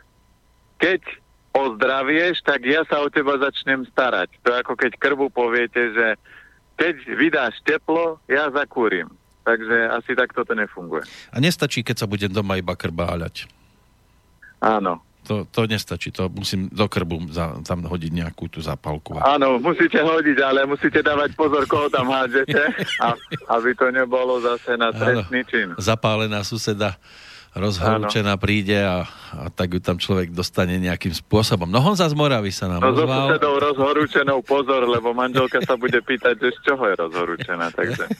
keď 0.75 1.07
ozdravieš, 1.55 2.43
tak 2.43 2.67
ja 2.67 2.83
sa 2.85 2.99
o 2.99 3.07
teba 3.07 3.39
začnem 3.39 3.87
starať. 3.89 4.29
To 4.43 4.51
je 4.51 4.59
ako 4.59 4.73
keď 4.75 4.91
krbu 4.99 5.31
poviete, 5.31 5.95
že 5.95 6.07
keď 6.77 6.95
vydáš 7.17 7.57
teplo, 7.65 8.21
ja 8.29 8.47
zakúrim. 8.53 9.09
Takže 9.43 9.77
asi 9.95 10.11
takto 10.13 10.43
to 10.43 10.53
nefunguje. 10.53 11.07
A 11.31 11.39
nestačí, 11.39 11.81
keď 11.81 12.03
sa 12.03 12.07
budem 12.07 12.27
doma 12.27 12.59
iba 12.59 12.75
krbáľať. 12.75 13.47
Áno. 14.59 14.99
to, 15.27 15.43
to 15.51 15.67
nestačí, 15.67 16.09
to 16.09 16.31
musím 16.31 16.71
do 16.71 16.87
krbu 16.87 17.29
za, 17.35 17.59
tam 17.67 17.83
hodiť 17.83 18.11
nejakú 18.15 18.47
tú 18.47 18.63
zapálku. 18.63 19.19
Áno, 19.19 19.59
musíte 19.59 19.99
hodiť, 19.99 20.37
ale 20.39 20.63
musíte 20.63 21.03
dávať 21.03 21.35
pozor, 21.35 21.67
koho 21.67 21.91
tam 21.91 22.07
hádžete, 22.07 22.55
a, 23.05 23.11
aby 23.59 23.75
to 23.75 23.91
nebolo 23.91 24.39
zase 24.39 24.79
na 24.79 24.95
trestný 24.95 25.43
čin. 25.47 25.75
Zapálená 25.75 26.47
suseda 26.47 26.95
rozhorúčená 27.57 28.37
príde 28.39 28.79
a, 28.79 29.05
a 29.33 29.51
tak 29.51 29.75
ju 29.75 29.81
tam 29.83 29.97
človek 29.99 30.31
dostane 30.31 30.79
nejakým 30.79 31.13
spôsobom. 31.13 31.67
No 31.67 31.83
Honza 31.83 32.07
z 32.07 32.15
Moravy 32.15 32.53
sa 32.53 32.71
nám 32.71 32.81
no, 32.81 32.95
ozval. 32.95 33.37
So 33.37 33.53
rozhorúčenou 33.57 34.39
pozor, 34.45 34.87
lebo 34.87 35.11
manželka 35.11 35.61
sa 35.65 35.75
bude 35.75 35.99
pýtať, 36.01 36.39
že 36.39 36.49
z 36.55 36.59
čoho 36.71 36.83
je 36.87 36.95
rozhorúčená, 36.97 37.69
takže... 37.73 38.05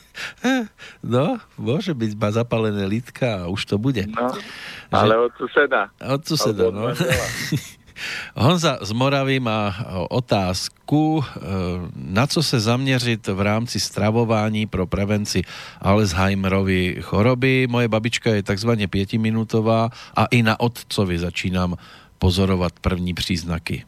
No, 1.01 1.39
môže 1.55 1.95
byť 1.95 2.11
ma 2.19 2.29
zapálené 2.33 2.83
lítka 2.89 3.45
a 3.45 3.51
už 3.51 3.63
to 3.63 3.75
bude. 3.79 4.03
No, 4.11 4.33
ale 4.91 5.13
že... 5.15 5.23
od 5.23 5.31
suseda. 5.39 5.81
Od 6.03 6.21
suseda, 6.25 6.65
no. 6.73 6.91
Honza 8.35 8.77
z 8.81 8.91
Moravy 8.91 9.39
má 9.39 9.75
otázku, 10.09 11.21
e, 11.21 11.39
na 11.95 12.27
co 12.27 12.43
se 12.43 12.59
zaměřit 12.59 13.27
v 13.27 13.41
rámci 13.41 13.79
stravování 13.79 14.67
pro 14.67 14.87
prevenci 14.87 15.41
Alzheimerovy 15.81 16.97
choroby. 17.01 17.67
Moje 17.69 17.87
babička 17.87 18.29
je 18.29 18.43
takzvaně 18.43 18.87
pětiminutová 18.87 19.89
a 20.15 20.25
i 20.25 20.43
na 20.43 20.59
otcovi 20.59 21.19
začínám 21.19 21.75
pozorovat 22.19 22.73
první 22.81 23.13
příznaky. 23.13 23.85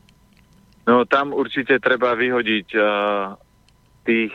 No 0.89 1.05
tam 1.05 1.37
určite 1.37 1.77
treba 1.77 2.17
vyhodiť 2.17 2.67
uh, 2.73 3.37
tých 4.09 4.33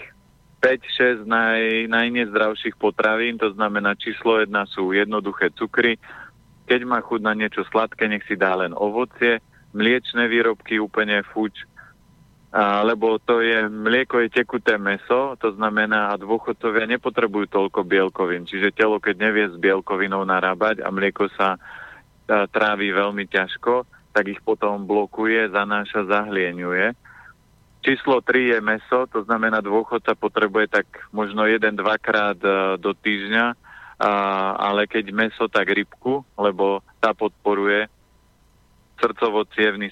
5-6 0.62 1.26
naj, 1.26 1.90
najnezdravších 1.90 2.78
potravín, 2.78 3.36
to 3.36 3.50
znamená 3.52 3.98
číslo 3.98 4.38
jedna 4.38 4.64
sú 4.70 4.94
jednoduché 4.94 5.50
cukry. 5.52 5.98
Keď 6.64 6.80
má 6.88 7.04
chuť 7.04 7.20
na 7.20 7.34
niečo 7.36 7.66
sladké, 7.68 8.08
nech 8.08 8.24
si 8.24 8.38
dá 8.38 8.56
len 8.56 8.72
ovocie 8.72 9.44
mliečne 9.74 10.30
výrobky 10.30 10.78
úplne 10.78 11.20
fuč, 11.34 11.66
a, 12.54 12.86
lebo 12.86 13.18
to 13.18 13.42
je, 13.42 13.66
mlieko 13.66 14.22
je 14.22 14.30
tekuté 14.30 14.78
meso, 14.78 15.34
to 15.42 15.50
znamená, 15.58 16.14
a 16.14 16.20
dôchodcovia 16.22 16.86
nepotrebujú 16.86 17.50
toľko 17.50 17.82
bielkovín, 17.82 18.46
čiže 18.46 18.70
telo, 18.70 19.02
keď 19.02 19.14
nevie 19.18 19.50
s 19.50 19.58
bielkovinou 19.58 20.22
narábať 20.22 20.86
a 20.86 20.88
mlieko 20.94 21.26
sa 21.34 21.58
a, 21.58 21.58
trávi 22.46 22.94
veľmi 22.94 23.26
ťažko, 23.26 23.82
tak 24.14 24.30
ich 24.30 24.38
potom 24.46 24.86
blokuje, 24.86 25.50
zanáša, 25.50 26.06
zahlieňuje. 26.06 26.94
Číslo 27.82 28.22
3 28.22 28.54
je 28.54 28.58
meso, 28.62 29.10
to 29.10 29.26
znamená, 29.26 29.58
dôchodca 29.58 30.14
potrebuje 30.14 30.70
tak 30.70 30.86
možno 31.10 31.50
jeden, 31.50 31.74
dvakrát 31.74 32.38
do 32.78 32.90
týždňa, 32.94 33.46
a, 33.98 34.10
ale 34.62 34.86
keď 34.86 35.10
meso, 35.10 35.50
tak 35.50 35.74
rybku, 35.74 36.22
lebo 36.38 36.86
tá 37.02 37.10
podporuje 37.10 37.90
srdcovo 39.00 39.44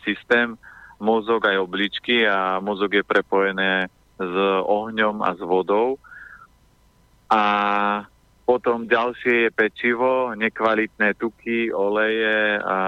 systém, 0.05 0.55
mozog 1.03 1.43
aj 1.47 1.59
obličky 1.59 2.23
a 2.27 2.63
mozog 2.63 2.95
je 2.95 3.03
prepojené 3.03 3.91
s 4.19 4.35
ohňom 4.63 5.23
a 5.23 5.35
s 5.35 5.41
vodou. 5.43 5.99
A 7.33 7.43
potom 8.47 8.85
ďalšie 8.87 9.49
je 9.49 9.51
pečivo, 9.51 10.37
nekvalitné 10.37 11.17
tuky, 11.17 11.73
oleje 11.73 12.61
a, 12.61 12.81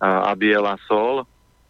a, 0.00 0.08
a 0.26 0.30
biela 0.34 0.78
sol 0.88 1.26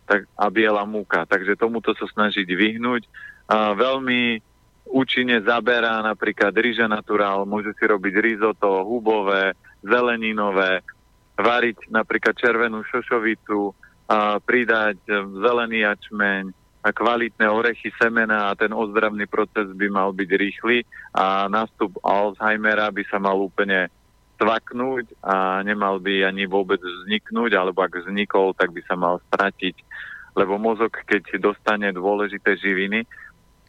tak, 0.08 0.24
a 0.32 0.46
biela 0.48 0.88
múka. 0.88 1.28
Takže 1.28 1.60
tomuto 1.60 1.92
sa 1.92 2.08
snažiť 2.08 2.48
vyhnúť. 2.48 3.04
A 3.48 3.76
veľmi 3.76 4.40
účinne 4.88 5.44
zaberá 5.44 6.00
napríklad 6.00 6.56
ryže 6.56 6.88
naturál, 6.88 7.44
môže 7.44 7.76
si 7.76 7.84
robiť 7.84 8.14
risotto, 8.24 8.88
hubové, 8.88 9.52
zeleninové, 9.84 10.80
variť 11.38 11.88
napríklad 11.88 12.34
červenú 12.34 12.82
šošovicu, 12.82 13.72
a 14.08 14.40
pridať 14.40 14.98
zelený 15.38 15.84
jačmeň, 15.84 16.44
a 16.78 16.94
kvalitné 16.94 17.46
orechy, 17.50 17.90
semena 17.98 18.48
a 18.48 18.56
ten 18.56 18.70
ozdravný 18.70 19.26
proces 19.26 19.66
by 19.74 19.90
mal 19.90 20.14
byť 20.14 20.30
rýchly 20.30 20.86
a 21.10 21.50
nástup 21.50 21.98
Alzheimera 22.06 22.94
by 22.94 23.02
sa 23.10 23.18
mal 23.18 23.34
úplne 23.34 23.90
tvaknúť 24.38 25.18
a 25.26 25.58
nemal 25.66 25.98
by 25.98 26.22
ani 26.22 26.46
vôbec 26.46 26.78
vzniknúť, 26.78 27.58
alebo 27.58 27.82
ak 27.82 28.06
vznikol, 28.06 28.54
tak 28.54 28.70
by 28.70 28.80
sa 28.86 28.94
mal 28.94 29.18
stratiť, 29.34 29.76
lebo 30.38 30.54
mozog, 30.62 30.94
keď 31.02 31.42
dostane 31.42 31.90
dôležité 31.90 32.54
živiny 32.54 33.02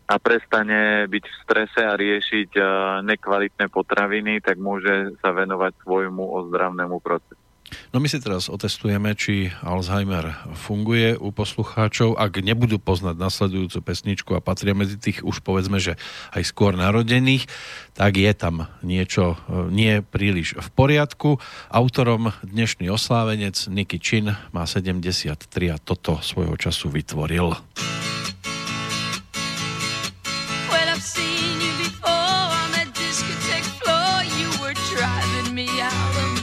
a 0.05 0.21
prestane 0.21 1.09
byť 1.09 1.23
v 1.25 1.39
strese 1.41 1.81
a 1.81 1.97
riešiť 1.97 2.53
nekvalitné 3.01 3.65
potraviny, 3.73 4.45
tak 4.45 4.61
môže 4.61 5.17
sa 5.25 5.33
venovať 5.33 5.73
svojmu 5.81 6.21
ozdravnému 6.45 7.01
procesu. 7.01 7.48
No 7.89 7.97
my 7.97 8.07
si 8.09 8.21
teraz 8.21 8.47
otestujeme, 8.47 9.17
či 9.17 9.49
Alzheimer 9.65 10.35
funguje 10.53 11.17
u 11.17 11.33
poslucháčov. 11.33 12.17
Ak 12.17 12.37
nebudú 12.41 12.77
poznať 12.77 13.17
nasledujúcu 13.17 13.79
pesničku 13.81 14.31
a 14.37 14.43
patria 14.43 14.77
medzi 14.77 14.99
tých 14.99 15.25
už 15.25 15.41
povedzme, 15.41 15.81
že 15.81 15.97
aj 16.33 16.43
skôr 16.45 16.77
narodených, 16.77 17.49
tak 17.97 18.21
je 18.21 18.31
tam 18.37 18.69
niečo 18.85 19.35
e, 19.35 19.67
nie 19.73 20.05
príliš 20.05 20.55
v 20.57 20.69
poriadku. 20.73 21.41
Autorom 21.73 22.31
dnešný 22.45 22.87
oslávenec 22.93 23.57
Niky 23.67 23.97
Chin 23.97 24.37
má 24.53 24.63
73 24.69 25.35
a 25.73 25.77
toto 25.81 26.21
svojho 26.21 26.55
času 26.55 26.93
vytvoril. 26.93 27.57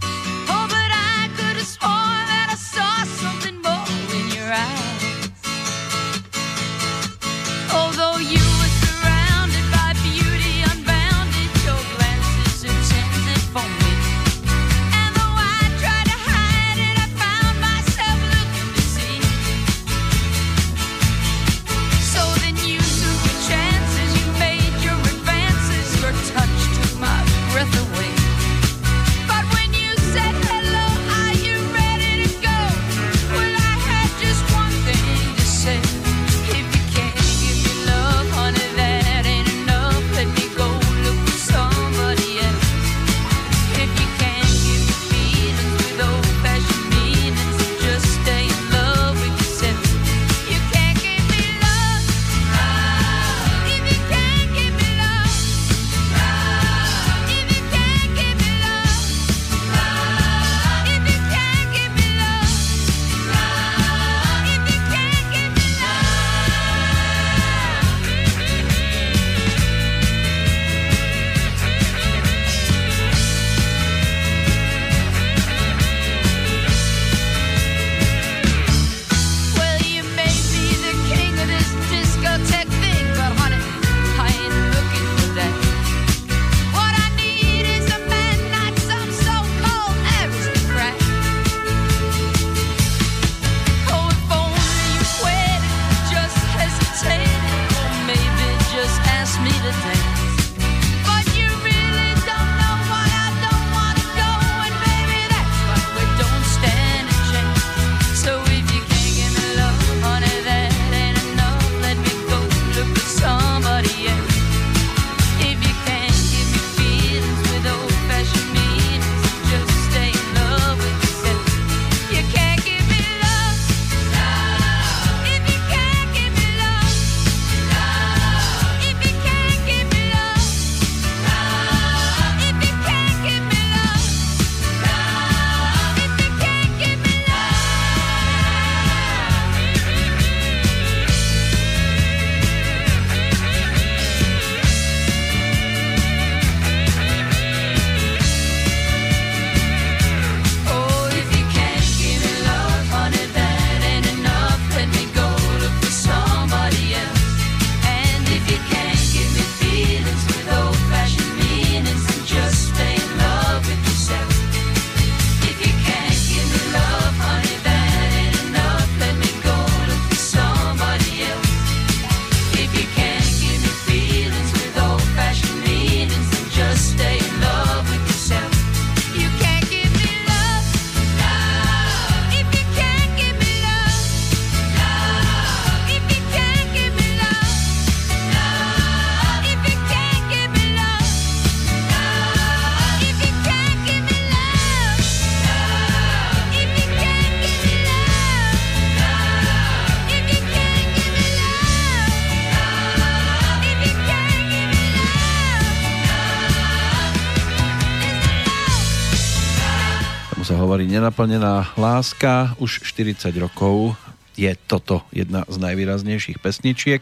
Nenaplnená 210.93 211.73
láska. 211.81 212.53
Už 212.61 212.85
40 212.85 213.33
rokov 213.41 213.97
je 214.37 214.53
toto 214.69 215.01
jedna 215.09 215.49
z 215.49 215.57
najvýraznejších 215.57 216.37
pesničiek, 216.37 217.01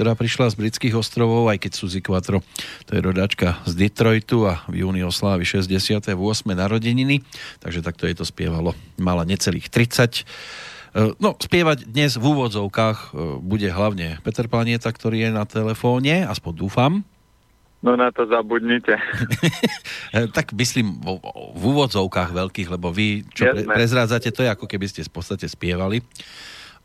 ktorá 0.00 0.16
prišla 0.16 0.48
z 0.48 0.56
britských 0.56 0.96
ostrovov, 0.96 1.52
aj 1.52 1.60
keď 1.60 1.72
Suzy 1.76 2.00
Quattro, 2.00 2.40
to 2.88 2.96
je 2.96 3.04
rodáčka 3.04 3.60
z 3.68 3.76
Detroitu 3.76 4.48
a 4.48 4.64
v 4.72 4.88
júni 4.88 5.04
oslávi 5.04 5.44
68. 5.44 6.16
narodeniny, 6.48 7.20
takže 7.60 7.84
takto 7.84 8.08
jej 8.08 8.16
to 8.16 8.24
spievalo. 8.24 8.72
Mala 8.96 9.28
necelých 9.28 9.68
30. 9.68 10.24
E, 10.96 11.12
no, 11.20 11.36
spievať 11.36 11.92
dnes 11.92 12.16
v 12.16 12.24
úvodzovkách 12.24 12.98
e, 13.12 13.36
bude 13.44 13.68
hlavne 13.68 14.16
Peter 14.24 14.48
Planieta, 14.48 14.88
ktorý 14.88 15.28
je 15.28 15.30
na 15.36 15.44
telefóne, 15.44 16.24
aspoň 16.24 16.52
dúfam. 16.56 17.04
No 17.84 17.92
na 17.94 18.08
to 18.08 18.24
zabudnite. 18.24 18.96
tak 20.36 20.56
myslím 20.56 20.96
v, 20.96 21.20
v 21.54 21.62
úvodzovkách 21.62 22.32
veľkých, 22.32 22.68
lebo 22.72 22.88
vy, 22.88 23.28
čo 23.30 23.52
pre, 23.52 23.68
prezrádzate, 23.68 24.32
to 24.32 24.42
je 24.42 24.50
ako 24.50 24.64
keby 24.64 24.88
ste 24.88 25.04
v 25.04 25.12
podstate 25.12 25.46
spievali. 25.46 26.00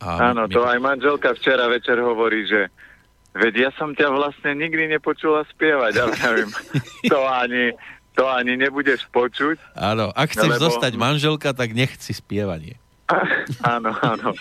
A 0.03 0.33
Áno, 0.33 0.49
my... 0.49 0.51
to 0.51 0.67
aj 0.67 0.79
manželka 0.81 1.31
včera 1.37 1.71
večer 1.71 1.95
hovorí, 2.01 2.43
že 2.43 2.67
veď 3.37 3.69
ja 3.69 3.71
som 3.79 3.95
ťa 3.95 4.11
vlastne 4.11 4.51
nikdy 4.57 4.91
nepočula 4.91 5.47
spievať, 5.53 5.93
ale 5.95 6.13
neviem, 6.19 6.49
to 7.11 7.19
ani, 7.23 7.63
to 8.17 8.23
ani 8.27 8.53
nebudeš 8.59 9.07
počuť. 9.15 9.57
Áno, 9.77 10.11
ak 10.11 10.35
chceš 10.35 10.59
lebo... 10.59 10.63
zostať 10.67 10.93
manželka, 10.99 11.55
tak 11.55 11.71
nechci 11.71 12.11
spievanie. 12.11 12.75
áno, 13.75 13.95
áno. 14.03 14.35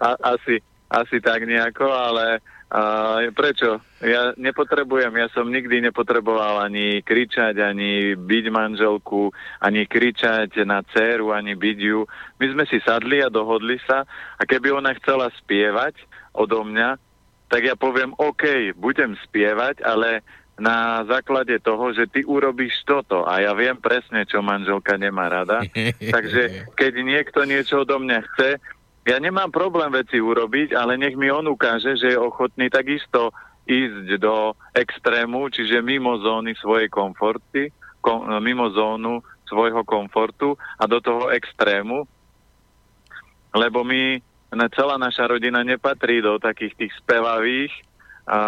A, 0.00 0.16
asi, 0.36 0.64
asi 0.88 1.16
tak 1.20 1.44
nejako, 1.44 1.92
ale 1.92 2.40
a 2.68 2.82
prečo? 3.32 3.80
Ja 4.04 4.36
nepotrebujem, 4.36 5.10
ja 5.16 5.32
som 5.32 5.48
nikdy 5.48 5.88
nepotreboval 5.88 6.68
ani 6.68 7.00
kričať, 7.00 7.56
ani 7.56 8.12
byť 8.12 8.44
manželku, 8.52 9.32
ani 9.64 9.88
kričať 9.88 10.52
na 10.68 10.84
dceru, 10.84 11.32
ani 11.32 11.56
byť 11.56 11.78
ju. 11.80 12.04
My 12.36 12.46
sme 12.52 12.64
si 12.68 12.76
sadli 12.84 13.24
a 13.24 13.32
dohodli 13.32 13.80
sa 13.88 14.04
a 14.36 14.42
keby 14.44 14.76
ona 14.76 14.92
chcela 15.00 15.32
spievať 15.40 15.96
odo 16.36 16.60
mňa, 16.60 17.00
tak 17.48 17.64
ja 17.64 17.72
poviem, 17.72 18.12
OK, 18.20 18.76
budem 18.76 19.16
spievať, 19.24 19.80
ale 19.80 20.20
na 20.60 21.06
základe 21.06 21.56
toho, 21.62 21.94
že 21.94 22.10
ty 22.10 22.26
urobíš 22.26 22.82
toto 22.84 23.24
a 23.24 23.40
ja 23.40 23.54
viem 23.54 23.78
presne, 23.78 24.26
čo 24.26 24.44
manželka 24.44 24.98
nemá 25.00 25.30
rada. 25.30 25.64
Takže 26.14 26.68
keď 26.76 26.92
niekto 27.00 27.46
niečo 27.48 27.86
odo 27.86 27.96
mňa 28.02 28.18
chce, 28.34 28.60
ja 29.08 29.16
nemám 29.16 29.48
problém 29.48 29.88
veci 29.88 30.20
urobiť, 30.20 30.76
ale 30.76 31.00
nech 31.00 31.16
mi 31.16 31.32
on 31.32 31.48
ukáže, 31.48 31.96
že 31.96 32.12
je 32.12 32.20
ochotný 32.20 32.68
takisto 32.68 33.32
ísť 33.64 34.20
do 34.20 34.52
extrému, 34.76 35.48
čiže 35.48 35.80
mimo 35.80 36.20
zóny 36.20 36.52
svojej 36.60 36.92
komforty, 36.92 37.72
kom, 38.04 38.28
mimo 38.44 38.68
zónu 38.68 39.24
svojho 39.48 39.80
komfortu 39.88 40.60
a 40.76 40.84
do 40.84 41.00
toho 41.00 41.32
extrému, 41.32 42.04
lebo 43.56 43.80
my, 43.80 44.20
celá 44.76 45.00
naša 45.00 45.24
rodina 45.24 45.64
nepatrí 45.64 46.20
do 46.20 46.36
takých 46.36 46.76
tých 46.76 46.92
spevavých, 47.00 47.72
a, 48.28 48.40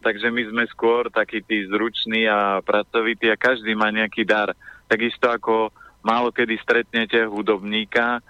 takže 0.00 0.32
my 0.32 0.42
sme 0.48 0.64
skôr 0.72 1.12
takí 1.12 1.44
tí 1.44 1.68
zruční 1.68 2.24
a 2.24 2.64
pracovití 2.64 3.28
a 3.28 3.36
každý 3.36 3.76
má 3.76 3.92
nejaký 3.92 4.24
dar. 4.24 4.56
Takisto 4.88 5.28
ako 5.28 5.68
málo 6.00 6.32
kedy 6.32 6.56
stretnete 6.56 7.20
hudobníka, 7.28 8.24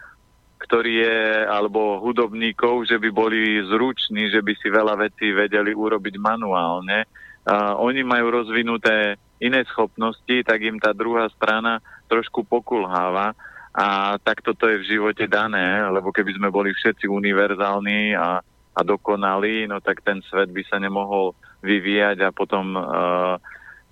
ktorý 0.67 0.93
je, 1.07 1.19
alebo 1.47 2.03
hudobníkov, 2.03 2.91
že 2.91 2.99
by 2.99 3.09
boli 3.15 3.63
zruční, 3.63 4.27
že 4.35 4.43
by 4.43 4.53
si 4.59 4.67
veľa 4.67 4.99
vecí 4.99 5.31
vedeli 5.31 5.71
urobiť 5.71 6.19
manuálne. 6.19 7.07
A 7.47 7.79
oni 7.79 8.03
majú 8.03 8.43
rozvinuté 8.43 9.15
iné 9.39 9.63
schopnosti, 9.71 10.43
tak 10.43 10.59
im 10.67 10.83
tá 10.83 10.91
druhá 10.91 11.31
strana 11.31 11.79
trošku 12.11 12.43
pokulháva. 12.43 13.39
A 13.77 14.19
takto 14.19 14.57
to 14.57 14.67
je 14.73 14.83
v 14.83 14.89
živote 14.99 15.31
dané, 15.31 15.85
lebo 15.93 16.11
keby 16.11 16.35
sme 16.35 16.49
boli 16.51 16.75
všetci 16.75 17.07
univerzálni 17.07 18.17
a, 18.19 18.41
a 18.75 18.81
dokonalí, 18.83 19.69
no 19.71 19.79
tak 19.79 20.03
ten 20.03 20.19
svet 20.27 20.51
by 20.51 20.65
sa 20.67 20.83
nemohol 20.83 21.37
vyvíjať 21.61 22.25
a 22.25 22.35
potom 22.35 22.73
uh, 22.75 23.37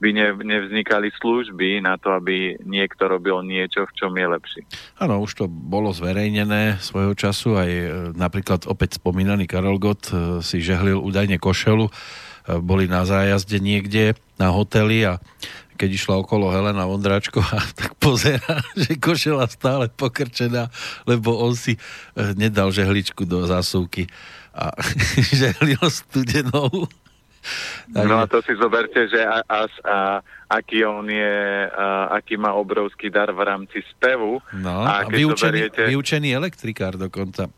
by 0.05 0.11
ne, 0.13 0.29
nevznikali 0.37 1.09
služby 1.17 1.81
na 1.81 1.97
to, 1.97 2.13
aby 2.13 2.61
niekto 2.61 3.09
robil 3.09 3.41
niečo, 3.41 3.89
v 3.89 3.93
čom 3.97 4.13
je 4.13 4.27
lepší. 4.29 4.61
Áno, 5.01 5.25
už 5.25 5.33
to 5.33 5.45
bolo 5.49 5.97
zverejnené 5.97 6.77
svojho 6.85 7.17
času, 7.17 7.57
aj 7.57 7.71
e, 7.73 7.87
napríklad 8.13 8.69
opäť 8.69 9.01
spomínaný 9.01 9.49
Karol 9.49 9.81
Gott 9.81 10.13
e, 10.13 10.45
si 10.45 10.61
žehlil 10.61 11.01
údajne 11.01 11.41
košelu, 11.41 11.89
e, 11.89 11.93
boli 12.61 12.85
na 12.85 13.09
zájazde 13.09 13.57
niekde 13.65 14.13
na 14.37 14.53
hoteli 14.53 15.09
a 15.09 15.25
keď 15.81 15.91
išla 15.97 16.21
okolo 16.21 16.53
Helena 16.53 16.85
Vondráčková, 16.85 17.65
tak 17.81 17.97
pozera, 17.97 18.61
že 18.77 19.01
košela 19.01 19.49
stále 19.49 19.89
pokrčená, 19.89 20.69
lebo 21.09 21.33
on 21.41 21.57
si 21.57 21.81
nedal 22.37 22.69
žehličku 22.69 23.25
do 23.25 23.49
zásuvky 23.49 24.13
a 24.53 24.69
žehlil 25.41 25.81
studenou 25.89 26.93
takže... 27.93 28.09
No 28.09 28.15
a 28.21 28.25
to 28.27 28.39
si 28.43 28.53
zoberte, 28.57 29.09
že 29.09 29.21
a, 29.21 29.45
a, 29.45 29.61
a, 29.67 29.99
aký 30.49 30.85
on 30.85 31.09
je, 31.09 31.69
a, 31.69 32.15
aký 32.17 32.37
má 32.37 32.53
obrovský 32.57 33.13
dar 33.13 33.33
v 33.33 33.43
rámci 33.45 33.85
spevu. 33.95 34.41
No, 34.57 34.85
a, 34.85 35.05
a 35.05 35.09
vyučený, 35.09 35.71
zoberiete... 35.71 35.83
vyučený 35.89 36.29
elektrikár 36.33 36.97
dokonca. 36.97 37.49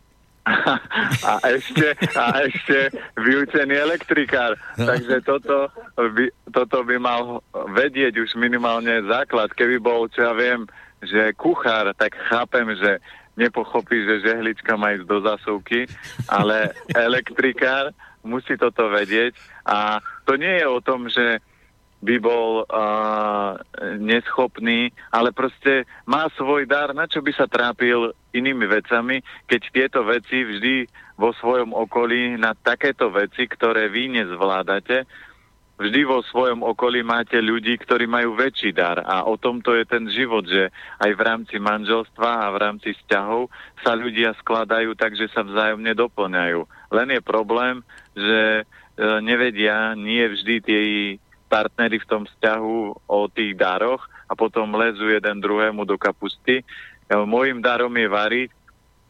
a 1.26 1.32
ešte, 1.50 1.98
a 2.14 2.46
ešte 2.46 2.94
vyučený 3.18 3.74
elektrikár. 3.74 4.54
No. 4.78 4.86
Takže 4.86 5.16
toto 5.26 5.74
by, 5.98 6.30
toto 6.54 6.86
by 6.86 6.96
mal 7.02 7.42
vedieť 7.74 8.14
už 8.22 8.38
minimálne 8.38 9.02
základ. 9.10 9.50
Keby 9.50 9.82
bol, 9.82 10.06
čo 10.06 10.30
ja 10.30 10.34
viem, 10.38 10.62
že 11.02 11.34
kuchár, 11.34 11.90
tak 11.98 12.14
chápem, 12.30 12.78
že 12.78 13.02
nepochopí, 13.36 14.06
že 14.06 14.24
žehlička 14.24 14.78
má 14.78 14.96
ísť 14.96 15.06
do 15.06 15.18
zasúky, 15.20 15.84
ale 16.30 16.72
elektrikár 16.94 17.92
musí 18.24 18.56
toto 18.56 18.88
vedieť 18.88 19.36
a 19.66 19.98
to 20.22 20.38
nie 20.38 20.62
je 20.62 20.66
o 20.70 20.78
tom, 20.78 21.10
že 21.10 21.42
by 22.06 22.16
bol 22.22 22.62
uh, 22.62 23.56
neschopný, 23.98 24.92
ale 25.10 25.32
proste 25.32 25.88
má 26.06 26.28
svoj 26.38 26.68
dar, 26.68 26.92
na 26.92 27.08
čo 27.08 27.24
by 27.24 27.32
sa 27.34 27.50
trápil 27.50 28.14
inými 28.30 28.68
vecami, 28.68 29.24
keď 29.48 29.60
tieto 29.72 30.00
veci 30.06 30.44
vždy 30.44 30.86
vo 31.16 31.32
svojom 31.34 31.72
okolí 31.72 32.36
na 32.36 32.52
takéto 32.52 33.08
veci, 33.08 33.48
ktoré 33.48 33.88
vy 33.88 34.22
nezvládate, 34.22 35.08
vždy 35.80 36.00
vo 36.04 36.20
svojom 36.20 36.64
okolí 36.64 37.00
máte 37.00 37.40
ľudí, 37.40 37.76
ktorí 37.80 38.04
majú 38.04 38.36
väčší 38.36 38.76
dar 38.76 39.00
a 39.00 39.24
o 39.24 39.40
tomto 39.40 39.72
je 39.76 39.84
ten 39.88 40.04
život, 40.08 40.44
že 40.44 40.68
aj 41.00 41.10
v 41.16 41.20
rámci 41.24 41.56
manželstva 41.56 42.44
a 42.44 42.52
v 42.52 42.60
rámci 42.60 42.92
vzťahov 42.96 43.48
sa 43.80 43.92
ľudia 43.96 44.36
skladajú 44.40 44.92
tak, 44.96 45.16
že 45.16 45.32
sa 45.32 45.44
vzájomne 45.44 45.92
doplňajú. 45.96 46.60
Len 46.92 47.08
je 47.12 47.20
problém, 47.24 47.80
že 48.16 48.64
nevedia 49.20 49.92
nie 49.92 50.24
vždy 50.24 50.54
tie 50.64 50.82
partnery 51.46 52.02
v 52.02 52.08
tom 52.10 52.22
vzťahu 52.26 53.06
o 53.06 53.18
tých 53.30 53.54
daroch 53.54 54.02
a 54.26 54.34
potom 54.34 54.74
lezú 54.74 55.06
jeden 55.06 55.38
druhému 55.38 55.86
do 55.86 55.94
kapusty. 55.94 56.60
E, 56.60 56.64
Mojím 57.14 57.62
darom 57.62 57.94
je 57.94 58.08
variť, 58.10 58.50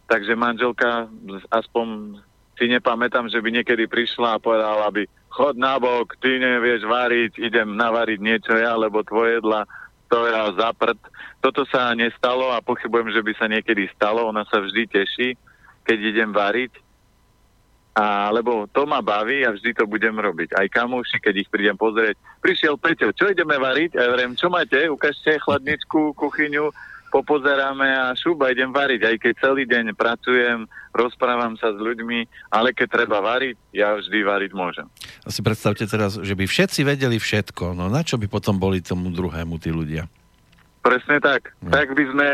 takže 0.05 0.37
manželka, 0.37 1.09
aspoň 1.49 2.19
si 2.57 2.69
nepamätám, 2.69 3.29
že 3.33 3.41
by 3.41 3.61
niekedy 3.61 3.89
prišla 3.89 4.37
a 4.37 4.43
povedala 4.43 4.89
by 4.93 5.09
chod 5.33 5.57
nabok, 5.57 6.17
ty 6.21 6.41
nevieš 6.41 6.85
variť, 6.89 7.41
idem 7.41 7.77
navariť 7.77 8.19
niečo 8.21 8.57
ja, 8.57 8.77
lebo 8.77 9.05
tvoje 9.05 9.41
jedla 9.41 9.65
to 10.07 10.23
je 10.23 10.35
zaprd. 10.55 10.99
Toto 11.43 11.67
sa 11.67 11.91
nestalo 11.99 12.55
a 12.55 12.63
pochybujem, 12.63 13.11
že 13.11 13.27
by 13.27 13.33
sa 13.35 13.51
niekedy 13.51 13.91
stalo. 13.91 14.31
Ona 14.31 14.47
sa 14.47 14.63
vždy 14.63 14.87
teší, 14.87 15.35
keď 15.83 15.99
idem 15.99 16.31
variť 16.31 16.86
a, 17.97 18.29
lebo 18.29 18.69
to 18.69 18.85
ma 18.85 19.01
baví 19.01 19.41
a 19.49 19.57
vždy 19.57 19.73
to 19.73 19.89
budem 19.89 20.21
robiť. 20.21 20.53
Aj 20.53 20.69
kamoši, 20.69 21.17
keď 21.17 21.35
ich 21.41 21.49
prídem 21.49 21.81
pozrieť. 21.81 22.21
Prišiel 22.45 22.77
Peťo, 22.77 23.09
čo 23.17 23.33
ideme 23.33 23.57
variť? 23.57 23.97
Ja 23.97 24.13
verím, 24.13 24.37
čo 24.37 24.53
máte? 24.53 24.85
Ukážte 24.93 25.41
chladničku, 25.41 26.13
kuchyňu, 26.13 26.69
popozeráme 27.09 27.89
a 27.89 28.13
šuba, 28.13 28.53
idem 28.53 28.69
variť. 28.69 29.01
Aj 29.01 29.17
keď 29.17 29.33
celý 29.41 29.65
deň 29.65 29.97
pracujem, 29.97 30.69
rozprávam 30.93 31.57
sa 31.57 31.73
s 31.73 31.81
ľuďmi, 31.81 32.53
ale 32.53 32.77
keď 32.77 33.01
treba 33.01 33.25
variť, 33.25 33.57
ja 33.73 33.97
vždy 33.97 34.19
variť 34.21 34.53
môžem. 34.53 34.85
A 35.25 35.33
si 35.33 35.41
predstavte 35.41 35.89
teraz, 35.89 36.21
že 36.21 36.37
by 36.37 36.45
všetci 36.45 36.85
vedeli 36.85 37.17
všetko. 37.17 37.73
No 37.73 37.89
na 37.89 38.05
čo 38.05 38.21
by 38.21 38.29
potom 38.29 38.61
boli 38.61 38.85
tomu 38.85 39.09
druhému 39.09 39.57
tí 39.57 39.73
ľudia? 39.73 40.05
Presne 40.85 41.17
tak. 41.19 41.57
No. 41.65 41.73
Tak 41.73 41.97
by 41.97 42.05
sme 42.13 42.29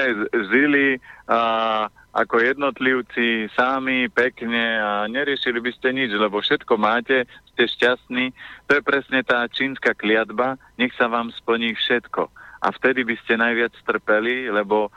žili 0.51 0.87
a 1.31 1.87
ako 2.13 2.45
jednotlivci 2.45 3.49
sami, 3.57 4.05
pekne 4.13 4.77
a 4.77 5.09
neriešili 5.09 5.65
by 5.65 5.73
ste 5.73 5.97
nič, 5.97 6.13
lebo 6.13 6.45
všetko 6.45 6.77
máte, 6.77 7.25
ste 7.53 7.65
šťastní. 7.65 8.37
To 8.69 8.77
je 8.77 8.83
presne 8.85 9.25
tá 9.25 9.49
čínska 9.49 9.97
kliatba, 9.97 10.61
nech 10.77 10.93
sa 11.01 11.09
vám 11.09 11.33
splní 11.33 11.73
všetko. 11.73 12.29
A 12.63 12.69
vtedy 12.69 13.09
by 13.09 13.17
ste 13.25 13.41
najviac 13.41 13.73
trpeli, 13.89 14.53
lebo 14.53 14.93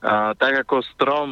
a, 0.00 0.32
tak 0.38 0.62
ako 0.62 0.86
strom 0.94 1.28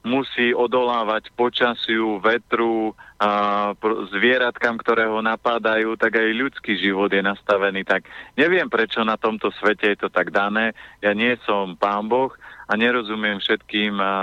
musí 0.00 0.56
odolávať 0.56 1.28
počasiu, 1.36 2.16
vetru, 2.24 2.96
a 3.20 3.76
zvieratkám, 4.16 4.80
ktoré 4.80 5.04
ho 5.04 5.20
napádajú, 5.20 5.92
tak 6.00 6.16
aj 6.16 6.40
ľudský 6.40 6.72
život 6.80 7.12
je 7.12 7.20
nastavený 7.20 7.84
tak. 7.84 8.08
Neviem, 8.32 8.64
prečo 8.72 9.04
na 9.04 9.20
tomto 9.20 9.52
svete 9.60 9.92
je 9.92 9.98
to 10.00 10.08
tak 10.08 10.32
dané. 10.32 10.72
Ja 11.04 11.12
nie 11.12 11.36
som 11.44 11.76
pán 11.76 12.08
Boh, 12.08 12.32
a 12.70 12.72
nerozumiem 12.78 13.42
všetkým 13.42 13.98
a, 13.98 14.14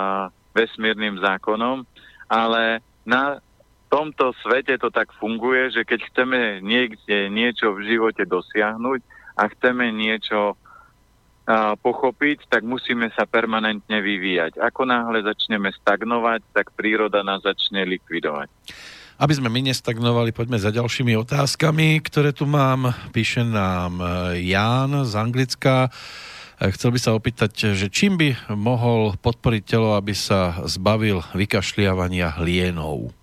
vesmírnym 0.58 1.22
zákonom, 1.22 1.86
ale 2.26 2.82
na 3.06 3.38
tomto 3.94 4.34
svete 4.42 4.76
to 4.82 4.90
tak 4.90 5.14
funguje, 5.16 5.70
že 5.72 5.86
keď 5.86 6.00
chceme 6.10 6.40
niekde 6.66 7.30
niečo 7.30 7.78
v 7.78 7.86
živote 7.86 8.26
dosiahnuť 8.26 9.00
a 9.38 9.48
chceme 9.54 9.94
niečo 9.94 10.58
pochopiť, 11.80 12.52
tak 12.52 12.68
musíme 12.68 13.08
sa 13.16 13.24
permanentne 13.24 14.04
vyvíjať. 14.04 14.60
Ako 14.60 14.84
náhle 14.84 15.24
začneme 15.24 15.72
stagnovať, 15.72 16.44
tak 16.52 16.76
príroda 16.76 17.24
nás 17.24 17.40
začne 17.40 17.88
likvidovať. 17.88 18.52
Aby 19.18 19.34
sme 19.34 19.48
my 19.48 19.72
nestagnovali, 19.72 20.36
poďme 20.36 20.60
za 20.60 20.76
ďalšími 20.76 21.16
otázkami, 21.16 22.04
ktoré 22.04 22.36
tu 22.36 22.44
mám. 22.44 22.92
Píše 23.16 23.48
nám 23.48 23.98
Ján 24.36 25.08
z 25.08 25.14
Anglicka. 25.16 25.88
Chcel 26.58 26.90
by 26.90 27.00
sa 27.00 27.14
opýtať, 27.14 27.78
že 27.78 27.86
čím 27.86 28.18
by 28.18 28.50
mohol 28.58 29.14
podporiť 29.22 29.62
telo, 29.62 29.94
aby 29.94 30.18
sa 30.18 30.66
zbavil 30.66 31.22
vykašliavania 31.38 32.34
hlienov? 32.42 33.14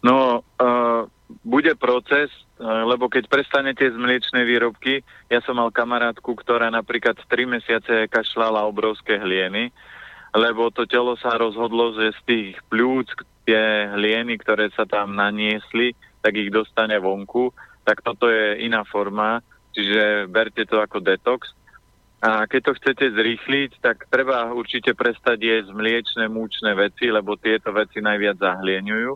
No, 0.00 0.40
uh, 0.40 1.04
bude 1.44 1.76
proces, 1.76 2.32
uh, 2.56 2.88
lebo 2.88 3.12
keď 3.12 3.28
prestanete 3.28 3.84
z 3.92 3.92
mliečnej 3.92 4.48
výrobky, 4.48 5.04
ja 5.28 5.44
som 5.44 5.60
mal 5.60 5.68
kamarátku, 5.68 6.32
ktorá 6.32 6.72
napríklad 6.72 7.20
3 7.28 7.44
mesiace 7.44 8.08
kašľala 8.08 8.64
obrovské 8.64 9.20
hlieny, 9.20 9.68
lebo 10.32 10.72
to 10.72 10.88
telo 10.88 11.12
sa 11.20 11.36
rozhodlo, 11.36 11.92
že 11.92 12.16
z 12.16 12.20
tých 12.24 12.54
pľúc 12.72 13.12
tie 13.44 13.92
hlieny, 13.92 14.40
ktoré 14.40 14.72
sa 14.72 14.88
tam 14.88 15.12
naniesli, 15.12 15.92
tak 16.24 16.40
ich 16.40 16.48
dostane 16.48 16.96
vonku, 16.96 17.52
tak 17.84 18.00
toto 18.00 18.32
je 18.32 18.64
iná 18.64 18.80
forma, 18.88 19.44
čiže 19.76 20.24
berte 20.32 20.64
to 20.64 20.80
ako 20.80 21.04
detox. 21.04 21.52
A 22.16 22.48
keď 22.48 22.72
to 22.72 22.76
chcete 22.80 23.06
zrýchliť, 23.12 23.84
tak 23.84 24.08
treba 24.08 24.48
určite 24.56 24.96
prestať 24.96 25.36
jesť 25.36 25.70
mliečne, 25.76 26.32
múčne 26.32 26.72
veci, 26.72 27.12
lebo 27.12 27.36
tieto 27.36 27.76
veci 27.76 28.00
najviac 28.00 28.40
zahlieňujú. 28.40 29.12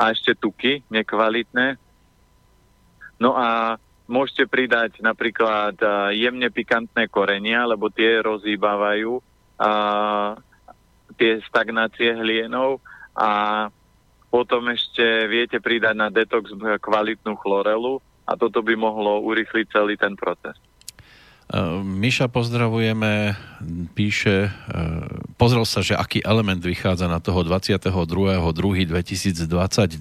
A 0.00 0.02
ešte 0.08 0.32
tuky, 0.32 0.80
nekvalitné. 0.88 1.76
No 3.20 3.36
a 3.36 3.76
môžete 4.08 4.48
pridať 4.48 5.04
napríklad 5.04 5.76
jemne 6.16 6.48
pikantné 6.48 7.12
korenia, 7.12 7.68
lebo 7.68 7.92
tie 7.92 8.24
rozhýbavajú 8.24 9.20
a, 9.60 9.70
tie 11.20 11.44
stagnácie 11.44 12.16
hlienov 12.16 12.80
a 13.12 13.68
potom 14.32 14.72
ešte 14.72 15.28
viete 15.28 15.60
pridať 15.60 15.92
na 15.92 16.08
detox 16.08 16.56
kvalitnú 16.80 17.36
chlorelu 17.36 18.00
a 18.24 18.32
toto 18.40 18.64
by 18.64 18.72
mohlo 18.80 19.20
urychliť 19.28 19.66
celý 19.68 20.00
ten 20.00 20.16
proces. 20.16 20.56
Miša 21.82 22.30
pozdravujeme, 22.30 23.34
píše, 23.98 24.46
e, 24.46 24.50
pozrel 25.34 25.66
sa, 25.66 25.82
že 25.82 25.98
aký 25.98 26.22
element 26.22 26.62
vychádza 26.62 27.10
na 27.10 27.18
toho 27.18 27.42
22.2.2022, 27.42 29.98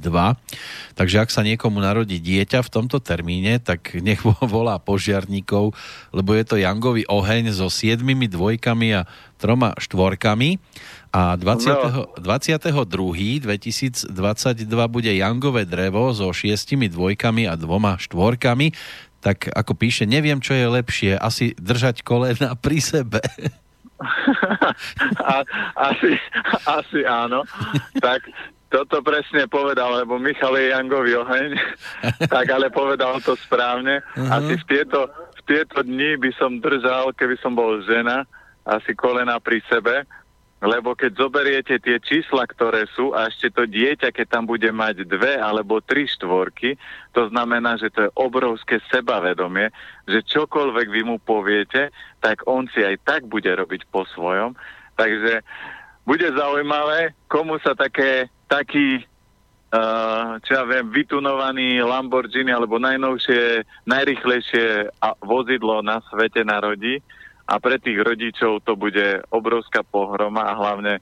takže 0.94 1.18
ak 1.18 1.30
sa 1.34 1.42
niekomu 1.42 1.82
narodí 1.82 2.22
dieťa 2.22 2.62
v 2.62 2.70
tomto 2.70 3.02
termíne, 3.02 3.58
tak 3.58 3.98
nech 3.98 4.22
volá 4.46 4.78
požiarníkov, 4.78 5.74
lebo 6.14 6.38
je 6.38 6.46
to 6.46 6.62
Jangový 6.62 7.10
oheň 7.10 7.50
so 7.50 7.66
siedmimi 7.66 8.30
dvojkami 8.30 9.02
a 9.02 9.10
troma 9.42 9.74
štvorkami 9.82 10.62
a 11.10 11.34
20. 11.34 11.42
No. 11.42 12.14
22. 12.22 13.42
2022 13.42 14.14
bude 14.86 15.10
Jangové 15.10 15.66
drevo 15.66 16.14
so 16.14 16.30
šiestimi 16.30 16.86
dvojkami 16.92 17.50
a 17.50 17.58
dvoma 17.58 17.98
štvorkami 17.98 18.70
tak 19.20 19.52
ako 19.52 19.76
píše, 19.76 20.08
neviem, 20.08 20.40
čo 20.40 20.56
je 20.56 20.66
lepšie, 20.68 21.12
asi 21.20 21.52
držať 21.60 22.04
kolena 22.04 22.56
pri 22.56 22.80
sebe. 22.80 23.22
A, 25.20 25.44
asi, 25.76 26.16
asi 26.64 27.04
áno. 27.04 27.44
Tak 28.00 28.32
toto 28.70 29.02
presne 29.02 29.50
povedal, 29.50 30.06
lebo 30.06 30.22
Michal 30.22 30.56
je 30.56 30.72
Jangový 30.72 31.20
oheň, 31.20 31.50
tak 32.34 32.48
ale 32.54 32.70
povedal 32.70 33.20
to 33.20 33.36
správne. 33.36 34.00
Uh-huh. 34.16 34.30
Asi 34.40 34.56
v 34.56 34.64
tieto, 34.70 35.10
v 35.10 35.42
tieto 35.50 35.82
dni 35.84 36.16
by 36.22 36.32
som 36.38 36.62
držal, 36.62 37.12
keby 37.18 37.36
som 37.42 37.58
bol 37.58 37.82
žena, 37.84 38.24
asi 38.64 38.94
kolena 38.94 39.42
pri 39.42 39.60
sebe, 39.68 40.06
lebo 40.60 40.92
keď 40.92 41.12
zoberiete 41.16 41.80
tie 41.80 42.04
čísla, 42.04 42.44
ktoré 42.44 42.84
sú 42.92 43.16
a 43.16 43.32
ešte 43.32 43.48
to 43.48 43.64
dieťa, 43.64 44.12
keď 44.12 44.28
tam 44.28 44.44
bude 44.44 44.68
mať 44.68 45.08
dve 45.08 45.40
alebo 45.40 45.80
tri 45.80 46.04
štvorky, 46.04 46.76
to 47.16 47.32
znamená, 47.32 47.80
že 47.80 47.88
to 47.88 48.08
je 48.08 48.16
obrovské 48.20 48.84
sebavedomie, 48.92 49.72
že 50.04 50.20
čokoľvek 50.20 50.88
vy 50.92 51.02
mu 51.08 51.16
poviete, 51.24 51.96
tak 52.20 52.44
on 52.44 52.68
si 52.76 52.84
aj 52.84 53.00
tak 53.08 53.22
bude 53.32 53.48
robiť 53.48 53.88
po 53.88 54.04
svojom. 54.12 54.52
Takže 55.00 55.48
bude 56.04 56.28
zaujímavé, 56.36 57.16
komu 57.32 57.56
sa 57.64 57.72
také, 57.76 58.28
taký 58.52 59.08
Uh, 59.70 60.42
čo 60.50 60.58
ja 60.58 60.66
viem, 60.66 60.90
vytunovaný 60.90 61.78
Lamborghini 61.86 62.50
alebo 62.50 62.82
najnovšie, 62.82 63.62
najrychlejšie 63.86 64.90
vozidlo 65.22 65.86
na 65.86 66.02
svete 66.10 66.42
narodí 66.42 67.06
a 67.50 67.58
pre 67.58 67.82
tých 67.82 67.98
rodičov 67.98 68.62
to 68.62 68.78
bude 68.78 69.26
obrovská 69.34 69.82
pohroma 69.82 70.46
a 70.46 70.54
hlavne 70.54 71.02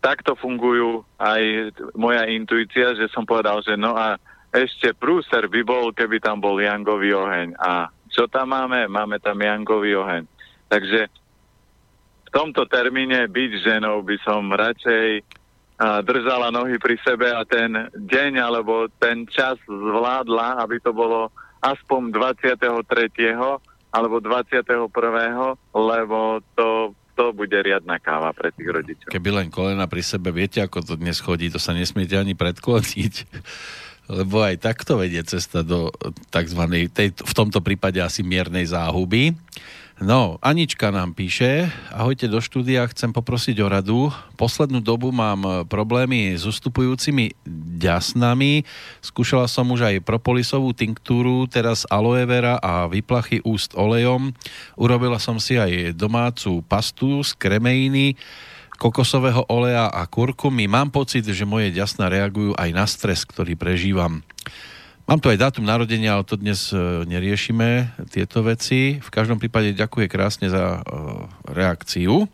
takto 0.00 0.32
fungujú 0.34 1.04
aj 1.20 1.76
moja 1.92 2.24
intuícia, 2.32 2.96
že 2.96 3.12
som 3.12 3.28
povedal, 3.28 3.60
že 3.60 3.76
no 3.76 3.92
a 3.92 4.16
ešte 4.52 4.96
prúser 4.96 5.52
by 5.52 5.60
bol, 5.62 5.92
keby 5.92 6.16
tam 6.16 6.40
bol 6.40 6.56
Jangový 6.56 7.12
oheň. 7.12 7.56
A 7.60 7.92
čo 8.08 8.24
tam 8.28 8.56
máme? 8.56 8.88
Máme 8.88 9.20
tam 9.20 9.36
Jangový 9.36 10.00
oheň. 10.00 10.24
Takže 10.68 11.00
v 12.26 12.30
tomto 12.32 12.64
termíne 12.64 13.28
byť 13.28 13.50
ženou 13.60 14.00
by 14.00 14.16
som 14.24 14.48
radšej 14.48 15.24
držala 16.04 16.52
nohy 16.52 16.76
pri 16.80 16.96
sebe 17.00 17.28
a 17.32 17.44
ten 17.44 17.88
deň 17.92 18.32
alebo 18.40 18.88
ten 18.96 19.28
čas 19.28 19.60
zvládla, 19.68 20.60
aby 20.64 20.80
to 20.80 20.92
bolo 20.92 21.28
aspoň 21.64 22.10
23 22.10 23.36
alebo 23.92 24.18
21., 24.24 24.88
lebo 25.76 26.18
to, 26.56 26.96
to 27.12 27.24
bude 27.36 27.52
riadna 27.52 28.00
káva 28.00 28.32
pre 28.32 28.48
tých 28.50 28.68
rodičov. 28.72 29.08
Keby 29.12 29.30
len 29.30 29.48
kolena 29.52 29.84
pri 29.84 30.00
sebe, 30.00 30.32
viete, 30.32 30.64
ako 30.64 30.80
to 30.80 30.94
dnes 30.96 31.20
chodí, 31.20 31.52
to 31.52 31.60
sa 31.60 31.76
nesmiete 31.76 32.16
ani 32.16 32.32
predkloniť. 32.32 33.14
Lebo 34.12 34.42
aj 34.42 34.58
takto 34.58 34.98
vedie 34.98 35.22
cesta 35.22 35.62
do 35.62 35.88
tzv. 36.34 36.62
Tej, 36.90 37.14
v 37.14 37.32
tomto 37.32 37.62
prípade 37.62 38.02
asi 38.02 38.26
miernej 38.26 38.66
záhuby. 38.66 39.30
No, 40.02 40.34
Anička 40.42 40.90
nám 40.90 41.14
píše, 41.14 41.70
ahojte 41.94 42.26
do 42.26 42.42
štúdia, 42.42 42.90
chcem 42.90 43.14
poprosiť 43.14 43.54
o 43.62 43.70
radu. 43.70 44.00
Poslednú 44.34 44.82
dobu 44.82 45.14
mám 45.14 45.62
problémy 45.70 46.34
s 46.34 46.42
ustupujúcimi 46.42 47.38
ďasnami. 47.78 48.66
Skúšala 48.98 49.46
som 49.46 49.70
už 49.70 49.86
aj 49.86 50.02
propolisovú 50.02 50.74
tinktúru, 50.74 51.46
teraz 51.46 51.86
aloe 51.86 52.26
vera 52.26 52.58
a 52.58 52.90
vyplachy 52.90 53.46
úst 53.46 53.78
olejom. 53.78 54.34
Urobila 54.74 55.22
som 55.22 55.38
si 55.38 55.54
aj 55.54 55.94
domácu 55.94 56.66
pastu 56.66 57.22
z 57.22 57.38
kremeiny, 57.38 58.18
kokosového 58.82 59.46
oleja 59.46 59.86
a 59.86 60.02
kurkumy. 60.10 60.66
Mám 60.66 60.90
pocit, 60.90 61.22
že 61.22 61.46
moje 61.46 61.70
ďasna 61.70 62.10
reagujú 62.10 62.58
aj 62.58 62.70
na 62.74 62.90
stres, 62.90 63.22
ktorý 63.22 63.54
prežívam. 63.54 64.26
Mám 65.02 65.18
tu 65.18 65.34
aj 65.34 65.38
dátum 65.38 65.66
narodenia, 65.66 66.14
ale 66.14 66.22
to 66.22 66.38
dnes 66.38 66.70
e, 66.70 66.78
neriešime, 67.04 67.90
tieto 68.14 68.46
veci. 68.46 69.02
V 69.02 69.10
každom 69.10 69.42
prípade 69.42 69.74
ďakujem 69.74 70.06
krásne 70.06 70.46
za 70.46 70.78
e, 70.78 70.80
reakciu. 71.50 72.30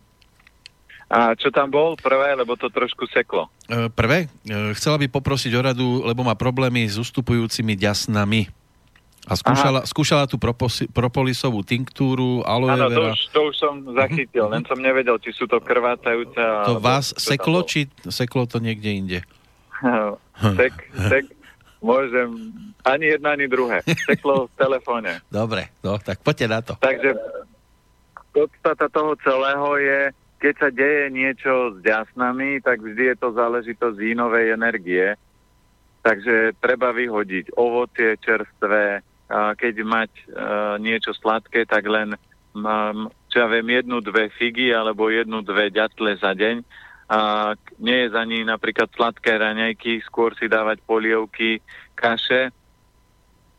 A 1.09 1.33
čo 1.33 1.49
tam 1.49 1.73
bol 1.73 1.97
prvé, 1.97 2.37
lebo 2.37 2.53
to 2.61 2.69
trošku 2.69 3.09
seklo? 3.09 3.49
E, 3.73 3.89
prvé? 3.89 4.29
Chcela 4.77 5.01
by 5.01 5.09
poprosiť 5.09 5.53
o 5.57 5.65
radu, 5.65 5.89
lebo 6.05 6.21
má 6.21 6.37
problémy 6.37 6.85
s 6.85 7.01
ustupujúcimi 7.01 7.73
ďasnami. 7.73 8.53
A 9.29 9.37
skúšala, 9.37 9.85
skúšala 9.85 10.25
tú 10.25 10.41
proposi, 10.41 10.89
propolisovú 10.89 11.61
tinktúru, 11.61 12.41
aloe 12.49 12.73
vera. 12.73 12.89
Áno, 12.89 12.97
to 12.97 13.03
už, 13.13 13.21
to 13.29 13.41
už 13.53 13.55
som 13.61 13.75
zachytil, 13.93 14.49
len 14.49 14.65
som 14.65 14.81
nevedel, 14.81 15.21
či 15.21 15.37
sú 15.37 15.45
to 15.45 15.61
krvácajúce. 15.61 16.41
To 16.65 16.81
vás 16.81 17.13
seklo, 17.17 17.61
či 17.65 17.93
seklo 18.09 18.49
to 18.49 18.57
niekde 18.57 18.89
inde? 18.89 19.21
sek, 20.57 20.75
sek, 20.97 21.25
Môžem 21.79 22.51
ani 22.83 23.15
jedno, 23.15 23.29
ani 23.31 23.47
druhé. 23.47 23.87
Teklo 23.87 24.51
v 24.51 24.55
telefóne. 24.59 25.23
Dobre, 25.31 25.71
no, 25.83 25.99
tak 26.03 26.23
poďte 26.27 26.47
na 26.51 26.61
to. 26.63 26.73
Takže 26.83 27.15
podstata 28.35 28.91
toho 28.91 29.15
celého 29.23 29.69
je, 29.79 30.01
keď 30.39 30.55
sa 30.59 30.69
deje 30.71 31.05
niečo 31.11 31.53
s 31.75 31.77
ďasnami, 31.83 32.63
tak 32.63 32.83
vždy 32.83 33.15
je 33.15 33.17
to 33.19 33.29
záležitosť 33.35 33.99
inovej 33.99 34.55
energie. 34.55 35.15
Takže 36.03 36.59
treba 36.63 36.95
vyhodiť 36.95 37.59
ovocie 37.59 38.19
čerstvé, 38.23 39.03
keď 39.31 39.75
mať 39.85 40.11
a, 40.11 40.25
niečo 40.81 41.13
sladké, 41.13 41.69
tak 41.69 41.85
len 41.85 42.17
mám, 42.57 43.13
čo 43.29 43.45
ja 43.45 43.47
viem, 43.51 43.67
jednu, 43.77 44.01
dve 44.01 44.33
figy 44.33 44.73
alebo 44.73 45.13
jednu, 45.13 45.45
dve 45.45 45.69
ďatle 45.69 46.17
za 46.17 46.33
deň 46.33 46.65
a 47.09 47.19
nie 47.81 48.05
je 48.05 48.09
za 48.13 48.23
ní 48.29 48.45
napríklad 48.45 48.93
sladké 48.93 49.41
raňajky, 49.41 50.05
skôr 50.05 50.37
si 50.37 50.45
dávať 50.45 50.85
polievky, 50.85 51.65
kaše. 51.97 52.53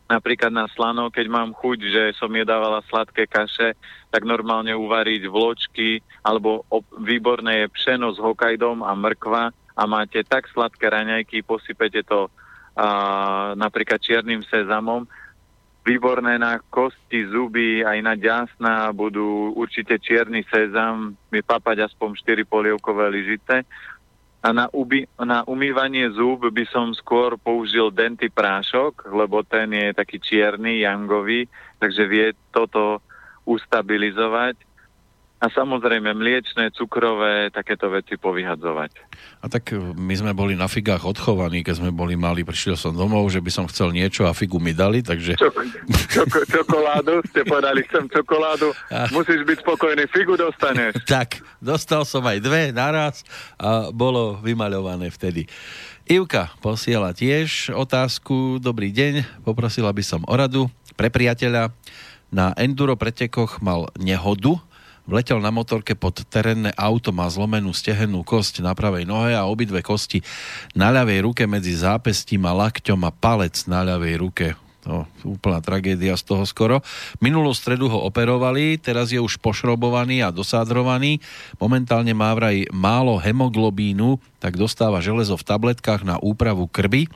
Napríklad 0.06 0.54
na 0.54 0.66
slano, 0.70 1.10
keď 1.10 1.26
mám 1.30 1.50
chuť, 1.54 1.78
že 1.86 2.02
som 2.18 2.30
jedávala 2.30 2.82
sladké 2.86 3.26
kaše, 3.26 3.74
tak 4.10 4.22
normálne 4.22 4.74
uvariť 4.74 5.22
vločky, 5.26 6.02
alebo 6.22 6.66
výborné 6.98 7.66
je 7.66 7.74
pšeno 7.74 8.14
s 8.14 8.18
hokajdom 8.22 8.86
a 8.86 8.94
mrkva. 8.94 9.54
A 9.54 9.82
máte 9.86 10.22
tak 10.26 10.50
sladké 10.50 10.90
raňajky, 10.90 11.42
posypete 11.42 12.02
to 12.06 12.30
a, 12.74 13.54
napríklad 13.58 14.02
čiernym 14.02 14.46
sezamom, 14.46 15.10
výborné 15.80 16.36
na 16.36 16.60
kosti, 16.60 17.26
zuby, 17.28 17.80
aj 17.82 17.98
na 18.04 18.14
ďasná 18.14 18.92
budú 18.92 19.56
určite 19.56 19.96
čierny 19.96 20.44
sezam, 20.48 21.16
mi 21.32 21.40
papať 21.40 21.88
aspoň 21.88 22.20
4 22.20 22.44
polievkové 22.44 23.08
lyžice 23.08 23.64
a 24.40 24.48
na, 24.56 24.72
uby, 24.72 25.04
na 25.20 25.44
umývanie 25.44 26.08
zúb 26.16 26.48
by 26.48 26.64
som 26.72 26.96
skôr 26.96 27.36
použil 27.36 27.92
denty 27.92 28.32
prášok, 28.32 29.12
lebo 29.12 29.44
ten 29.44 29.68
je 29.68 29.92
taký 29.92 30.16
čierny, 30.16 30.80
jangový, 30.80 31.44
takže 31.76 32.08
vie 32.08 32.32
toto 32.48 33.04
ustabilizovať 33.44 34.69
a 35.40 35.48
samozrejme 35.48 36.12
mliečne, 36.12 36.68
cukrové, 36.76 37.48
takéto 37.48 37.88
veci 37.88 38.20
povyhadzovať. 38.20 38.92
A 39.40 39.48
tak 39.48 39.72
e, 39.72 39.80
my 39.80 40.12
sme 40.12 40.36
boli 40.36 40.52
na 40.52 40.68
figách 40.68 41.00
odchovaní, 41.08 41.64
keď 41.64 41.80
sme 41.80 41.90
boli 41.96 42.12
mali, 42.12 42.44
prišiel 42.44 42.76
som 42.76 42.92
domov, 42.92 43.32
že 43.32 43.40
by 43.40 43.48
som 43.48 43.64
chcel 43.64 43.88
niečo 43.96 44.28
a 44.28 44.36
figu 44.36 44.60
mi 44.60 44.76
dali, 44.76 45.00
takže... 45.00 45.40
Čok- 45.40 45.64
čok- 46.12 46.44
čokoládu, 46.44 47.24
ste 47.32 47.40
povedali, 47.48 47.80
chcem 47.88 48.04
čokoládu, 48.12 48.68
a... 48.92 49.08
musíš 49.16 49.40
byť 49.48 49.64
spokojný, 49.64 50.04
figu 50.12 50.36
dostaneš. 50.36 51.00
tak, 51.08 51.40
dostal 51.56 52.04
som 52.04 52.20
aj 52.28 52.36
dve 52.44 52.62
naraz 52.76 53.24
a 53.56 53.88
bolo 53.88 54.36
vymaľované 54.44 55.08
vtedy. 55.08 55.48
Ivka 56.04 56.52
posiela 56.60 57.16
tiež 57.16 57.72
otázku. 57.72 58.60
Dobrý 58.60 58.92
deň, 58.92 59.40
poprosila 59.40 59.88
by 59.94 60.04
som 60.04 60.20
o 60.28 60.34
radu 60.36 60.68
pre 61.00 61.08
priateľa. 61.08 61.72
Na 62.28 62.52
enduro 62.60 62.94
pretekoch 62.94 63.64
mal 63.64 63.88
nehodu, 63.96 64.60
Vletel 65.10 65.42
na 65.42 65.50
motorke 65.50 65.98
pod 65.98 66.22
terénne 66.30 66.70
auto, 66.78 67.10
má 67.10 67.26
zlomenú 67.26 67.74
stehenú 67.74 68.22
kosť 68.22 68.62
na 68.62 68.70
pravej 68.78 69.10
nohe 69.10 69.34
a 69.34 69.42
obidve 69.42 69.82
kosti 69.82 70.22
na 70.70 70.94
ľavej 70.94 71.26
ruke 71.26 71.42
medzi 71.50 71.74
zápestím 71.74 72.46
a 72.46 72.54
lakťom 72.54 73.02
a 73.02 73.10
palec 73.10 73.58
na 73.66 73.82
ľavej 73.82 74.14
ruke. 74.22 74.54
To 74.90 75.06
úplná 75.22 75.62
tragédia 75.62 76.18
z 76.18 76.26
toho 76.26 76.42
skoro. 76.42 76.82
Minulú 77.22 77.54
stredu 77.54 77.86
ho 77.86 78.02
operovali, 78.10 78.74
teraz 78.74 79.14
je 79.14 79.22
už 79.22 79.38
pošrobovaný 79.38 80.26
a 80.26 80.34
dosádrovaný. 80.34 81.22
Momentálne 81.62 82.10
má 82.10 82.34
vraj 82.34 82.66
málo 82.74 83.14
hemoglobínu, 83.22 84.18
tak 84.42 84.58
dostáva 84.58 84.98
železo 84.98 85.38
v 85.38 85.46
tabletkách 85.46 86.02
na 86.02 86.18
úpravu 86.18 86.66
krvi. 86.66 87.06
E, 87.06 87.10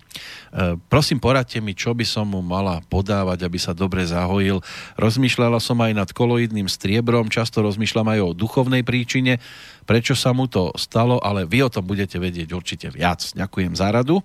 prosím, 0.86 1.18
poradte 1.18 1.58
mi, 1.58 1.74
čo 1.74 1.98
by 1.98 2.06
som 2.06 2.30
mu 2.30 2.46
mala 2.46 2.78
podávať, 2.86 3.42
aby 3.42 3.58
sa 3.58 3.74
dobre 3.74 4.06
zahojil. 4.06 4.62
Rozmýšľala 4.94 5.58
som 5.58 5.82
aj 5.82 5.92
nad 5.98 6.08
koloidným 6.14 6.70
striebrom, 6.70 7.26
často 7.26 7.58
rozmýšľam 7.58 8.06
aj 8.06 8.20
o 8.22 8.36
duchovnej 8.38 8.86
príčine, 8.86 9.42
prečo 9.82 10.14
sa 10.14 10.30
mu 10.30 10.46
to 10.46 10.70
stalo, 10.78 11.18
ale 11.18 11.42
vy 11.42 11.66
o 11.66 11.72
tom 11.74 11.82
budete 11.82 12.22
vedieť 12.22 12.54
určite 12.54 12.86
viac. 12.94 13.34
Ďakujem 13.34 13.74
za 13.74 13.90
radu. 13.90 14.22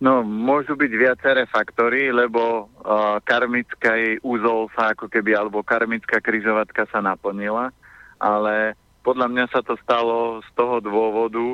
No, 0.00 0.24
môžu 0.24 0.80
byť 0.80 0.92
viaceré 0.96 1.44
faktory, 1.44 2.08
lebo 2.08 2.72
uh, 2.72 3.20
karmická 3.20 4.00
úzol 4.24 4.72
sa 4.72 4.96
ako 4.96 5.12
keby, 5.12 5.36
alebo 5.36 5.60
karmická 5.60 6.24
kryžovatka 6.24 6.88
sa 6.88 7.04
naplnila, 7.04 7.68
ale 8.16 8.80
podľa 9.04 9.28
mňa 9.28 9.44
sa 9.52 9.60
to 9.60 9.76
stalo 9.84 10.40
z 10.40 10.48
toho 10.56 10.80
dôvodu, 10.80 11.52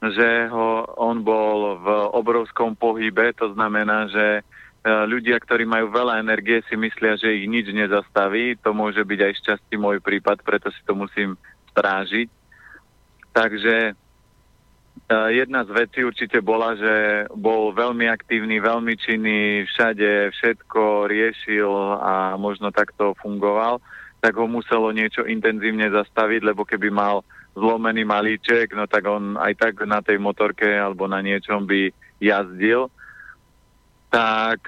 že 0.00 0.48
ho, 0.48 0.88
on 0.96 1.20
bol 1.20 1.76
v 1.76 1.88
obrovskom 2.16 2.72
pohybe, 2.72 3.36
to 3.36 3.52
znamená, 3.52 4.08
že 4.08 4.40
uh, 4.40 5.04
ľudia, 5.04 5.36
ktorí 5.36 5.68
majú 5.68 5.92
veľa 5.92 6.24
energie, 6.24 6.64
si 6.72 6.76
myslia, 6.80 7.20
že 7.20 7.36
ich 7.36 7.44
nič 7.52 7.68
nezastaví. 7.68 8.56
To 8.64 8.72
môže 8.72 9.04
byť 9.04 9.20
aj 9.20 9.32
šťastí 9.44 9.76
môj 9.76 10.00
prípad, 10.00 10.40
preto 10.40 10.72
si 10.72 10.80
to 10.88 10.96
musím 10.96 11.36
strážiť. 11.76 12.32
Takže 13.36 13.92
Jedna 15.08 15.64
z 15.64 15.72
vecí 15.72 16.04
určite 16.04 16.44
bola, 16.44 16.76
že 16.76 17.24
bol 17.32 17.72
veľmi 17.72 18.12
aktívny, 18.12 18.60
veľmi 18.60 18.92
činný, 19.00 19.64
všade 19.64 20.36
všetko 20.36 21.08
riešil 21.08 21.72
a 21.96 22.36
možno 22.36 22.68
takto 22.68 23.16
fungoval, 23.16 23.80
tak 24.20 24.36
ho 24.36 24.44
muselo 24.44 24.92
niečo 24.92 25.24
intenzívne 25.24 25.88
zastaviť, 25.88 26.52
lebo 26.52 26.68
keby 26.68 26.92
mal 26.92 27.24
zlomený 27.56 28.04
malíček, 28.04 28.76
no 28.76 28.84
tak 28.84 29.08
on 29.08 29.40
aj 29.40 29.56
tak 29.56 29.80
na 29.88 30.04
tej 30.04 30.20
motorke 30.20 30.68
alebo 30.68 31.08
na 31.08 31.24
niečom 31.24 31.64
by 31.64 31.88
jazdil. 32.20 32.92
Tak 34.12 34.60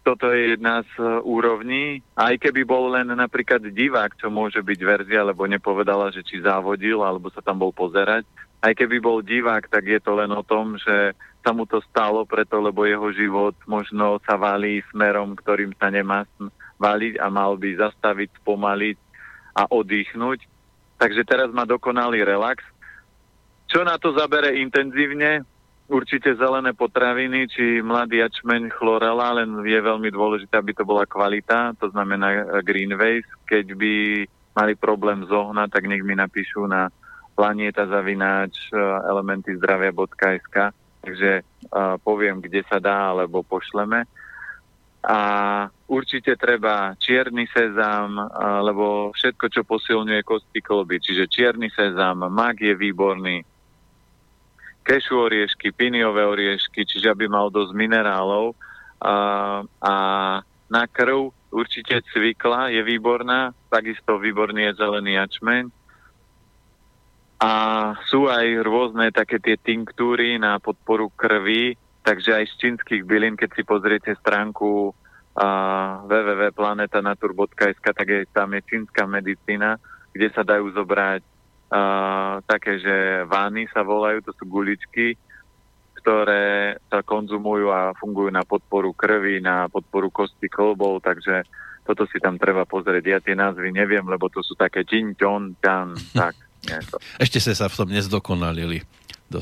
toto 0.00 0.32
je 0.32 0.56
jedna 0.56 0.80
z 0.80 1.20
úrovní. 1.28 2.00
Aj 2.16 2.32
keby 2.40 2.64
bol 2.64 2.88
len 2.88 3.12
napríklad 3.12 3.68
divák, 3.68 4.16
čo 4.16 4.32
môže 4.32 4.64
byť 4.64 4.80
verzia, 4.80 5.28
lebo 5.28 5.44
nepovedala, 5.44 6.08
že 6.08 6.24
či 6.24 6.40
závodil, 6.40 7.04
alebo 7.04 7.28
sa 7.28 7.44
tam 7.44 7.60
bol 7.60 7.72
pozerať, 7.72 8.24
aj 8.64 8.72
keby 8.72 8.96
bol 8.96 9.20
divák, 9.20 9.68
tak 9.68 9.84
je 9.84 10.00
to 10.00 10.16
len 10.16 10.32
o 10.32 10.40
tom, 10.40 10.80
že 10.80 11.12
sa 11.44 11.52
mu 11.52 11.68
to 11.68 11.84
stalo 11.84 12.24
preto, 12.24 12.56
lebo 12.56 12.88
jeho 12.88 13.12
život 13.12 13.52
možno 13.68 14.16
sa 14.24 14.40
valí 14.40 14.80
smerom, 14.88 15.36
ktorým 15.36 15.76
sa 15.76 15.92
nemá 15.92 16.24
valiť 16.80 17.20
a 17.20 17.28
mal 17.28 17.60
by 17.60 17.76
zastaviť, 17.76 18.40
spomaliť 18.40 18.96
a 19.60 19.68
oddychnúť. 19.68 20.40
Takže 20.96 21.22
teraz 21.28 21.52
má 21.52 21.68
dokonalý 21.68 22.24
relax. 22.24 22.64
Čo 23.68 23.84
na 23.84 24.00
to 24.00 24.16
zabere 24.16 24.56
intenzívne? 24.56 25.44
Určite 25.84 26.32
zelené 26.40 26.72
potraviny, 26.72 27.44
či 27.52 27.84
mladý 27.84 28.24
jačmeň 28.24 28.72
chlorela, 28.72 29.36
len 29.36 29.60
je 29.68 29.76
veľmi 29.76 30.08
dôležité, 30.08 30.56
aby 30.56 30.72
to 30.72 30.88
bola 30.88 31.04
kvalita, 31.04 31.76
to 31.76 31.92
znamená 31.92 32.56
green 32.64 32.96
waste. 32.96 33.28
Keď 33.44 33.76
by 33.76 33.94
mali 34.56 34.72
problém 34.80 35.28
zohnať, 35.28 35.68
tak 35.68 35.84
nech 35.84 36.00
mi 36.00 36.16
napíšu 36.16 36.64
na 36.64 36.88
planieta 37.34 37.84
zavináč 37.90 38.70
e, 38.70 38.78
elementy 39.10 39.58
zdravia.sk, 39.58 40.72
takže 41.04 41.44
uh, 41.44 42.00
poviem, 42.00 42.40
kde 42.40 42.64
sa 42.64 42.80
dá, 42.80 43.12
alebo 43.12 43.44
pošleme. 43.44 44.08
A 45.04 45.20
určite 45.84 46.32
treba 46.32 46.96
čierny 46.96 47.44
sezam, 47.52 48.16
lebo 48.64 49.12
všetko, 49.12 49.52
čo 49.52 49.68
posilňuje 49.68 50.24
kosti 50.24 50.64
kolby, 50.64 50.96
čiže 51.04 51.28
čierny 51.28 51.68
sezam, 51.76 52.24
mak 52.24 52.56
je 52.56 52.72
výborný, 52.72 53.44
kešu 54.80 55.28
oriešky, 55.28 55.76
piniové 55.76 56.24
oriešky, 56.24 56.88
čiže 56.88 57.12
aby 57.12 57.28
mal 57.28 57.52
dosť 57.52 57.76
minerálov. 57.76 58.56
Uh, 59.04 59.60
a 59.84 59.94
na 60.72 60.82
krv 60.88 61.36
určite 61.52 62.00
cvikla 62.16 62.72
je 62.72 62.80
výborná, 62.80 63.52
takisto 63.68 64.16
výborný 64.16 64.72
je 64.72 64.80
zelený 64.80 65.20
jačmeň 65.20 65.83
a 67.44 67.50
sú 68.08 68.24
aj 68.32 68.64
rôzne 68.64 69.12
také 69.12 69.36
tie 69.36 69.60
tinktúry 69.60 70.40
na 70.40 70.56
podporu 70.56 71.12
krvi, 71.12 71.76
takže 72.00 72.40
aj 72.40 72.44
z 72.48 72.54
čínskych 72.56 73.04
bylín, 73.04 73.36
keď 73.36 73.50
si 73.52 73.62
pozriete 73.68 74.16
stránku 74.16 74.96
uh, 74.96 76.08
www.planetanatur.sk, 76.08 77.84
tak 77.84 78.06
je, 78.08 78.24
tam 78.32 78.48
je 78.56 78.60
čínska 78.64 79.04
medicína, 79.04 79.76
kde 80.16 80.32
sa 80.32 80.40
dajú 80.40 80.72
zobrať 80.72 81.20
uh, 81.20 82.40
také, 82.48 82.80
že 82.80 83.28
vány 83.28 83.68
sa 83.68 83.84
volajú, 83.84 84.24
to 84.24 84.32
sú 84.40 84.48
guličky, 84.48 85.20
ktoré 86.00 86.80
sa 86.88 87.04
konzumujú 87.04 87.68
a 87.68 87.92
fungujú 87.92 88.32
na 88.32 88.44
podporu 88.48 88.96
krvi, 88.96 89.44
na 89.44 89.68
podporu 89.68 90.08
kosti 90.08 90.48
klbov, 90.48 91.04
takže 91.04 91.44
toto 91.84 92.08
si 92.08 92.16
tam 92.24 92.40
treba 92.40 92.64
pozrieť. 92.64 93.04
Ja 93.04 93.20
tie 93.20 93.36
názvy 93.36 93.68
neviem, 93.68 94.08
lebo 94.08 94.32
to 94.32 94.40
sú 94.40 94.56
také 94.56 94.88
čin, 94.88 95.12
ťon, 95.12 95.60
ťan, 95.60 95.92
tak. 96.16 96.43
To... 96.92 96.96
Ešte 97.20 97.38
ste 97.40 97.54
sa 97.54 97.68
v 97.68 97.76
tom 97.76 97.88
nezdokonalili. 97.92 98.82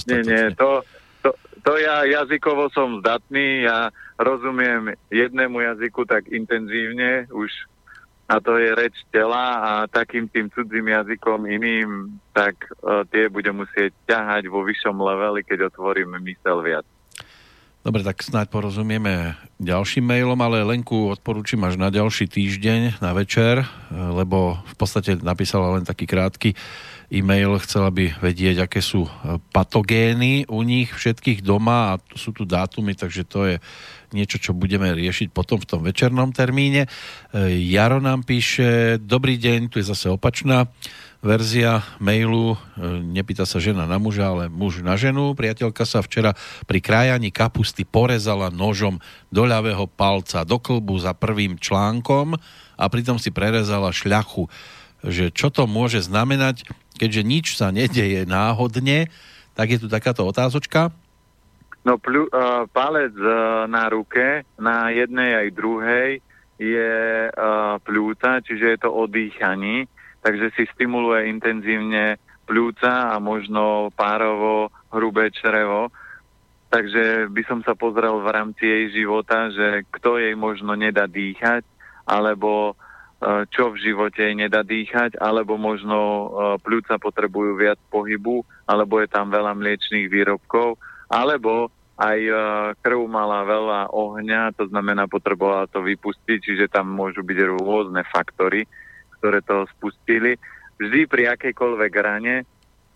Nie, 0.08 0.22
nie, 0.24 0.44
to, 0.56 0.80
to, 1.20 1.36
to 1.60 1.72
ja 1.76 2.06
jazykovo 2.08 2.72
som 2.72 3.02
zdatný, 3.04 3.66
ja 3.68 3.92
rozumiem 4.16 4.96
jednému 5.12 5.60
jazyku 5.60 6.08
tak 6.08 6.30
intenzívne 6.32 7.28
už 7.28 7.50
a 8.32 8.40
to 8.40 8.56
je 8.56 8.72
reč 8.72 8.96
tela 9.12 9.60
a 9.60 9.70
takým 9.84 10.24
tým 10.30 10.48
cudzím 10.48 10.88
jazykom 10.88 11.44
iným, 11.44 12.16
tak 12.32 12.56
uh, 12.80 13.04
tie 13.12 13.28
budem 13.28 13.60
musieť 13.60 13.92
ťahať 14.08 14.48
vo 14.48 14.64
vyššom 14.64 14.96
leveli, 14.96 15.44
keď 15.44 15.68
otvorím 15.68 16.16
mysel 16.24 16.64
viac. 16.64 16.86
Dobre, 17.82 18.06
tak 18.06 18.22
snáď 18.22 18.46
porozumieme 18.46 19.34
ďalším 19.58 20.06
mailom, 20.06 20.38
ale 20.38 20.62
Lenku 20.62 21.10
odporúčam 21.10 21.58
až 21.66 21.74
na 21.74 21.90
ďalší 21.90 22.30
týždeň, 22.30 23.02
na 23.02 23.10
večer, 23.10 23.66
lebo 23.90 24.62
v 24.70 24.74
podstate 24.78 25.18
napísala 25.18 25.74
len 25.74 25.82
taký 25.82 26.06
krátky 26.06 26.54
e-mail, 27.10 27.58
chcela 27.58 27.90
by 27.90 28.22
vedieť, 28.22 28.70
aké 28.70 28.78
sú 28.78 29.04
e, 29.04 29.10
patogény 29.50 30.46
u 30.46 30.62
nich 30.62 30.94
všetkých 30.94 31.42
doma 31.44 31.92
a 31.92 32.00
sú 32.14 32.30
tu 32.30 32.46
dátumy, 32.46 32.94
takže 32.94 33.26
to 33.26 33.50
je 33.50 33.56
niečo, 34.14 34.38
čo 34.38 34.56
budeme 34.56 34.88
riešiť 34.94 35.34
potom 35.34 35.58
v 35.58 35.68
tom 35.68 35.80
večernom 35.84 36.30
termíne. 36.32 36.86
E, 36.86 36.88
Jaro 37.66 37.98
nám 37.98 38.24
píše, 38.24 38.96
dobrý 38.96 39.36
deň, 39.36 39.68
tu 39.68 39.82
je 39.82 39.90
zase 39.90 40.08
opačná 40.08 40.70
verzia 41.22 41.86
mailu, 42.02 42.58
e, 42.58 42.98
nepýta 42.98 43.46
sa 43.46 43.62
žena 43.62 43.86
na 43.86 43.96
muža, 43.96 44.34
ale 44.34 44.44
muž 44.50 44.82
na 44.82 44.98
ženu. 44.98 45.38
Priateľka 45.38 45.86
sa 45.86 46.02
včera 46.02 46.34
pri 46.66 46.82
krájaní 46.82 47.30
kapusty 47.30 47.86
porezala 47.86 48.50
nožom 48.50 48.98
do 49.30 49.46
ľavého 49.46 49.86
palca, 49.86 50.42
do 50.42 50.58
klbu 50.58 50.98
za 50.98 51.14
prvým 51.14 51.56
článkom 51.62 52.34
a 52.74 52.84
pritom 52.90 53.22
si 53.22 53.30
prerezala 53.30 53.94
šľachu. 53.94 54.50
Že 55.06 55.30
čo 55.30 55.48
to 55.54 55.70
môže 55.70 56.02
znamenať, 56.02 56.66
keďže 56.98 57.22
nič 57.22 57.46
sa 57.54 57.70
nedeje 57.70 58.26
náhodne, 58.26 59.06
tak 59.54 59.70
je 59.70 59.78
tu 59.78 59.86
takáto 59.86 60.26
otázočka. 60.26 60.90
No, 61.82 61.98
pľu, 61.98 62.30
uh, 62.30 62.66
palec 62.70 63.10
uh, 63.18 63.66
na 63.66 63.90
ruke, 63.90 64.46
na 64.54 64.94
jednej 64.94 65.34
aj 65.34 65.48
druhej, 65.50 66.10
je 66.62 66.94
uh, 67.26 67.82
pľúca, 67.82 68.38
čiže 68.38 68.66
je 68.74 68.78
to 68.78 68.90
o 68.90 69.10
dýchaní 69.10 69.90
takže 70.22 70.54
si 70.54 70.64
stimuluje 70.70 71.28
intenzívne 71.28 72.16
pľúca 72.46 73.14
a 73.14 73.16
možno 73.18 73.90
párovo 73.94 74.70
hrubé 74.94 75.34
črevo. 75.34 75.90
Takže 76.72 77.28
by 77.28 77.42
som 77.44 77.60
sa 77.60 77.76
pozrel 77.76 78.24
v 78.24 78.28
rámci 78.32 78.64
jej 78.64 79.04
života, 79.04 79.52
že 79.52 79.84
kto 79.92 80.16
jej 80.16 80.32
možno 80.32 80.72
nedá 80.72 81.04
dýchať, 81.04 81.68
alebo 82.08 82.72
e, 82.72 83.44
čo 83.52 83.76
v 83.76 83.82
živote 83.82 84.24
jej 84.24 84.32
nedá 84.32 84.64
dýchať, 84.64 85.20
alebo 85.20 85.60
možno 85.60 85.98
e, 86.00 86.26
pľúca 86.64 86.96
potrebujú 86.96 87.60
viac 87.60 87.76
pohybu, 87.92 88.40
alebo 88.64 89.04
je 89.04 89.08
tam 89.12 89.28
veľa 89.28 89.52
mliečných 89.52 90.08
výrobkov, 90.08 90.80
alebo 91.12 91.68
aj 92.00 92.18
e, 92.24 92.34
krv 92.80 93.04
mala 93.04 93.44
veľa 93.44 93.92
ohňa, 93.92 94.56
to 94.56 94.64
znamená 94.72 95.04
potrebovala 95.12 95.68
to 95.68 95.84
vypustiť, 95.84 96.38
čiže 96.40 96.72
tam 96.72 96.88
môžu 96.88 97.20
byť 97.20 97.38
rôzne 97.60 98.00
faktory 98.08 98.64
ktoré 99.22 99.38
to 99.46 99.70
spustili. 99.78 100.34
Vždy 100.82 101.06
pri 101.06 101.30
akejkoľvek 101.38 101.92
rane 101.94 102.42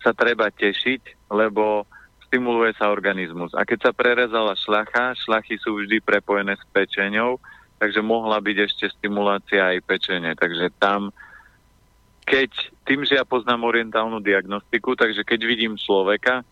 sa 0.03 0.11
treba 0.11 0.51
tešiť, 0.51 1.31
lebo 1.31 1.87
stimuluje 2.27 2.75
sa 2.75 2.91
organizmus. 2.91 3.55
A 3.55 3.63
keď 3.63 3.87
sa 3.87 3.91
prerezala 3.95 4.59
šlacha, 4.59 5.15
šlachy 5.23 5.55
sú 5.55 5.79
vždy 5.79 6.03
prepojené 6.03 6.59
s 6.59 6.65
pečenou, 6.75 7.39
takže 7.79 8.03
mohla 8.03 8.43
byť 8.43 8.57
ešte 8.67 8.85
stimulácia 8.91 9.71
aj 9.71 9.87
pečenie. 9.87 10.35
Takže 10.35 10.75
tam, 10.75 11.15
keď, 12.27 12.51
tým, 12.83 13.07
že 13.07 13.15
ja 13.15 13.23
poznám 13.23 13.71
orientálnu 13.71 14.19
diagnostiku, 14.19 14.99
takže 14.99 15.23
keď 15.23 15.39
vidím 15.47 15.79
človeka, 15.79 16.43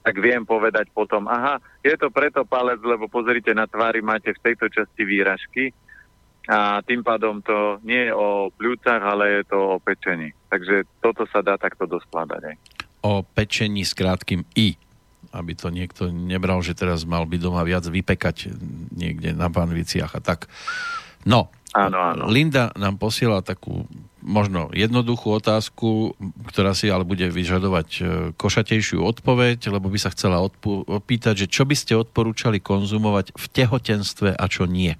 tak 0.00 0.16
viem 0.16 0.48
povedať 0.48 0.88
potom, 0.96 1.28
aha, 1.28 1.60
je 1.84 1.92
to 2.00 2.08
preto 2.08 2.48
palec, 2.48 2.80
lebo 2.80 3.04
pozrite 3.04 3.52
na 3.52 3.68
tvári, 3.68 4.00
máte 4.00 4.32
v 4.32 4.40
tejto 4.40 4.72
časti 4.72 5.04
výražky, 5.04 5.76
a 6.48 6.80
tým 6.80 7.04
pádom 7.04 7.44
to 7.44 7.82
nie 7.84 8.08
je 8.08 8.12
o 8.16 8.48
pľúcach, 8.54 9.02
ale 9.04 9.40
je 9.40 9.42
to 9.52 9.58
o 9.58 9.76
pečení. 9.76 10.32
Takže 10.48 10.88
toto 11.04 11.28
sa 11.28 11.44
dá 11.44 11.60
takto 11.60 11.84
doskladať 11.84 12.40
aj. 12.42 12.56
O 13.04 13.20
pečení 13.24 13.84
s 13.84 13.92
krátkým 13.92 14.48
I, 14.56 14.76
aby 15.30 15.52
to 15.54 15.68
niekto 15.68 16.08
nebral, 16.08 16.64
že 16.64 16.74
teraz 16.74 17.04
mal 17.04 17.28
by 17.28 17.36
doma 17.36 17.62
viac 17.62 17.84
vypekať 17.84 18.50
niekde 18.92 19.36
na 19.36 19.52
panviciach 19.52 20.16
a 20.16 20.20
tak. 20.20 20.48
No, 21.28 21.52
áno, 21.76 21.98
áno. 22.00 22.24
Linda 22.32 22.72
nám 22.74 22.96
posiela 22.96 23.44
takú 23.44 23.84
možno 24.24 24.68
jednoduchú 24.72 25.40
otázku, 25.40 26.16
ktorá 26.48 26.76
si 26.76 26.92
ale 26.92 27.08
bude 27.08 27.28
vyžadovať 27.28 27.88
e, 27.88 28.00
košatejšiu 28.36 29.00
odpoveď, 29.00 29.72
lebo 29.72 29.88
by 29.88 29.98
sa 30.00 30.12
chcela 30.12 30.40
odpo- 30.40 30.84
opýtať, 30.84 31.44
že 31.44 31.46
čo 31.48 31.64
by 31.64 31.76
ste 31.76 31.96
odporúčali 31.96 32.60
konzumovať 32.60 33.32
v 33.32 33.44
tehotenstve 33.48 34.36
a 34.36 34.44
čo 34.48 34.68
nie. 34.68 34.96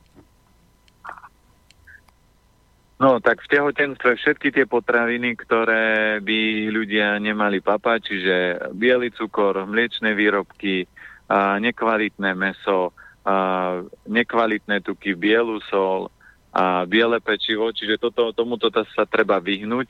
No, 3.00 3.16
tak 3.16 3.40
v 3.40 3.56
tehotenstve 3.56 4.20
všetky 4.20 4.52
tie 4.52 4.68
potraviny, 4.68 5.32
ktoré 5.32 6.20
by 6.20 6.68
ľudia 6.68 7.16
nemali 7.16 7.64
papať, 7.64 7.98
čiže 8.04 8.36
biely 8.76 9.08
cukor, 9.16 9.64
mliečne 9.64 10.12
výrobky, 10.12 10.84
a 11.24 11.56
nekvalitné 11.56 12.36
meso, 12.36 12.92
a 13.24 13.80
nekvalitné 14.04 14.84
tuky, 14.84 15.16
bielu 15.16 15.64
sol 15.72 16.12
a 16.52 16.84
biele 16.84 17.24
pečivo, 17.24 17.72
čiže 17.72 17.96
toto, 17.96 18.36
tomuto 18.36 18.68
sa 18.68 19.08
treba 19.08 19.40
vyhnúť. 19.40 19.88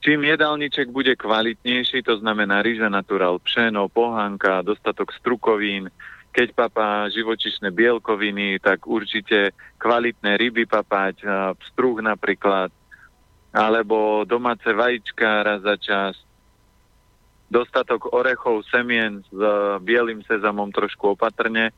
Čím 0.00 0.24
jedálniček 0.24 0.88
bude 0.88 1.12
kvalitnejší, 1.20 2.00
to 2.08 2.16
znamená 2.24 2.64
rýža 2.64 2.88
natural, 2.88 3.36
pšeno, 3.36 3.92
pohánka, 3.92 4.64
dostatok 4.64 5.12
strukovín, 5.12 5.92
keď 6.34 6.48
papá 6.50 7.06
živočišné 7.14 7.70
bielkoviny, 7.70 8.58
tak 8.58 8.90
určite 8.90 9.54
kvalitné 9.78 10.34
ryby 10.34 10.66
papať, 10.66 11.22
pstruh 11.62 12.02
napríklad, 12.02 12.74
alebo 13.54 14.26
domáce 14.26 14.66
vajíčka 14.66 15.46
raz 15.46 15.62
za 15.62 15.78
čas, 15.78 16.18
dostatok 17.46 18.10
orechov, 18.10 18.66
semien 18.66 19.22
s 19.30 19.38
bielým 19.86 20.26
sezamom 20.26 20.74
trošku 20.74 21.14
opatrne. 21.14 21.70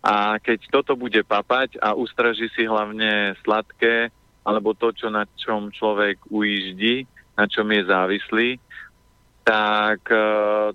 A 0.00 0.40
keď 0.40 0.72
toto 0.72 0.96
bude 0.96 1.20
papať 1.20 1.76
a 1.76 1.92
ustraží 1.92 2.48
si 2.56 2.64
hlavne 2.64 3.36
sladké, 3.44 4.08
alebo 4.40 4.72
to, 4.72 4.88
čo 4.96 5.12
na 5.12 5.28
čom 5.36 5.68
človek 5.68 6.32
ujíždi, 6.32 7.04
na 7.36 7.44
čom 7.44 7.68
je 7.68 7.82
závislý, 7.84 8.48
tak 9.44 10.00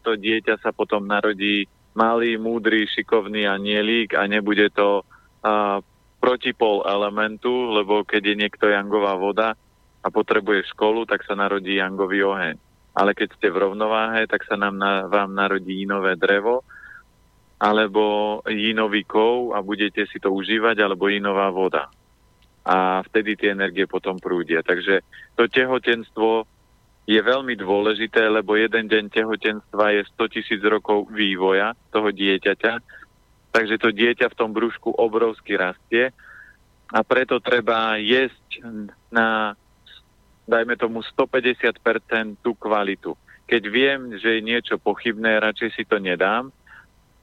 to 0.05 0.11
dieťa 0.21 0.61
sa 0.61 0.69
potom 0.69 1.09
narodí 1.09 1.65
malý, 1.93 2.37
múdry, 2.41 2.89
šikovný 2.89 3.45
anielik 3.45 4.17
a 4.17 4.25
nebude 4.25 4.69
to 4.73 5.05
a, 5.45 5.79
protipol 6.23 6.87
elementu, 6.87 7.51
lebo 7.75 8.07
keď 8.07 8.21
je 8.31 8.39
niekto 8.39 8.65
jangová 8.71 9.19
voda 9.19 9.59
a 10.03 10.07
potrebuje 10.07 10.71
školu, 10.71 11.03
tak 11.03 11.27
sa 11.27 11.35
narodí 11.35 11.75
jangový 11.75 12.23
oheň. 12.23 12.55
Ale 12.95 13.11
keď 13.11 13.35
ste 13.35 13.47
v 13.51 13.67
rovnováhe, 13.67 14.23
tak 14.31 14.47
sa 14.47 14.55
nám 14.55 14.79
na, 14.79 15.03
vám 15.11 15.35
narodí 15.35 15.83
inové 15.83 16.15
drevo, 16.15 16.63
alebo 17.59 18.39
inový 18.47 19.03
kov 19.03 19.55
a 19.55 19.63
budete 19.63 20.07
si 20.07 20.19
to 20.19 20.31
užívať, 20.31 20.79
alebo 20.79 21.11
inová 21.11 21.51
voda. 21.51 21.91
A 22.63 23.03
vtedy 23.03 23.35
tie 23.35 23.51
energie 23.51 23.83
potom 23.87 24.15
prúdia. 24.19 24.63
Takže 24.63 25.03
to 25.35 25.47
tehotenstvo 25.51 26.47
je 27.03 27.19
veľmi 27.19 27.59
dôležité, 27.59 28.23
lebo 28.31 28.55
jeden 28.55 28.87
deň 28.87 29.11
tehotenstva 29.11 29.91
je 29.91 30.01
100 30.15 30.33
tisíc 30.33 30.61
rokov 30.63 31.11
vývoja 31.11 31.75
toho 31.91 32.07
dieťaťa, 32.15 32.73
takže 33.51 33.75
to 33.75 33.91
dieťa 33.91 34.31
v 34.31 34.37
tom 34.39 34.55
brúšku 34.55 34.95
obrovsky 34.95 35.59
rastie. 35.59 36.15
A 36.93 36.99
preto 37.03 37.43
treba 37.43 37.99
jesť 37.99 38.63
na, 39.11 39.57
dajme 40.47 40.79
tomu, 40.79 41.03
150% 41.03 42.39
tú 42.39 42.55
kvalitu. 42.55 43.17
Keď 43.51 43.63
viem, 43.67 44.15
že 44.15 44.39
je 44.39 44.41
niečo 44.45 44.79
pochybné, 44.79 45.43
radšej 45.43 45.69
si 45.75 45.83
to 45.83 45.99
nedám, 45.99 46.55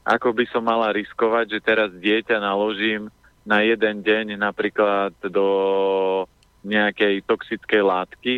ako 0.05 0.33
by 0.33 0.45
som 0.49 0.65
mala 0.65 0.93
riskovať, 0.93 1.57
že 1.57 1.65
teraz 1.65 1.89
dieťa 1.93 2.37
naložím 2.37 3.09
na 3.41 3.65
jeden 3.65 4.05
deň 4.05 4.37
napríklad 4.37 5.13
do 5.25 5.47
nejakej 6.61 7.25
toxickej 7.25 7.81
látky, 7.81 8.35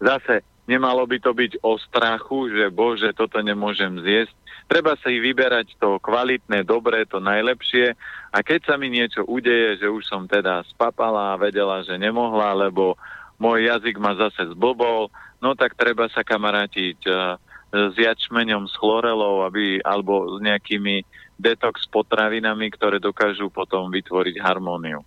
Zase 0.00 0.42
nemalo 0.64 1.04
by 1.04 1.18
to 1.20 1.32
byť 1.36 1.52
o 1.60 1.76
strachu, 1.76 2.48
že 2.52 2.72
bože, 2.72 3.12
toto 3.12 3.40
nemôžem 3.40 4.00
zjesť. 4.00 4.34
Treba 4.64 4.96
sa 4.96 5.12
ich 5.12 5.20
vyberať 5.20 5.76
to 5.76 6.00
kvalitné, 6.00 6.64
dobré, 6.64 7.04
to 7.04 7.20
najlepšie 7.20 7.92
a 8.32 8.38
keď 8.40 8.60
sa 8.64 8.74
mi 8.80 8.88
niečo 8.88 9.20
udeje, 9.28 9.84
že 9.84 9.92
už 9.92 10.08
som 10.08 10.24
teda 10.24 10.64
spapala 10.72 11.36
a 11.36 11.40
vedela, 11.40 11.84
že 11.84 12.00
nemohla, 12.00 12.56
lebo 12.56 12.96
môj 13.36 13.68
jazyk 13.68 14.00
ma 14.00 14.16
zase 14.16 14.56
zblbol, 14.56 15.12
no 15.44 15.52
tak 15.52 15.76
treba 15.76 16.08
sa 16.08 16.24
kamarátiť 16.24 16.98
uh, 17.04 17.36
s 17.74 17.94
jačmeňom, 17.98 18.70
s 18.70 18.74
chlorelou, 18.78 19.44
aby, 19.44 19.84
alebo 19.84 20.38
s 20.38 20.40
nejakými 20.40 21.04
detox 21.36 21.84
potravinami, 21.90 22.70
ktoré 22.72 23.02
dokážu 23.02 23.50
potom 23.50 23.90
vytvoriť 23.90 24.38
harmóniu. 24.38 25.02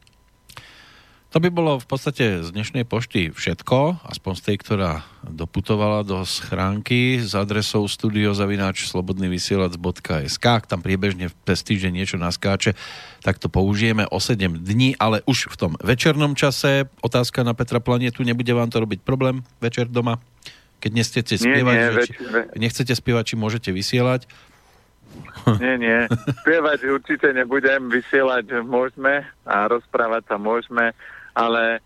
To 1.28 1.44
by 1.44 1.52
bolo 1.52 1.76
v 1.76 1.84
podstate 1.84 2.40
z 2.40 2.56
dnešnej 2.56 2.88
pošty 2.88 3.36
všetko, 3.36 4.00
aspoň 4.08 4.34
z 4.40 4.42
tej, 4.48 4.58
ktorá 4.64 4.92
doputovala 5.28 6.08
do 6.08 6.24
schránky 6.24 7.20
s 7.20 7.36
adresou 7.36 7.84
studiozavináč 7.84 8.88
slobodnyvysielac.sk. 8.88 10.46
Ak 10.48 10.72
tam 10.72 10.80
priebežne 10.80 11.28
v 11.28 11.36
týždeň 11.44 11.92
niečo 11.92 12.16
naskáče, 12.16 12.80
tak 13.28 13.44
to 13.44 13.52
použijeme 13.52 14.08
o 14.08 14.24
7 14.24 14.64
dní, 14.64 14.96
ale 14.96 15.20
už 15.28 15.52
v 15.52 15.56
tom 15.60 15.72
večernom 15.84 16.32
čase. 16.32 16.88
Otázka 17.04 17.44
na 17.44 17.52
Petra 17.52 17.84
Planetu, 17.84 18.24
nebude 18.24 18.56
vám 18.56 18.72
to 18.72 18.80
robiť 18.80 19.04
problém 19.04 19.44
večer 19.60 19.92
doma? 19.92 20.24
Keď 20.80 20.92
nechcete 20.96 21.36
spievať, 21.36 21.76
nie, 21.76 21.84
nie, 21.92 22.06
či, 22.08 22.12
nechcete 22.56 22.94
spievať, 22.96 23.24
či 23.28 23.36
môžete 23.36 23.70
vysielať? 23.76 24.32
Nie, 25.64 25.80
nie. 25.80 26.00
Spievať 26.44 26.84
určite 26.94 27.32
nebudem, 27.34 27.90
vysielať 27.90 28.62
môžeme 28.62 29.26
a 29.48 29.66
rozprávať 29.66 30.30
sa 30.30 30.38
môžeme 30.38 30.94
ale 31.38 31.86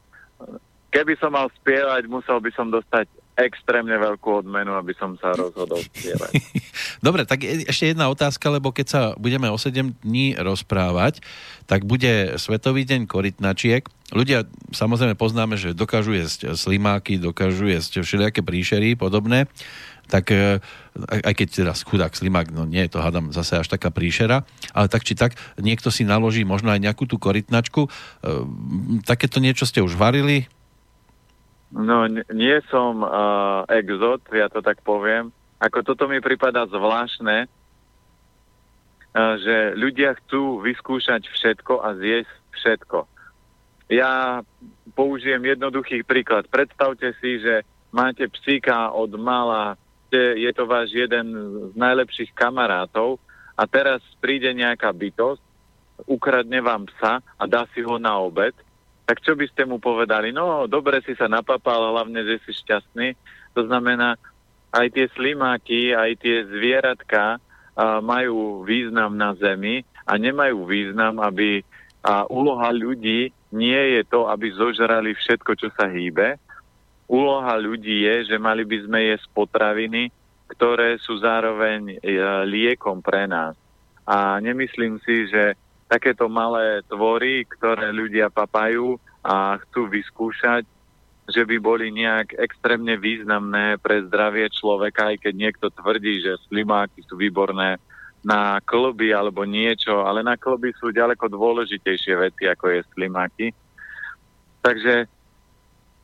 keby 0.96 1.20
som 1.20 1.36
mal 1.36 1.52
spievať, 1.60 2.08
musel 2.08 2.40
by 2.40 2.52
som 2.56 2.72
dostať 2.72 3.12
extrémne 3.40 3.96
veľkú 3.96 4.44
odmenu, 4.44 4.76
aby 4.76 4.96
som 4.96 5.16
sa 5.20 5.36
rozhodol 5.36 5.80
spievať. 5.80 6.32
Dobre, 7.06 7.24
tak 7.28 7.44
ešte 7.44 7.92
jedna 7.96 8.12
otázka, 8.12 8.48
lebo 8.52 8.72
keď 8.72 8.88
sa 8.88 9.02
budeme 9.18 9.48
o 9.52 9.58
7 9.58 10.04
dní 10.04 10.36
rozprávať, 10.40 11.24
tak 11.66 11.88
bude 11.88 12.36
Svetový 12.40 12.84
deň 12.88 13.08
korytnačiek 13.08 13.88
ľudia 14.12 14.46
samozrejme 14.76 15.16
poznáme, 15.16 15.56
že 15.56 15.72
dokážu 15.72 16.14
jesť 16.14 16.54
slimáky, 16.60 17.16
dokážu 17.18 17.72
jesť 17.72 18.04
všelijaké 18.04 18.44
príšery 18.44 19.00
podobné, 19.00 19.48
tak 20.12 20.36
e, 20.36 20.60
aj 21.08 21.34
keď 21.34 21.48
teda 21.48 21.72
chudák 21.72 22.12
slimák, 22.12 22.52
no 22.52 22.68
nie 22.68 22.84
je 22.84 22.92
to, 22.92 23.00
hádam, 23.00 23.32
zase 23.32 23.64
až 23.64 23.72
taká 23.72 23.88
príšera, 23.88 24.44
ale 24.76 24.92
tak 24.92 25.08
či 25.08 25.16
tak, 25.16 25.40
niekto 25.56 25.88
si 25.88 26.04
naloží 26.04 26.44
možno 26.44 26.76
aj 26.76 26.84
nejakú 26.84 27.08
tú 27.08 27.16
korytnačku. 27.16 27.88
E, 27.88 27.90
takéto 29.08 29.40
niečo 29.40 29.64
ste 29.64 29.80
už 29.80 29.96
varili? 29.96 30.52
No, 31.72 32.04
nie 32.12 32.60
som 32.68 33.00
uh, 33.00 33.64
exot, 33.72 34.28
ja 34.36 34.52
to 34.52 34.60
tak 34.60 34.84
poviem. 34.84 35.32
Ako 35.64 35.88
toto 35.88 36.04
mi 36.12 36.20
prípada 36.20 36.68
zvláštne, 36.68 37.48
uh, 37.48 39.36
že 39.40 39.80
ľudia 39.80 40.20
chcú 40.20 40.60
vyskúšať 40.68 41.32
všetko 41.32 41.80
a 41.80 41.96
zjesť 41.96 42.36
všetko. 42.60 43.00
Ja 43.88 44.44
použijem 45.00 45.48
jednoduchý 45.48 46.04
príklad. 46.04 46.52
Predstavte 46.52 47.16
si, 47.24 47.40
že 47.40 47.64
máte 47.96 48.28
psíka 48.28 48.92
od 48.92 49.16
mala 49.16 49.80
ste, 50.12 50.44
je 50.44 50.52
to 50.52 50.68
váš 50.68 50.92
jeden 50.92 51.32
z 51.72 51.76
najlepších 51.80 52.36
kamarátov 52.36 53.16
a 53.56 53.64
teraz 53.64 54.04
príde 54.20 54.52
nejaká 54.52 54.92
bytosť, 54.92 55.40
ukradne 56.04 56.60
vám 56.60 56.84
psa 56.92 57.24
a 57.24 57.44
dá 57.48 57.64
si 57.72 57.80
ho 57.80 57.96
na 57.96 58.20
obed, 58.20 58.52
tak 59.08 59.24
čo 59.24 59.40
by 59.40 59.48
ste 59.48 59.64
mu 59.64 59.80
povedali? 59.80 60.36
No, 60.36 60.68
dobre 60.68 61.00
si 61.08 61.16
sa 61.16 61.32
napapal, 61.32 61.96
hlavne, 61.96 62.28
že 62.28 62.44
si 62.44 62.52
šťastný. 62.60 63.16
To 63.56 63.64
znamená, 63.72 64.20
aj 64.76 64.88
tie 64.92 65.08
slimáky, 65.16 65.96
aj 65.96 66.20
tie 66.20 66.44
zvieratka 66.48 67.40
majú 68.04 68.68
význam 68.68 69.16
na 69.16 69.32
zemi 69.40 69.88
a 70.04 70.20
nemajú 70.20 70.68
význam, 70.68 71.24
aby 71.24 71.64
a 72.02 72.26
úloha 72.26 72.74
ľudí 72.74 73.30
nie 73.54 73.82
je 73.94 74.02
to, 74.10 74.26
aby 74.26 74.50
zožrali 74.58 75.14
všetko, 75.14 75.52
čo 75.54 75.70
sa 75.78 75.86
hýbe, 75.86 76.42
úloha 77.12 77.60
ľudí 77.60 78.08
je, 78.08 78.32
že 78.32 78.38
mali 78.40 78.64
by 78.64 78.88
sme 78.88 79.00
jesť 79.12 79.28
potraviny, 79.36 80.08
ktoré 80.56 80.96
sú 80.96 81.20
zároveň 81.20 82.00
e, 82.00 82.16
liekom 82.48 83.04
pre 83.04 83.28
nás. 83.28 83.60
A 84.08 84.40
nemyslím 84.40 84.96
si, 85.04 85.28
že 85.28 85.60
takéto 85.92 86.32
malé 86.32 86.80
tvory, 86.88 87.44
ktoré 87.44 87.92
ľudia 87.92 88.32
papajú 88.32 88.96
a 89.28 89.60
chcú 89.60 89.92
vyskúšať, 89.92 90.64
že 91.28 91.44
by 91.44 91.58
boli 91.60 91.92
nejak 91.92 92.36
extrémne 92.40 92.96
významné 92.96 93.80
pre 93.80 94.04
zdravie 94.08 94.48
človeka, 94.52 95.12
aj 95.12 95.28
keď 95.28 95.34
niekto 95.36 95.68
tvrdí, 95.72 96.24
že 96.24 96.40
slimáky 96.48 97.04
sú 97.08 97.20
výborné 97.20 97.80
na 98.24 98.60
kloby 98.64 99.12
alebo 99.12 99.44
niečo, 99.44 100.04
ale 100.08 100.24
na 100.24 100.40
kloby 100.40 100.72
sú 100.80 100.96
ďaleko 100.96 101.28
dôležitejšie 101.28 102.14
veci, 102.18 102.44
ako 102.48 102.66
je 102.72 102.80
slimáky. 102.96 103.48
Takže 104.62 105.10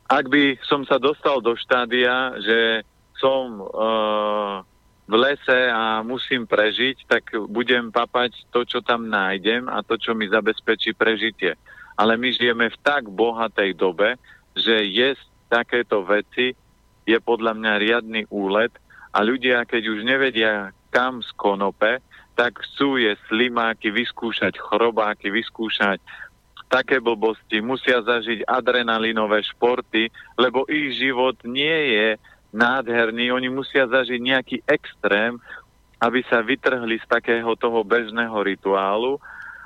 ak 0.08 0.24
by 0.32 0.56
som 0.64 0.88
sa 0.88 0.96
dostal 0.96 1.44
do 1.44 1.52
štádia, 1.52 2.40
že 2.40 2.82
som 3.20 3.60
uh, 3.60 4.64
v 5.04 5.14
lese 5.16 5.60
a 5.68 6.00
musím 6.00 6.48
prežiť, 6.48 7.04
tak 7.04 7.36
budem 7.48 7.92
papať 7.92 8.48
to, 8.48 8.64
čo 8.64 8.80
tam 8.80 9.08
nájdem 9.08 9.68
a 9.68 9.84
to, 9.84 10.00
čo 10.00 10.16
mi 10.16 10.28
zabezpečí 10.28 10.96
prežitie. 10.96 11.56
Ale 11.96 12.16
my 12.16 12.28
žijeme 12.32 12.72
v 12.72 12.80
tak 12.80 13.08
bohatej 13.08 13.76
dobe, 13.76 14.16
že 14.56 14.84
jesť 14.88 15.24
takéto 15.48 16.04
veci 16.04 16.56
je 17.08 17.18
podľa 17.20 17.56
mňa 17.56 17.72
riadny 17.80 18.22
úlet 18.28 18.72
a 19.12 19.24
ľudia, 19.24 19.64
keď 19.64 19.82
už 19.92 20.00
nevedia 20.04 20.76
kam 20.92 21.24
z 21.24 21.30
konope, 21.36 22.00
tak 22.38 22.60
chcú 22.62 23.00
jesť 23.00 23.18
slimáky, 23.32 23.90
vyskúšať 23.90 24.60
chrobáky, 24.60 25.32
vyskúšať 25.32 25.98
také 26.68 27.00
blbosti, 27.00 27.64
musia 27.64 28.04
zažiť 28.04 28.44
adrenalinové 28.44 29.40
športy, 29.42 30.12
lebo 30.36 30.68
ich 30.68 31.00
život 31.00 31.40
nie 31.48 31.96
je 31.96 32.08
nádherný, 32.52 33.32
oni 33.32 33.48
musia 33.48 33.88
zažiť 33.88 34.20
nejaký 34.20 34.56
extrém, 34.68 35.40
aby 35.98 36.22
sa 36.30 36.44
vytrhli 36.44 37.00
z 37.02 37.06
takého 37.10 37.56
toho 37.58 37.82
bežného 37.82 38.38
rituálu. 38.44 39.18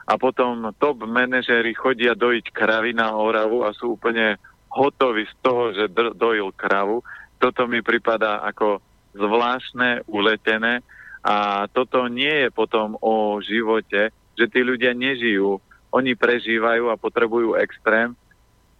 A 0.03 0.19
potom 0.19 0.75
top 0.83 1.07
manažéri 1.07 1.77
chodia 1.79 2.19
dojiť 2.19 2.51
kravy 2.51 2.91
na 2.97 3.15
Oravu 3.15 3.63
a 3.63 3.71
sú 3.71 3.95
úplne 3.95 4.41
hotoví 4.73 5.29
z 5.29 5.35
toho, 5.45 5.71
že 5.77 5.93
dojil 6.17 6.51
kravu. 6.57 7.05
Toto 7.39 7.69
mi 7.71 7.85
pripadá 7.85 8.43
ako 8.43 8.83
zvláštne, 9.15 10.03
uletené. 10.09 10.83
A 11.23 11.69
toto 11.71 12.11
nie 12.11 12.49
je 12.49 12.51
potom 12.51 12.99
o 12.99 13.39
živote, 13.39 14.11
že 14.35 14.51
tí 14.51 14.61
ľudia 14.67 14.91
nežijú 14.91 15.63
oni 15.93 16.17
prežívajú 16.17 16.89
a 16.89 16.97
potrebujú 16.97 17.55
extrém. 17.61 18.17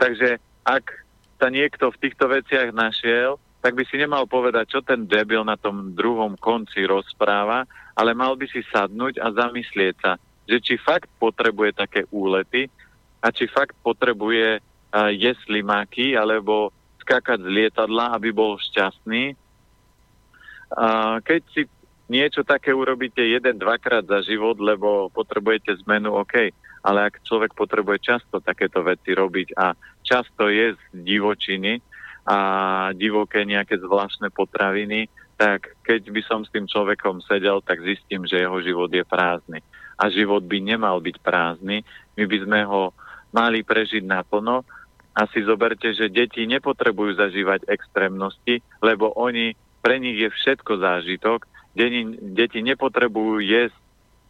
Takže 0.01 0.41
ak 0.65 1.05
sa 1.37 1.53
niekto 1.53 1.93
v 1.93 2.01
týchto 2.01 2.25
veciach 2.27 2.73
našiel, 2.73 3.37
tak 3.63 3.79
by 3.79 3.85
si 3.87 4.01
nemal 4.01 4.27
povedať, 4.27 4.75
čo 4.75 4.81
ten 4.83 5.07
debil 5.07 5.47
na 5.47 5.55
tom 5.55 5.95
druhom 5.95 6.35
konci 6.35 6.83
rozpráva, 6.83 7.69
ale 7.95 8.11
mal 8.17 8.35
by 8.35 8.49
si 8.51 8.65
sadnúť 8.67 9.23
a 9.23 9.31
zamyslieť 9.31 9.95
sa, 10.03 10.13
že 10.49 10.59
či 10.59 10.75
fakt 10.81 11.07
potrebuje 11.23 11.79
také 11.79 12.03
úlety 12.11 12.67
a 13.23 13.31
či 13.31 13.47
fakt 13.47 13.79
potrebuje 13.87 14.59
uh, 14.59 15.11
jesť 15.15 15.47
limáky 15.47 16.19
alebo 16.19 16.75
skákať 17.07 17.39
z 17.39 17.49
lietadla, 17.55 18.19
aby 18.19 18.35
bol 18.35 18.59
šťastný. 18.59 19.39
Uh, 20.73 21.23
keď 21.23 21.43
si 21.55 21.63
niečo 22.11 22.43
také 22.43 22.75
urobíte 22.75 23.23
jeden, 23.23 23.63
dvakrát 23.63 24.03
za 24.03 24.27
život, 24.27 24.59
lebo 24.59 25.07
potrebujete 25.15 25.71
zmenu, 25.87 26.19
OK 26.19 26.51
ale 26.83 27.09
ak 27.09 27.23
človek 27.23 27.55
potrebuje 27.55 28.03
často 28.03 28.43
takéto 28.43 28.83
veci 28.83 29.15
robiť 29.15 29.55
a 29.55 29.75
často 30.03 30.51
je 30.51 30.75
z 30.75 30.83
divočiny 30.93 31.79
a 32.27 32.39
divoké 32.95 33.43
nejaké 33.47 33.79
zvláštne 33.79 34.31
potraviny, 34.35 35.07
tak 35.39 35.75
keď 35.83 36.07
by 36.11 36.23
som 36.23 36.47
s 36.47 36.53
tým 36.55 36.71
človekom 36.71 37.19
sedel, 37.27 37.59
tak 37.67 37.83
zistím, 37.83 38.23
že 38.27 38.43
jeho 38.43 38.63
život 38.63 38.91
je 38.95 39.03
prázdny. 39.03 39.59
A 39.99 40.07
život 40.07 40.43
by 40.47 40.59
nemal 40.63 41.03
byť 41.03 41.19
prázdny. 41.19 41.83
My 42.15 42.25
by 42.31 42.39
sme 42.47 42.61
ho 42.63 42.95
mali 43.35 43.67
prežiť 43.67 44.07
naplno 44.07 44.63
a 45.13 45.21
si 45.35 45.43
zoberte, 45.43 45.91
že 45.93 46.15
deti 46.15 46.47
nepotrebujú 46.47 47.19
zažívať 47.19 47.67
extrémnosti, 47.67 48.63
lebo 48.79 49.11
oni, 49.19 49.59
pre 49.83 49.99
nich 49.99 50.17
je 50.23 50.31
všetko 50.31 50.79
zážitok. 50.79 51.45
Deti, 51.75 52.61
nepotrebujú 52.63 53.43
jesť 53.43 53.82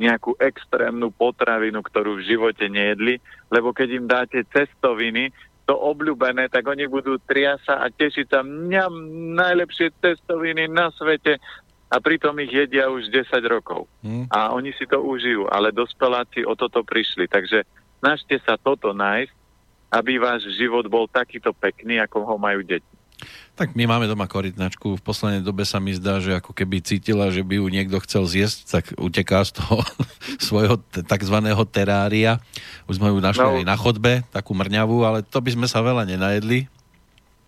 nejakú 0.03 0.35
extrémnu 0.43 1.15
potravinu, 1.15 1.79
ktorú 1.79 2.19
v 2.19 2.27
živote 2.27 2.67
nejedli, 2.67 3.23
lebo 3.55 3.71
keď 3.71 3.89
im 3.95 4.07
dáte 4.11 4.43
cestoviny, 4.51 5.31
to 5.63 5.79
obľúbené, 5.79 6.51
tak 6.51 6.67
oni 6.67 6.91
budú 6.91 7.23
triasa 7.23 7.79
a 7.79 7.87
tešiť 7.87 8.27
sa 8.27 8.41
mňam 8.43 8.93
najlepšie 9.39 9.95
cestoviny 10.03 10.67
na 10.67 10.91
svete 10.91 11.39
a 11.93 11.97
pritom 12.03 12.35
ich 12.43 12.51
jedia 12.51 12.91
už 12.91 13.13
10 13.13 13.31
rokov. 13.47 13.87
Hmm. 14.03 14.27
A 14.33 14.51
oni 14.51 14.75
si 14.75 14.89
to 14.91 14.99
užijú, 14.99 15.47
ale 15.47 15.71
dospeláci 15.71 16.43
o 16.43 16.59
toto 16.59 16.83
prišli. 16.83 17.31
Takže 17.31 17.63
snažte 18.03 18.41
sa 18.43 18.59
toto 18.59 18.91
nájsť, 18.91 19.33
aby 19.93 20.17
váš 20.17 20.49
život 20.57 20.89
bol 20.89 21.05
takýto 21.05 21.53
pekný, 21.53 22.01
ako 22.01 22.25
ho 22.25 22.37
majú 22.41 22.65
deti. 22.65 22.89
Tak 23.53 23.77
my 23.77 23.85
máme 23.85 24.09
doma 24.09 24.25
korytnačku. 24.25 24.97
V 24.97 25.03
poslednej 25.05 25.45
dobe 25.45 25.69
sa 25.69 25.77
mi 25.77 25.93
zdá, 25.93 26.19
že 26.19 26.41
ako 26.41 26.57
keby 26.57 26.81
cítila, 26.81 27.29
že 27.29 27.45
by 27.45 27.61
ju 27.61 27.67
niekto 27.69 28.01
chcel 28.03 28.25
zjesť, 28.25 28.59
tak 28.67 28.85
uteká 28.97 29.45
z 29.45 29.61
toho 29.61 29.85
svojho 30.49 30.81
tzv. 30.91 31.37
terária. 31.69 32.41
Už 32.89 32.97
sme 32.99 33.13
ju 33.13 33.21
našli 33.21 33.45
no. 33.45 33.61
aj 33.61 33.67
na 33.69 33.77
chodbe, 33.77 34.25
takú 34.33 34.57
mrňavú, 34.57 35.05
ale 35.05 35.21
to 35.21 35.39
by 35.39 35.53
sme 35.53 35.67
sa 35.69 35.85
veľa 35.85 36.09
nenajedli. 36.09 36.67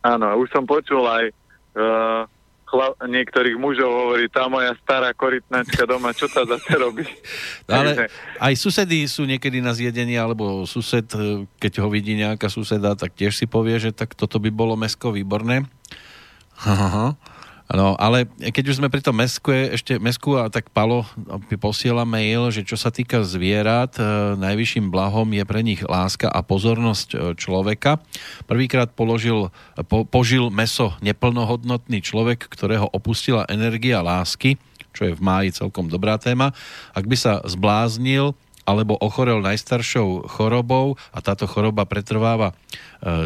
Áno, 0.05 0.37
už 0.37 0.53
som 0.53 0.69
počul 0.69 1.01
aj 1.09 1.25
uh, 1.33 2.29
chla- 2.75 2.99
niektorých 3.07 3.55
mužov 3.55 3.87
hovorí, 3.87 4.27
tá 4.27 4.51
moja 4.51 4.75
stará 4.83 5.15
korytnačka 5.15 5.87
doma, 5.87 6.11
čo 6.11 6.27
sa 6.27 6.43
zase 6.43 6.75
robí? 6.75 7.07
Ale 7.71 8.11
aj 8.43 8.55
susedy 8.59 9.07
sú 9.07 9.23
niekedy 9.23 9.63
na 9.63 9.71
zjedenie, 9.71 10.19
alebo 10.19 10.67
sused, 10.67 11.07
e, 11.15 11.47
keď 11.63 11.87
ho 11.87 11.89
vidí 11.89 12.19
nejaká 12.19 12.51
suseda, 12.51 12.99
tak 12.99 13.15
tiež 13.15 13.39
si 13.39 13.47
povie, 13.47 13.79
že 13.79 13.95
tak 13.95 14.19
toto 14.19 14.43
by 14.43 14.51
bolo 14.51 14.75
mesko 14.75 15.15
výborné. 15.15 15.63
Aha. 16.67 17.15
No, 17.73 17.97
ale 17.97 18.29
keď 18.29 18.65
už 18.69 18.77
sme 18.77 18.93
pri 18.93 19.01
tom 19.01 19.17
mesku, 19.17 19.49
ešte 19.49 19.97
mesku 19.97 20.37
a 20.37 20.53
tak 20.53 20.69
Palo 20.69 21.09
posiela 21.57 22.05
mail, 22.05 22.53
že 22.53 22.61
čo 22.61 22.77
sa 22.77 22.93
týka 22.93 23.25
zvierat, 23.25 23.97
e, 23.97 24.05
najvyšším 24.37 24.93
blahom 24.93 25.33
je 25.33 25.45
pre 25.49 25.65
nich 25.65 25.81
láska 25.81 26.29
a 26.29 26.45
pozornosť 26.45 27.09
e, 27.09 27.17
človeka. 27.41 28.05
Prvýkrát 28.45 28.93
položil, 28.93 29.49
po, 29.89 30.05
požil 30.05 30.53
meso 30.53 30.93
neplnohodnotný 31.01 32.05
človek, 32.05 32.53
ktorého 32.53 32.85
opustila 32.93 33.49
energia 33.49 34.05
lásky, 34.05 34.61
čo 34.93 35.09
je 35.09 35.17
v 35.17 35.25
máji 35.25 35.57
celkom 35.57 35.89
dobrá 35.89 36.21
téma. 36.21 36.53
Ak 36.93 37.09
by 37.09 37.17
sa 37.17 37.41
zbláznil, 37.49 38.37
alebo 38.65 38.97
ochorel 39.01 39.45
najstaršou 39.45 40.29
chorobou 40.29 40.97
a 41.13 41.21
táto 41.21 41.45
choroba 41.45 41.85
pretrváva 41.85 42.53
e, 42.53 42.55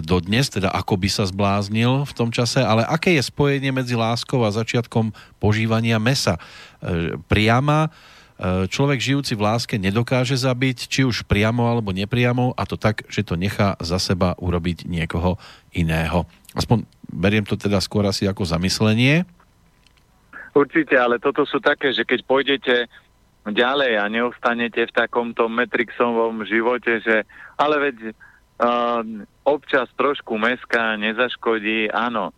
dodnes, 0.03 0.51
teda 0.51 0.71
ako 0.71 0.99
by 0.99 1.09
sa 1.09 1.25
zbláznil 1.27 2.07
v 2.07 2.13
tom 2.15 2.35
čase, 2.35 2.63
ale 2.63 2.83
aké 2.87 3.15
je 3.15 3.23
spojenie 3.23 3.71
medzi 3.71 3.95
láskou 3.95 4.43
a 4.43 4.55
začiatkom 4.55 5.15
požívania 5.39 5.97
mesa? 6.03 6.37
E, 6.83 7.17
priama, 7.31 7.91
človek 8.71 9.03
žijúci 9.03 9.35
v 9.35 9.45
láske 9.51 9.75
nedokáže 9.83 10.39
zabiť, 10.39 10.87
či 10.87 11.03
už 11.03 11.27
priamo 11.27 11.67
alebo 11.67 11.91
nepriamo, 11.91 12.55
a 12.55 12.63
to 12.71 12.79
tak, 12.79 13.03
že 13.11 13.27
to 13.27 13.35
nechá 13.35 13.75
za 13.83 13.99
seba 13.99 14.39
urobiť 14.39 14.87
niekoho 14.87 15.43
iného. 15.75 16.23
Aspoň 16.55 16.87
beriem 17.11 17.43
to 17.43 17.59
teda 17.59 17.83
skôr 17.83 18.07
asi 18.07 18.31
ako 18.31 18.47
zamyslenie. 18.47 19.27
Určite, 20.55 20.95
ale 20.95 21.19
toto 21.19 21.43
sú 21.47 21.59
také, 21.59 21.91
že 21.91 22.07
keď 22.07 22.21
pôjdete 22.25 22.75
ďalej 23.47 23.93
a 24.01 24.05
neostanete 24.11 24.89
v 24.89 24.97
takomto 24.97 25.47
Matrixovom 25.47 26.43
živote, 26.45 27.01
že 27.05 27.23
ale 27.55 27.77
veď 27.91 27.97
uh, 28.11 29.03
občas 29.47 29.89
trošku 29.95 30.35
meska 30.37 30.99
nezaškodí, 30.99 31.93
áno, 31.95 32.35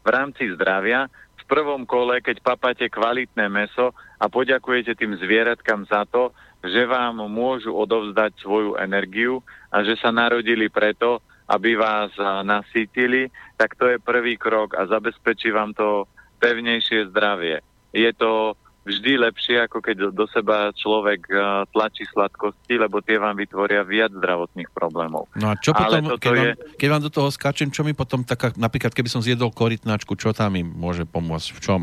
v 0.00 0.08
rámci 0.08 0.48
zdravia, 0.56 1.08
v 1.40 1.44
prvom 1.44 1.84
kole, 1.84 2.22
keď 2.22 2.40
papáte 2.40 2.86
kvalitné 2.88 3.50
meso 3.50 3.92
a 4.20 4.28
poďakujete 4.30 4.96
tým 4.96 5.18
zvieratkám 5.18 5.84
za 5.88 6.06
to, 6.08 6.32
že 6.60 6.84
vám 6.84 7.24
môžu 7.24 7.72
odovzdať 7.72 8.36
svoju 8.40 8.76
energiu 8.76 9.40
a 9.72 9.80
že 9.80 9.96
sa 9.96 10.12
narodili 10.12 10.68
preto, 10.68 11.24
aby 11.50 11.74
vás 11.74 12.14
nasítili, 12.46 13.26
tak 13.58 13.74
to 13.74 13.90
je 13.90 13.98
prvý 13.98 14.38
krok 14.38 14.78
a 14.78 14.86
zabezpečí 14.86 15.50
vám 15.50 15.74
to 15.74 16.06
pevnejšie 16.38 17.10
zdravie. 17.10 17.58
Je 17.90 18.10
to 18.14 18.54
vždy 18.90 19.12
lepšie, 19.22 19.56
ako 19.62 19.78
keď 19.78 20.10
do, 20.10 20.26
seba 20.26 20.74
človek 20.74 21.30
uh, 21.30 21.62
tlačí 21.70 22.02
sladkosti, 22.10 22.74
lebo 22.76 22.98
tie 22.98 23.16
vám 23.16 23.38
vytvoria 23.38 23.86
viac 23.86 24.10
zdravotných 24.10 24.70
problémov. 24.74 25.30
No 25.38 25.52
a 25.52 25.54
čo 25.54 25.70
potom, 25.70 26.18
keď, 26.18 26.30
je... 26.34 26.38
vám, 26.38 26.50
keď 26.74 26.88
vám 26.90 27.02
do 27.06 27.10
toho 27.14 27.28
skáčem, 27.30 27.70
čo 27.70 27.86
mi 27.86 27.94
potom 27.94 28.26
taká, 28.26 28.50
napríklad 28.58 28.90
keby 28.90 29.08
som 29.08 29.22
zjedol 29.22 29.54
korytnačku, 29.54 30.18
čo 30.18 30.34
tam 30.34 30.58
mi 30.58 30.66
môže 30.66 31.06
pomôcť, 31.06 31.48
v 31.54 31.60
čom? 31.62 31.80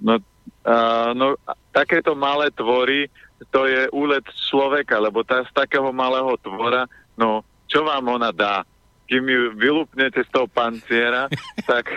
No, 0.00 0.16
uh, 0.16 1.10
no 1.12 1.36
takéto 1.70 2.16
malé 2.16 2.48
tvory, 2.50 3.12
to 3.52 3.68
je 3.68 3.86
úlet 3.92 4.24
človeka, 4.48 4.96
lebo 4.96 5.20
tá, 5.22 5.44
z 5.44 5.52
takého 5.52 5.92
malého 5.92 6.32
tvora, 6.40 6.88
no 7.20 7.44
čo 7.68 7.84
vám 7.84 8.08
ona 8.08 8.32
dá? 8.32 8.64
kým 9.04 9.24
ju 9.28 9.42
vylúpnete 9.56 10.24
z 10.24 10.30
toho 10.32 10.48
panciera, 10.48 11.28
tak... 11.70 11.92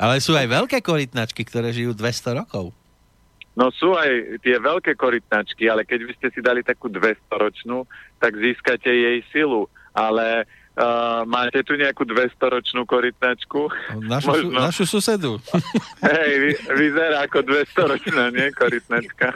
Ale 0.00 0.18
sú 0.24 0.32
aj 0.32 0.48
veľké 0.48 0.80
korytnačky, 0.80 1.44
ktoré 1.44 1.72
žijú 1.72 1.92
200 1.92 2.40
rokov. 2.44 2.72
No 3.58 3.74
sú 3.74 3.98
aj 3.98 4.40
tie 4.46 4.56
veľké 4.62 4.94
korytnačky, 4.94 5.66
ale 5.66 5.82
keď 5.82 6.06
by 6.06 6.12
ste 6.16 6.28
si 6.30 6.40
dali 6.40 6.62
takú 6.62 6.86
200-ročnú, 6.86 7.82
tak 8.22 8.38
získate 8.38 8.90
jej 8.90 9.18
silu. 9.34 9.66
Ale 9.90 10.46
Uh, 10.70 11.26
máte 11.26 11.66
tu 11.66 11.74
nejakú 11.74 12.06
200-ročnú 12.06 12.86
korytnačku? 12.86 13.68
Našu, 14.06 14.30
Možno... 14.30 14.54
našu 14.54 14.84
susedu. 14.86 15.42
Hej, 16.06 16.32
vy, 16.38 16.52
vyzerá 16.78 17.26
ako 17.26 17.42
200-ročná, 17.42 18.30
nie 18.30 18.54
korytnačka. 18.54 19.34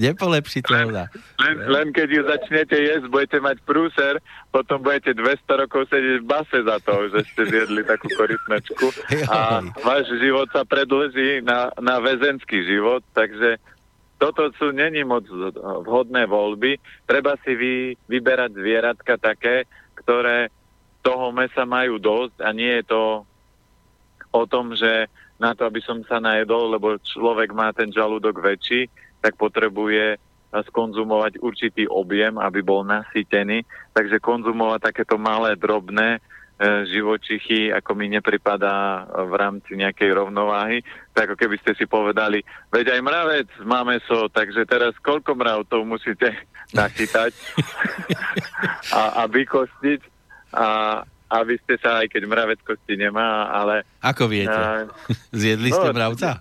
Nepolepšiteľná. 0.00 1.04
Len, 1.36 1.56
len 1.68 1.86
keď 1.92 2.08
ju 2.10 2.22
začnete 2.24 2.76
jesť, 2.80 3.06
budete 3.12 3.38
mať 3.44 3.60
prúser, 3.68 4.24
potom 4.48 4.80
budete 4.80 5.12
200 5.20 5.62
rokov 5.68 5.92
sedieť 5.92 6.18
v 6.24 6.26
base 6.32 6.58
za 6.64 6.76
to, 6.80 6.94
že 7.12 7.20
ste 7.30 7.42
zjedli 7.52 7.84
takú 7.84 8.08
korytnačku. 8.16 8.88
A 9.28 9.60
váš 9.84 10.08
život 10.16 10.48
sa 10.48 10.64
predlží 10.64 11.44
na, 11.44 11.68
na 11.76 12.00
väzenský 12.00 12.64
život, 12.64 13.04
takže 13.12 13.60
toto 14.24 14.48
sú 14.56 14.72
není 14.72 15.04
moc 15.04 15.28
vhodné 15.84 16.24
voľby. 16.24 16.80
Treba 17.04 17.36
si 17.44 17.52
vy, 17.52 17.74
vyberať 18.08 18.56
zvieratka 18.56 19.20
také, 19.20 19.68
ktoré 20.00 20.48
toho 21.04 21.28
mesa 21.36 21.68
majú 21.68 22.00
dosť 22.00 22.40
a 22.40 22.48
nie 22.56 22.80
je 22.80 22.84
to 22.88 23.02
o 24.32 24.42
tom, 24.48 24.72
že 24.72 25.12
na 25.36 25.52
to, 25.52 25.68
aby 25.68 25.84
som 25.84 26.00
sa 26.08 26.22
najedol, 26.22 26.72
lebo 26.72 26.96
človek 26.96 27.52
má 27.52 27.68
ten 27.76 27.92
žalúdok 27.92 28.40
väčší, 28.40 28.88
tak 29.20 29.36
potrebuje 29.36 30.16
skonzumovať 30.54 31.42
určitý 31.42 31.84
objem, 31.90 32.38
aby 32.38 32.62
bol 32.62 32.86
nasýtený. 32.86 33.66
Takže 33.92 34.22
konzumovať 34.22 34.80
takéto 34.88 35.18
malé, 35.18 35.58
drobné 35.58 36.22
živočichy, 36.62 37.74
ako 37.74 37.98
mi 37.98 38.06
nepripadá 38.06 39.04
v 39.26 39.34
rámci 39.34 39.74
nejakej 39.74 40.14
rovnováhy. 40.14 40.86
Tak 41.10 41.34
ako 41.34 41.36
keby 41.38 41.56
ste 41.58 41.74
si 41.74 41.84
povedali, 41.84 42.46
veď 42.70 42.94
aj 42.94 43.00
mravec 43.02 43.48
má 43.66 43.82
meso, 43.82 44.30
takže 44.30 44.62
teraz 44.62 44.94
koľko 45.02 45.34
mravcov 45.34 45.82
musíte 45.82 46.30
nachytať 46.78 47.34
a, 48.94 49.22
a 49.22 49.22
vykostiť 49.26 50.00
a 50.54 50.66
aby 51.34 51.58
ste 51.58 51.74
sa, 51.82 52.04
aj 52.04 52.14
keď 52.14 52.22
mravec 52.30 52.60
kosti 52.62 52.94
nemá, 52.94 53.50
ale... 53.50 53.82
Ako 53.98 54.30
viete? 54.30 54.54
A, 54.54 54.86
Zjedli 55.34 55.74
ste 55.74 55.90
no, 55.90 55.96
mravca? 55.96 56.38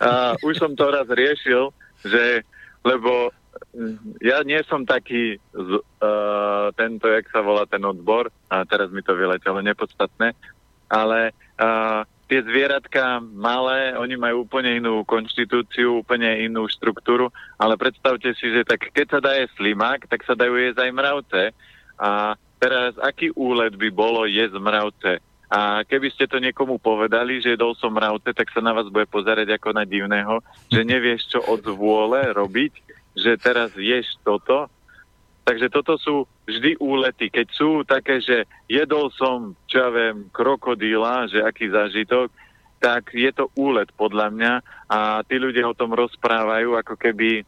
A, 0.00 0.32
už 0.40 0.56
som 0.56 0.72
to 0.72 0.88
raz 0.88 1.04
riešil, 1.12 1.68
že 2.00 2.40
lebo 2.86 3.34
ja 4.24 4.40
nie 4.42 4.60
som 4.64 4.88
taký 4.88 5.36
uh, 5.36 6.72
tento, 6.74 7.06
jak 7.12 7.28
sa 7.28 7.44
volá 7.44 7.68
ten 7.68 7.84
odbor, 7.84 8.32
a 8.48 8.64
teraz 8.64 8.88
mi 8.88 9.04
to 9.04 9.12
vyletelo, 9.12 9.60
nepodstatné, 9.60 10.32
ale 10.88 11.36
uh, 11.60 12.02
tie 12.26 12.42
zvieratka 12.42 13.22
malé, 13.22 13.94
oni 13.94 14.18
majú 14.18 14.48
úplne 14.48 14.80
inú 14.82 15.06
konštitúciu, 15.06 16.02
úplne 16.02 16.42
inú 16.42 16.66
štruktúru, 16.66 17.30
ale 17.60 17.78
predstavte 17.78 18.34
si, 18.34 18.50
že 18.50 18.66
tak 18.66 18.90
keď 18.90 19.06
sa 19.06 19.20
daje 19.22 19.46
slimák, 19.54 20.10
tak 20.10 20.26
sa 20.26 20.34
dajú 20.34 20.58
jesť 20.58 20.82
aj 20.82 20.92
mravce. 20.92 21.42
A 21.96 22.34
teraz, 22.58 22.98
aký 22.98 23.30
úlet 23.32 23.72
by 23.78 23.88
bolo 23.94 24.26
jesť 24.26 24.58
mravce? 24.58 25.12
A 25.46 25.86
keby 25.86 26.10
ste 26.10 26.26
to 26.26 26.42
niekomu 26.42 26.82
povedali, 26.82 27.38
že 27.38 27.54
jedol 27.54 27.78
som 27.78 27.94
mravce, 27.94 28.34
tak 28.34 28.50
sa 28.50 28.58
na 28.58 28.74
vás 28.74 28.90
bude 28.90 29.06
pozerať 29.06 29.54
ako 29.54 29.78
na 29.78 29.86
divného, 29.86 30.42
že 30.66 30.82
nevieš, 30.82 31.30
čo 31.30 31.38
od 31.46 31.62
vôle 31.70 32.18
robiť 32.34 32.85
že 33.16 33.40
teraz 33.40 33.72
ješ 33.72 34.06
toto. 34.20 34.68
Takže 35.46 35.72
toto 35.72 35.96
sú 35.96 36.28
vždy 36.44 36.76
úlety. 36.78 37.32
Keď 37.32 37.46
sú 37.54 37.82
také, 37.86 38.20
že 38.20 38.44
jedol 38.68 39.08
som, 39.14 39.56
čo 39.70 39.78
ja 39.78 39.88
viem, 39.90 40.28
krokodíla, 40.30 41.30
že 41.30 41.40
aký 41.40 41.70
zážitok, 41.70 42.28
tak 42.76 43.14
je 43.16 43.30
to 43.32 43.48
úlet 43.56 43.88
podľa 43.96 44.28
mňa 44.30 44.52
a 44.86 45.24
tí 45.24 45.40
ľudia 45.40 45.64
o 45.64 45.78
tom 45.78 45.96
rozprávajú, 45.96 46.76
ako 46.76 46.94
keby 46.98 47.46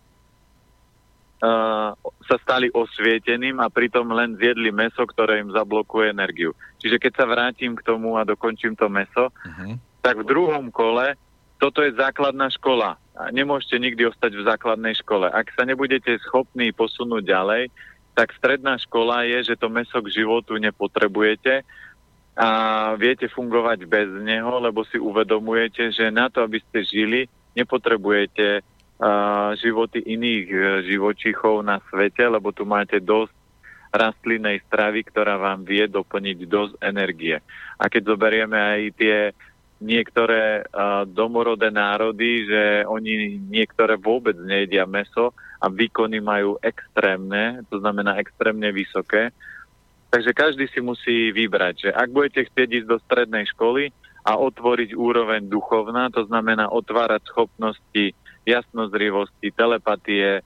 uh, 1.42 1.92
sa 2.24 2.36
stali 2.40 2.72
osvieteným 2.72 3.60
a 3.60 3.68
pritom 3.68 4.08
len 4.14 4.34
zjedli 4.40 4.72
meso, 4.72 5.04
ktoré 5.04 5.44
im 5.44 5.52
zablokuje 5.52 6.10
energiu. 6.10 6.56
Čiže 6.80 6.96
keď 6.96 7.12
sa 7.12 7.26
vrátim 7.28 7.76
k 7.76 7.84
tomu 7.84 8.16
a 8.16 8.24
dokončím 8.24 8.78
to 8.78 8.88
meso, 8.88 9.28
uh-huh. 9.30 9.76
tak 10.00 10.22
v 10.22 10.28
druhom 10.28 10.72
kole 10.72 11.18
toto 11.58 11.82
je 11.82 11.92
základná 11.92 12.48
škola 12.54 12.96
nemôžete 13.34 13.76
nikdy 13.78 14.06
ostať 14.08 14.38
v 14.38 14.46
základnej 14.46 14.94
škole. 14.98 15.26
Ak 15.26 15.50
sa 15.58 15.66
nebudete 15.66 16.18
schopní 16.22 16.70
posunúť 16.70 17.26
ďalej, 17.26 17.62
tak 18.14 18.34
stredná 18.34 18.78
škola 18.82 19.22
je, 19.26 19.54
že 19.54 19.54
to 19.54 19.70
meso 19.70 19.98
k 20.02 20.10
životu 20.10 20.58
nepotrebujete 20.58 21.62
a 22.38 22.48
viete 22.94 23.26
fungovať 23.26 23.86
bez 23.86 24.06
neho, 24.22 24.62
lebo 24.62 24.86
si 24.86 24.98
uvedomujete, 24.98 25.90
že 25.90 26.14
na 26.14 26.30
to, 26.30 26.46
aby 26.46 26.62
ste 26.62 26.86
žili, 26.86 27.20
nepotrebujete 27.58 28.62
uh, 28.62 29.54
životy 29.58 30.02
iných 30.02 30.46
uh, 30.50 30.62
živočichov 30.86 31.66
na 31.66 31.82
svete, 31.90 32.22
lebo 32.26 32.54
tu 32.54 32.62
máte 32.62 33.02
dosť 33.02 33.34
rastlinnej 33.90 34.62
stravy, 34.70 35.02
ktorá 35.06 35.34
vám 35.40 35.66
vie 35.66 35.90
doplniť 35.90 36.38
dosť 36.46 36.74
energie. 36.84 37.42
A 37.78 37.90
keď 37.90 38.14
zoberieme 38.14 38.58
aj 38.58 38.80
tie 38.94 39.16
niektoré 39.78 40.66
uh, 40.66 41.06
domorodé 41.06 41.70
národy, 41.70 42.46
že 42.46 42.62
oni 42.86 43.38
niektoré 43.38 43.94
vôbec 43.94 44.34
nejedia 44.34 44.84
meso 44.84 45.30
a 45.62 45.70
výkony 45.70 46.18
majú 46.18 46.58
extrémne, 46.62 47.62
to 47.70 47.78
znamená 47.78 48.18
extrémne 48.18 48.70
vysoké. 48.74 49.30
Takže 50.08 50.32
každý 50.32 50.64
si 50.72 50.80
musí 50.80 51.30
vybrať, 51.30 51.74
že 51.88 51.90
ak 51.92 52.08
budete 52.10 52.48
chcieť 52.48 52.68
ísť 52.82 52.88
do 52.88 52.98
strednej 53.04 53.44
školy 53.54 53.92
a 54.24 54.40
otvoriť 54.40 54.96
úroveň 54.96 55.46
duchovná, 55.46 56.08
to 56.08 56.24
znamená 56.24 56.72
otvárať 56.72 57.28
schopnosti 57.28 58.16
jasnozrivosti, 58.48 59.52
telepatie, 59.52 60.40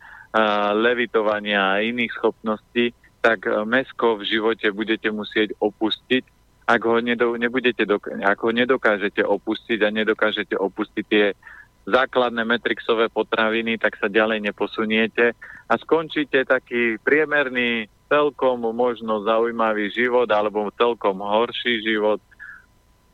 levitovania 0.75 1.79
a 1.79 1.83
iných 1.85 2.11
schopností, 2.19 2.91
tak 3.23 3.47
mesko 3.47 4.19
v 4.19 4.27
živote 4.27 4.67
budete 4.75 5.15
musieť 5.15 5.55
opustiť 5.63 6.42
ak 6.73 6.83
ho, 6.89 6.97
nedo, 7.05 7.37
nebudete 7.37 7.85
dok- 7.85 8.17
ak 8.17 8.39
ho 8.41 8.51
nedokážete 8.51 9.21
opustiť 9.21 9.79
a 9.85 9.93
nedokážete 9.93 10.57
opustiť 10.57 11.05
tie 11.05 11.37
základné 11.85 12.47
metrixové 12.47 13.11
potraviny, 13.11 13.77
tak 13.77 13.99
sa 13.99 14.07
ďalej 14.09 14.41
neposuniete 14.41 15.35
a 15.69 15.75
skončíte 15.77 16.47
taký 16.47 16.97
priemerný, 17.03 17.91
celkom 18.13 18.61
možno 18.77 19.25
zaujímavý 19.25 19.89
život 19.89 20.29
alebo 20.29 20.69
celkom 20.77 21.25
horší 21.25 21.81
život, 21.81 22.21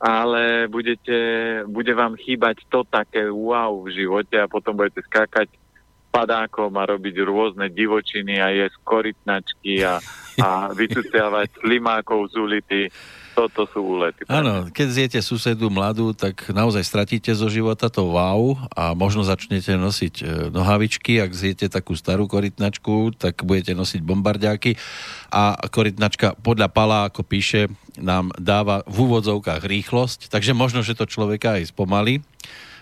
ale 0.03 0.67
budete, 0.67 1.19
bude 1.71 1.95
vám 1.95 2.19
chýbať 2.19 2.67
to 2.67 2.83
také 2.83 3.31
wow 3.31 3.79
v 3.87 3.95
živote 3.95 4.35
a 4.39 4.51
potom 4.51 4.75
budete 4.75 5.07
skákať 5.07 5.49
padákom 6.11 6.75
a 6.75 6.89
robiť 6.89 7.15
rôzne 7.23 7.71
divočiny 7.71 8.43
a 8.43 8.51
jesť 8.51 8.79
korytnačky 8.83 9.87
a, 9.87 10.03
a 10.43 10.49
vycuciavať 10.81 11.63
slimákov 11.63 12.31
z 12.31 12.35
ulity 12.37 12.81
toto 13.39 13.71
sú 13.71 13.81
úlety. 13.95 14.27
Áno, 14.27 14.67
keď 14.75 14.89
zjete 14.91 15.19
susedu 15.23 15.71
mladú, 15.71 16.11
tak 16.11 16.51
naozaj 16.51 16.83
stratíte 16.83 17.31
zo 17.31 17.47
života 17.47 17.87
to 17.87 18.03
wow 18.11 18.59
a 18.75 18.99
možno 18.99 19.23
začnete 19.23 19.79
nosiť 19.79 20.15
e, 20.19 20.25
nohavičky. 20.51 21.23
Ak 21.23 21.31
zjete 21.31 21.71
takú 21.71 21.95
starú 21.95 22.27
korytnačku, 22.27 23.15
tak 23.15 23.47
budete 23.47 23.79
nosiť 23.79 24.03
bombardiáky. 24.03 24.75
A 25.31 25.55
korytnačka 25.71 26.35
podľa 26.43 26.67
Pala, 26.75 27.07
ako 27.07 27.23
píše, 27.23 27.71
nám 27.95 28.35
dáva 28.35 28.83
v 28.91 29.07
úvodzovkách 29.07 29.63
rýchlosť, 29.63 30.27
takže 30.35 30.51
možno, 30.51 30.83
že 30.83 30.99
to 30.99 31.07
človeka 31.07 31.63
aj 31.63 31.71
spomalí 31.71 32.19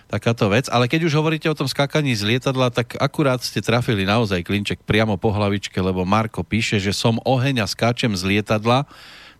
takáto 0.09 0.47
vec. 0.49 0.71
Ale 0.71 0.89
keď 0.89 1.05
už 1.05 1.19
hovoríte 1.19 1.51
o 1.51 1.57
tom 1.57 1.67
skákaní 1.67 2.15
z 2.15 2.25
lietadla, 2.25 2.71
tak 2.73 2.95
akurát 2.97 3.43
ste 3.43 3.61
trafili 3.61 4.07
naozaj 4.07 4.41
klinček 4.41 4.81
priamo 4.87 5.19
po 5.19 5.29
hlavičke, 5.29 5.77
lebo 5.77 6.07
Marko 6.07 6.41
píše, 6.41 6.79
že 6.79 6.95
som 6.95 7.21
oheň 7.21 7.61
a 7.61 7.67
skáčem 7.67 8.15
z 8.15 8.23
lietadla 8.25 8.87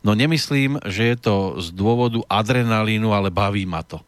No 0.05 0.13
nemyslím, 0.13 0.79
že 0.85 1.13
je 1.13 1.17
to 1.17 1.35
z 1.61 1.73
dôvodu 1.73 2.21
adrenalínu, 2.29 3.11
ale 3.11 3.33
baví 3.33 3.65
ma 3.65 3.81
to. 3.81 3.99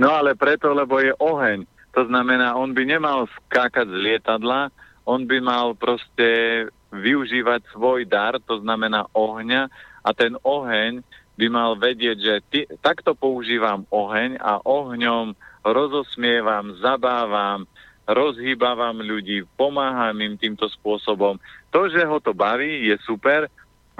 No 0.00 0.16
ale 0.16 0.32
preto, 0.32 0.72
lebo 0.72 0.96
je 1.02 1.12
oheň. 1.20 1.68
To 1.92 2.06
znamená, 2.06 2.54
on 2.54 2.72
by 2.72 2.86
nemal 2.86 3.26
skákať 3.26 3.90
z 3.90 3.96
lietadla, 3.98 4.70
on 5.04 5.26
by 5.26 5.42
mal 5.42 5.74
proste 5.74 6.64
využívať 6.94 7.66
svoj 7.74 8.06
dar, 8.06 8.38
to 8.38 8.62
znamená 8.62 9.10
ohňa 9.12 9.66
a 10.00 10.10
ten 10.14 10.38
oheň 10.40 11.02
by 11.34 11.46
mal 11.48 11.74
vedieť, 11.76 12.18
že 12.20 12.34
ty, 12.52 12.60
takto 12.84 13.16
používam 13.16 13.84
oheň 13.90 14.38
a 14.38 14.60
ohňom 14.60 15.32
rozosmievam, 15.64 16.76
zabávam, 16.80 17.64
rozhýbavam 18.04 19.00
ľudí, 19.00 19.46
pomáham 19.54 20.16
im 20.20 20.34
týmto 20.36 20.68
spôsobom. 20.68 21.38
To, 21.70 21.80
že 21.88 22.02
ho 22.04 22.18
to 22.20 22.34
baví, 22.36 22.90
je 22.90 22.96
super, 23.06 23.46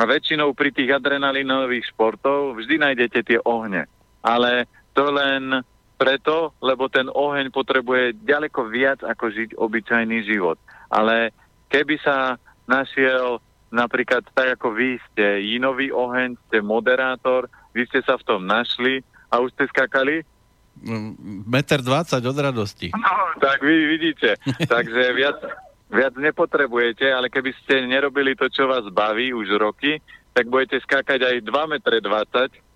a 0.00 0.08
väčšinou 0.08 0.56
pri 0.56 0.72
tých 0.72 0.96
adrenalinových 0.96 1.92
športov 1.92 2.56
vždy 2.56 2.80
nájdete 2.80 3.20
tie 3.20 3.38
ohne. 3.44 3.84
Ale 4.24 4.64
to 4.96 5.12
len 5.12 5.60
preto, 6.00 6.56
lebo 6.64 6.88
ten 6.88 7.12
oheň 7.12 7.52
potrebuje 7.52 8.16
ďaleko 8.24 8.72
viac 8.72 9.04
ako 9.04 9.28
žiť 9.28 9.60
obyčajný 9.60 10.24
život. 10.24 10.56
Ale 10.88 11.36
keby 11.68 12.00
sa 12.00 12.40
našiel 12.64 13.44
napríklad 13.68 14.24
tak 14.32 14.56
ako 14.56 14.72
vy 14.72 14.96
ste 15.12 15.44
jinový 15.44 15.92
oheň, 15.92 16.40
ste 16.48 16.64
moderátor, 16.64 17.52
vy 17.76 17.84
ste 17.84 18.00
sa 18.00 18.16
v 18.16 18.24
tom 18.24 18.48
našli 18.48 19.04
a 19.28 19.44
už 19.44 19.52
ste 19.52 19.68
skakali? 19.68 20.24
Meter 21.44 21.84
20 21.84 22.24
od 22.24 22.38
radosti. 22.40 22.88
No, 22.96 23.36
tak 23.36 23.60
vy 23.60 24.00
vidíte. 24.00 24.40
Takže 24.72 25.12
viac, 25.12 25.36
viac 25.90 26.14
nepotrebujete, 26.14 27.10
ale 27.10 27.26
keby 27.28 27.50
ste 27.60 27.84
nerobili 27.84 28.38
to, 28.38 28.46
čo 28.46 28.70
vás 28.70 28.86
baví 28.88 29.34
už 29.34 29.58
roky, 29.58 29.98
tak 30.30 30.46
budete 30.46 30.78
skákať 30.86 31.26
aj 31.26 31.36
2,20 31.42 31.50
m 31.66 32.70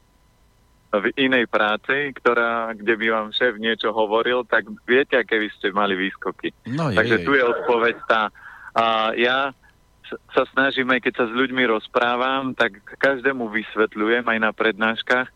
v 0.94 1.10
inej 1.18 1.50
práci, 1.50 2.14
ktorá, 2.14 2.70
kde 2.70 2.94
by 2.94 3.06
vám 3.10 3.28
šéf 3.34 3.58
niečo 3.58 3.90
hovoril, 3.90 4.46
tak 4.46 4.70
viete, 4.86 5.18
aké 5.18 5.42
vy 5.42 5.50
ste 5.58 5.74
mali 5.74 5.98
výskoky. 5.98 6.54
No, 6.70 6.86
je, 6.86 6.98
Takže 7.02 7.26
tu 7.26 7.34
je 7.34 7.42
odpoveď 7.42 7.96
tá. 8.06 8.30
A 8.74 9.10
ja 9.18 9.50
sa 10.30 10.42
snažím, 10.54 10.94
aj 10.94 11.02
keď 11.02 11.12
sa 11.18 11.26
s 11.26 11.34
ľuďmi 11.34 11.66
rozprávam, 11.66 12.54
tak 12.54 12.78
každému 13.02 13.50
vysvetľujem 13.50 14.22
aj 14.22 14.38
na 14.38 14.50
prednáškach, 14.54 15.28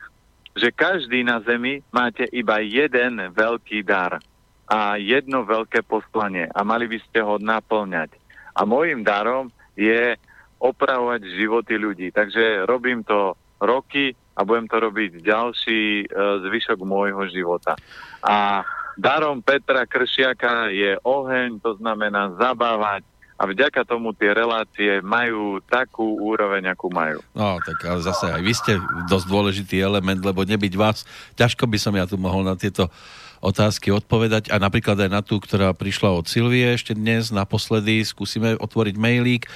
že 0.54 0.68
každý 0.70 1.26
na 1.26 1.42
Zemi 1.42 1.82
máte 1.90 2.26
iba 2.30 2.62
jeden 2.62 3.18
veľký 3.34 3.82
dar 3.82 4.22
a 4.68 5.00
jedno 5.00 5.48
veľké 5.48 5.80
poslanie 5.88 6.44
a 6.52 6.60
mali 6.60 6.84
by 6.84 6.98
ste 7.08 7.24
ho 7.24 7.40
naplňať. 7.40 8.12
A 8.52 8.68
môjim 8.68 9.00
darom 9.00 9.48
je 9.72 10.14
opravovať 10.60 11.24
životy 11.38 11.74
ľudí. 11.80 12.08
Takže 12.12 12.68
robím 12.68 13.00
to 13.06 13.32
roky 13.62 14.12
a 14.36 14.44
budem 14.44 14.68
to 14.68 14.76
robiť 14.78 15.24
ďalší 15.24 16.04
e, 16.04 16.06
zvyšok 16.46 16.78
môjho 16.84 17.26
života. 17.32 17.74
A 18.22 18.62
darom 18.94 19.40
Petra 19.42 19.86
Kršiaka 19.86 20.70
je 20.70 20.98
oheň, 21.02 21.58
to 21.62 21.78
znamená 21.78 22.34
zabávať, 22.38 23.06
a 23.38 23.46
vďaka 23.46 23.86
tomu 23.86 24.10
tie 24.18 24.34
relácie 24.34 24.98
majú 24.98 25.62
takú 25.62 26.18
úroveň, 26.26 26.74
akú 26.74 26.90
majú. 26.90 27.22
No, 27.38 27.62
tak 27.62 27.86
ale 27.86 28.02
zase 28.02 28.34
aj 28.34 28.42
vy 28.42 28.50
ste 28.50 28.72
dosť 29.06 29.26
dôležitý 29.30 29.78
element, 29.78 30.18
lebo 30.18 30.42
nebyť 30.42 30.74
vás, 30.74 31.06
ťažko 31.38 31.70
by 31.70 31.78
som 31.78 31.94
ja 31.94 32.02
tu 32.10 32.18
mohol 32.18 32.42
na 32.42 32.58
tieto 32.58 32.90
otázky 33.40 33.94
odpovedať 33.94 34.50
a 34.50 34.58
napríklad 34.58 34.98
aj 35.06 35.10
na 35.10 35.22
tú, 35.22 35.38
ktorá 35.38 35.70
prišla 35.74 36.14
od 36.14 36.26
Silvie 36.26 36.74
ešte 36.74 36.94
dnes 36.94 37.30
naposledy. 37.30 38.02
Skúsime 38.02 38.58
otvoriť 38.58 38.94
mailík. 38.98 39.46
E, 39.46 39.48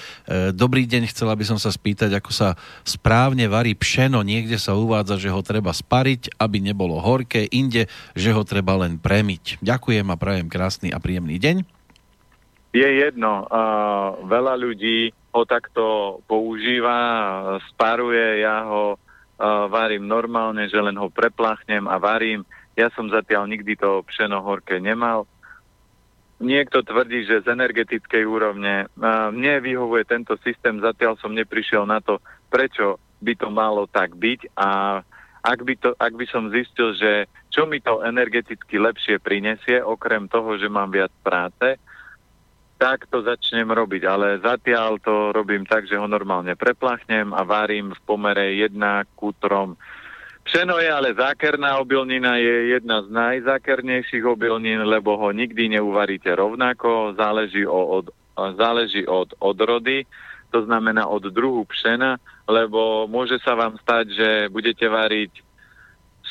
dobrý 0.55 0.87
deň, 0.87 1.11
chcela 1.11 1.35
by 1.35 1.45
som 1.47 1.59
sa 1.59 1.75
spýtať, 1.75 2.15
ako 2.19 2.31
sa 2.31 2.55
správne 2.87 3.51
varí 3.51 3.75
pšeno. 3.75 4.23
Niekde 4.23 4.59
sa 4.59 4.79
uvádza, 4.79 5.19
že 5.19 5.33
ho 5.33 5.41
treba 5.43 5.75
spariť, 5.75 6.39
aby 6.39 6.59
nebolo 6.63 7.03
horké, 7.03 7.47
inde, 7.51 7.91
že 8.15 8.31
ho 8.31 8.43
treba 8.47 8.79
len 8.79 8.99
premiť. 8.99 9.59
Ďakujem 9.61 10.07
a 10.09 10.17
prajem 10.17 10.47
krásny 10.47 10.89
a 10.95 11.03
príjemný 11.03 11.39
deň. 11.43 11.83
Je 12.73 12.89
jedno, 12.89 13.45
uh, 13.45 14.17
veľa 14.25 14.57
ľudí 14.57 15.13
ho 15.33 15.45
takto 15.45 15.85
používa, 16.25 16.97
sparuje, 17.69 18.41
ja 18.41 18.65
ho 18.65 18.97
uh, 18.97 19.69
varím 19.69 20.09
normálne, 20.09 20.65
že 20.73 20.81
len 20.81 20.97
ho 20.97 21.13
prepláchnem 21.13 21.85
a 21.85 22.01
varím 22.01 22.49
ja 22.77 22.89
som 22.97 23.13
zatiaľ 23.13 23.49
nikdy 23.49 23.77
to 23.77 24.01
pšeno 24.09 24.41
horké 24.41 24.81
nemal. 24.81 25.29
Niekto 26.43 26.83
tvrdí, 26.83 27.23
že 27.23 27.47
z 27.47 27.55
energetickej 27.55 28.27
úrovne 28.27 28.91
mne 29.31 29.55
vyhovuje 29.63 30.03
tento 30.09 30.35
systém, 30.43 30.83
zatiaľ 30.83 31.15
som 31.23 31.31
neprišiel 31.31 31.87
na 31.87 32.03
to, 32.03 32.19
prečo 32.51 32.99
by 33.23 33.39
to 33.39 33.49
malo 33.53 33.87
tak 33.87 34.19
byť 34.19 34.59
a 34.59 35.01
ak 35.43 35.59
by, 35.67 35.75
to, 35.75 35.91
ak 35.99 36.15
by 36.15 36.27
som 36.31 36.55
zistil, 36.55 36.95
že 36.95 37.27
čo 37.51 37.67
mi 37.67 37.83
to 37.83 37.99
energeticky 38.07 38.79
lepšie 38.79 39.19
prinesie, 39.19 39.83
okrem 39.83 40.31
toho, 40.31 40.55
že 40.55 40.71
mám 40.71 40.95
viac 40.95 41.11
práce, 41.27 41.83
tak 42.79 43.11
to 43.11 43.27
začnem 43.27 43.67
robiť. 43.67 44.03
Ale 44.07 44.39
zatiaľ 44.39 45.03
to 45.03 45.35
robím 45.35 45.67
tak, 45.67 45.91
že 45.91 45.99
ho 45.99 46.07
normálne 46.07 46.55
preplachnem 46.55 47.35
a 47.35 47.43
varím 47.43 47.91
v 47.91 48.01
pomere 48.07 48.55
1 48.55 48.79
ku 49.19 49.35
3 49.35 49.75
Pšeno 50.53 50.77
je 50.85 50.91
ale 50.93 51.17
zákerná 51.17 51.81
obilnina, 51.81 52.37
je 52.37 52.77
jedna 52.77 53.01
z 53.01 53.09
najzákernejších 53.09 54.21
obilnín, 54.21 54.85
lebo 54.85 55.17
ho 55.17 55.33
nikdy 55.33 55.81
neuvaríte 55.81 56.29
rovnako, 56.29 57.17
záleží, 57.17 57.65
o, 57.65 57.73
od, 57.73 58.13
záleží 58.61 59.09
od 59.09 59.33
odrody, 59.41 60.05
to 60.53 60.61
znamená 60.69 61.09
od 61.09 61.25
druhu 61.33 61.65
pšena, 61.65 62.21
lebo 62.45 63.09
môže 63.09 63.41
sa 63.41 63.57
vám 63.57 63.81
stať, 63.81 64.13
že 64.13 64.29
budete 64.53 64.85
variť 64.93 65.41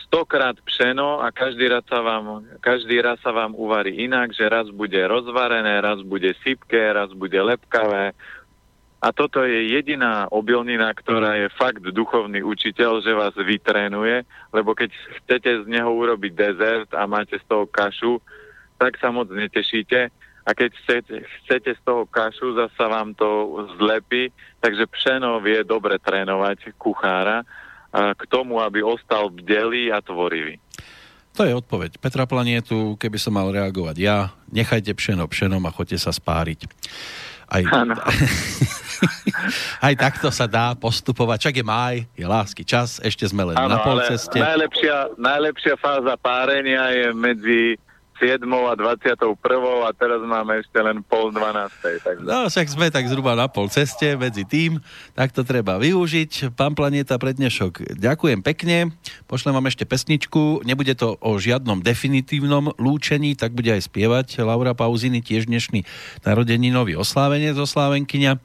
stokrát 0.05 0.53
pšeno 0.69 1.25
a 1.25 1.33
každý 1.33 1.73
raz, 1.73 1.81
sa 1.89 2.05
vám, 2.05 2.45
každý 2.61 3.01
raz 3.01 3.17
sa 3.25 3.33
vám 3.33 3.57
uvarí 3.57 4.05
inak, 4.05 4.37
že 4.37 4.45
raz 4.45 4.69
bude 4.69 5.01
rozvarené, 5.01 5.81
raz 5.81 5.97
bude 6.05 6.29
sypké, 6.45 6.93
raz 6.93 7.09
bude 7.09 7.41
lepkavé, 7.41 8.13
a 9.01 9.09
toto 9.09 9.41
je 9.41 9.73
jediná 9.73 10.29
obilnina, 10.29 10.93
ktorá 10.93 11.33
je 11.41 11.49
fakt 11.57 11.81
duchovný 11.81 12.45
učiteľ, 12.45 13.01
že 13.01 13.17
vás 13.17 13.33
vytrénuje, 13.33 14.21
lebo 14.53 14.77
keď 14.77 14.93
chcete 15.25 15.65
z 15.65 15.65
neho 15.65 15.89
urobiť 15.89 16.31
dezert 16.37 16.89
a 16.93 17.09
máte 17.09 17.41
z 17.41 17.45
toho 17.49 17.65
kašu, 17.65 18.21
tak 18.77 19.01
sa 19.01 19.09
moc 19.09 19.33
netešíte. 19.33 20.13
A 20.41 20.49
keď 20.53 20.69
chcete, 20.85 21.15
chcete 21.41 21.71
z 21.77 21.81
toho 21.81 22.05
kašu, 22.05 22.53
zasa 22.53 22.85
vám 22.89 23.17
to 23.17 23.61
zlepí. 23.81 24.29
Takže 24.61 24.85
pšeno 24.85 25.41
vie 25.41 25.65
dobre 25.65 25.97
trénovať 25.97 26.77
kuchára 26.77 27.41
k 27.93 28.21
tomu, 28.29 28.61
aby 28.61 28.85
ostal 28.85 29.33
bdelý 29.33 29.89
a 29.89 30.01
tvorivý. 30.01 30.61
To 31.37 31.47
je 31.47 31.57
odpoveď 31.57 31.97
Petra 31.97 32.29
Planietu, 32.29 32.97
keby 33.01 33.17
som 33.17 33.33
mal 33.33 33.49
reagovať 33.49 33.95
ja. 33.97 34.29
Nechajte 34.51 34.93
pšeno 34.93 35.25
pšenom 35.25 35.63
a 35.65 35.73
choďte 35.73 35.97
sa 35.97 36.13
spáriť. 36.13 36.69
Aj, 37.51 37.63
aj 39.87 39.93
takto 39.97 40.27
sa 40.29 40.45
dá 40.45 40.73
postupovať. 40.77 41.49
Čak 41.49 41.55
je 41.61 41.65
maj, 41.65 41.95
je 42.13 42.25
lásky 42.25 42.63
čas, 42.65 43.01
ešte 43.01 43.25
sme 43.27 43.53
len 43.53 43.55
ano, 43.57 43.75
na 43.75 43.77
polceste. 43.81 44.37
Najlepšia, 44.37 45.17
najlepšia 45.17 45.75
fáza 45.77 46.15
párenia 46.17 46.89
je 46.93 47.07
medzi 47.13 47.61
7. 48.21 48.45
a 48.45 48.77
21. 48.77 49.33
a 49.81 49.89
teraz 49.97 50.21
máme 50.21 50.61
ešte 50.61 50.77
len 50.77 51.01
pol 51.01 51.33
12. 51.33 52.05
Takže... 52.05 52.21
No, 52.21 52.45
však 52.53 52.67
sme 52.69 52.93
tak 52.93 53.09
zhruba 53.09 53.33
na 53.33 53.49
pol 53.49 53.65
ceste 53.73 54.13
medzi 54.13 54.45
tým, 54.45 54.77
tak 55.17 55.33
to 55.33 55.41
treba 55.41 55.81
využiť. 55.81 56.53
Pán 56.53 56.77
Planeta 56.77 57.17
pre 57.17 57.33
dnešok, 57.33 57.97
ďakujem 57.97 58.45
pekne. 58.45 58.93
Pošlem 59.25 59.57
vám 59.57 59.65
ešte 59.65 59.89
pesničku. 59.89 60.61
Nebude 60.61 60.93
to 60.93 61.17
o 61.17 61.33
žiadnom 61.41 61.81
definitívnom 61.81 62.77
lúčení, 62.77 63.33
tak 63.33 63.57
bude 63.57 63.73
aj 63.73 63.89
spievať 63.89 64.45
Laura 64.45 64.77
Pauziny, 64.77 65.25
tiež 65.25 65.49
dnešný 65.49 65.81
narodeninový 66.21 66.93
oslávenec, 67.01 67.57
oslávenkyňa. 67.57 68.37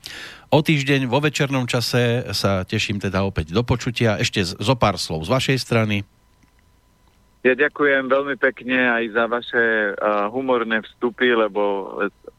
O 0.47 0.62
týždeň 0.62 1.10
vo 1.10 1.18
večernom 1.18 1.66
čase 1.66 2.23
sa 2.31 2.62
teším 2.62 3.02
teda 3.02 3.27
opäť 3.27 3.51
do 3.51 3.66
počutia. 3.66 4.14
Ešte 4.23 4.47
zo 4.47 4.74
pár 4.78 4.94
slov 4.94 5.27
z 5.27 5.35
vašej 5.35 5.59
strany. 5.59 6.06
Ja 7.43 7.59
ďakujem 7.59 8.06
veľmi 8.06 8.39
pekne 8.39 8.90
aj 8.90 9.05
za 9.14 9.24
vaše 9.27 9.64
uh, 9.94 10.27
humorné 10.31 10.82
vstupy, 10.82 11.35
lebo 11.35 11.94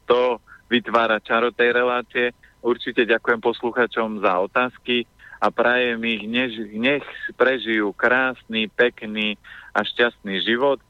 to 0.07 0.39
vytvára 0.71 1.19
čaro 1.23 1.51
tej 1.51 1.75
relácie. 1.75 2.35
Určite 2.59 3.07
ďakujem 3.07 3.39
posluchačom 3.39 4.19
za 4.19 4.39
otázky 4.39 5.07
a 5.39 5.47
prajem 5.47 6.03
ich, 6.07 6.23
nech, 6.27 6.53
nech 6.75 7.07
prežijú 7.39 7.95
krásny, 7.95 8.67
pekný 8.67 9.39
a 9.71 9.83
šťastný 9.83 10.43
život. 10.43 10.83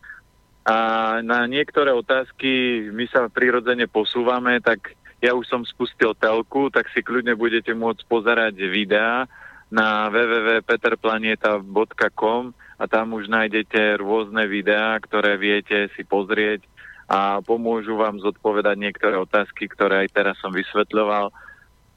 A 0.65 1.19
na 1.21 1.45
niektoré 1.45 1.93
otázky 1.93 2.83
my 2.89 3.05
sa 3.07 3.29
prirodzene 3.29 3.85
posúvame, 3.85 4.57
tak 4.65 4.96
ja 5.17 5.33
už 5.33 5.49
som 5.49 5.65
spustil 5.65 6.13
telku, 6.17 6.69
tak 6.69 6.89
si 6.93 7.01
kľudne 7.01 7.33
budete 7.33 7.73
môcť 7.73 8.05
pozerať 8.05 8.53
videá 8.69 9.25
na 9.67 10.07
www.peterplaneta.com 10.13 12.53
a 12.77 12.85
tam 12.85 13.17
už 13.17 13.25
nájdete 13.27 13.97
rôzne 13.97 14.45
videá, 14.45 14.93
ktoré 15.01 15.41
viete 15.41 15.89
si 15.97 16.05
pozrieť 16.05 16.61
a 17.07 17.39
pomôžu 17.41 17.95
vám 17.97 18.19
zodpovedať 18.19 18.75
niektoré 18.77 19.17
otázky, 19.17 19.67
ktoré 19.71 20.05
aj 20.05 20.09
teraz 20.11 20.35
som 20.43 20.51
vysvetľoval 20.51 21.31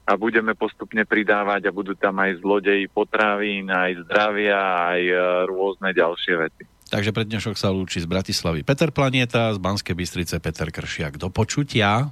a 0.01 0.17
budeme 0.17 0.57
postupne 0.57 1.05
pridávať 1.05 1.69
a 1.69 1.75
budú 1.75 1.93
tam 1.93 2.17
aj 2.19 2.41
zlodeji 2.41 2.89
potravín, 2.89 3.69
aj 3.69 4.01
zdravia, 4.07 4.57
aj 4.97 5.01
e, 5.05 5.13
rôzne 5.45 5.93
ďalšie 5.93 6.35
veci. 6.41 6.65
Takže 6.91 7.15
pre 7.15 7.23
dnešok 7.23 7.55
sa 7.55 7.71
lúči 7.71 8.03
z 8.03 8.07
Bratislavy 8.09 8.67
Peter 8.67 8.91
Planieta, 8.91 9.55
z 9.55 9.59
Banskej 9.61 9.95
Bystrice 9.95 10.43
Peter 10.43 10.67
Kršiak. 10.67 11.15
Do 11.21 11.31
počutia. 11.31 12.11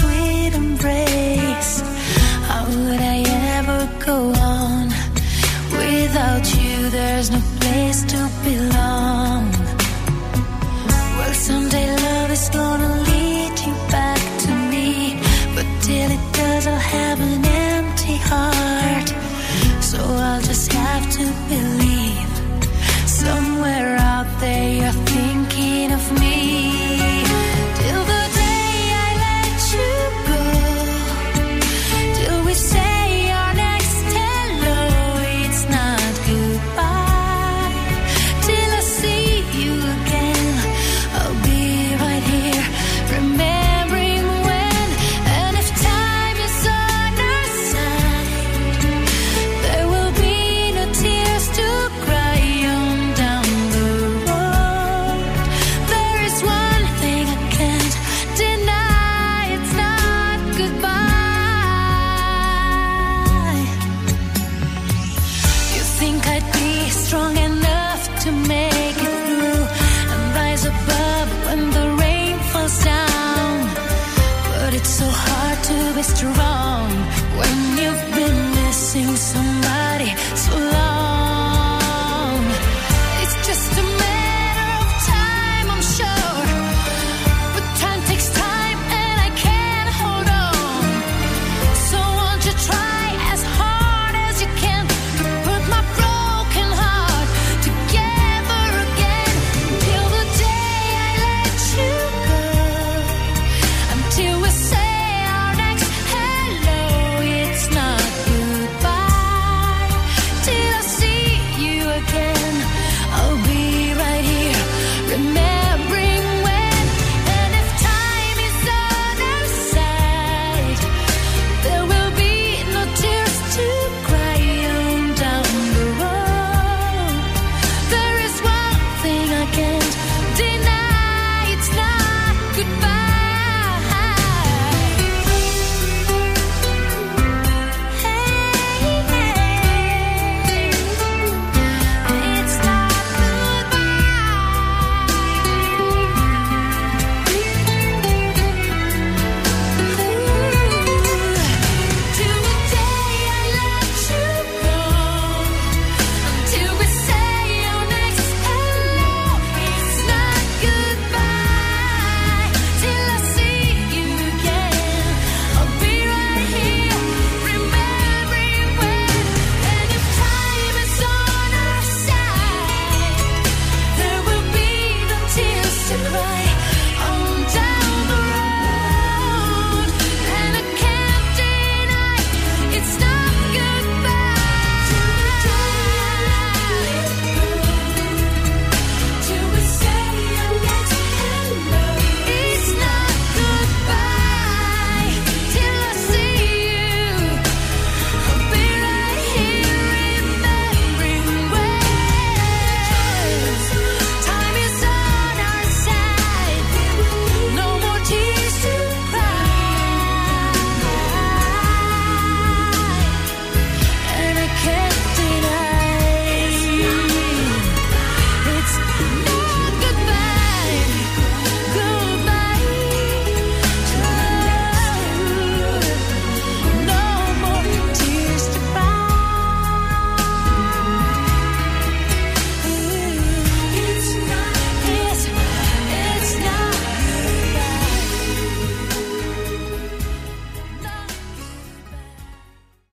there's 7.21 7.29
no 7.29 7.59
place 7.59 8.03
to 8.05 8.17
belong. 8.43 9.51
Well, 11.17 11.33
someday 11.33 11.95
love 11.95 12.31
is 12.31 12.49
gonna 12.49 12.95
lead 13.09 13.59
you 13.59 13.73
back 13.91 14.21
to 14.45 14.51
me. 14.71 15.19
But 15.53 15.67
till 15.83 16.09
it 16.17 16.25
does, 16.33 16.65
I'll 16.65 16.87
have 16.97 17.19
an 17.21 17.45
empty 17.45 18.17
heart. 18.31 19.09
So 19.83 19.99
I'll 20.01 20.41
just 20.41 20.73
have 20.73 21.05
to 21.17 21.25
believe 21.53 22.31
somewhere 23.05 23.97
out 23.97 24.29
there 24.39 24.90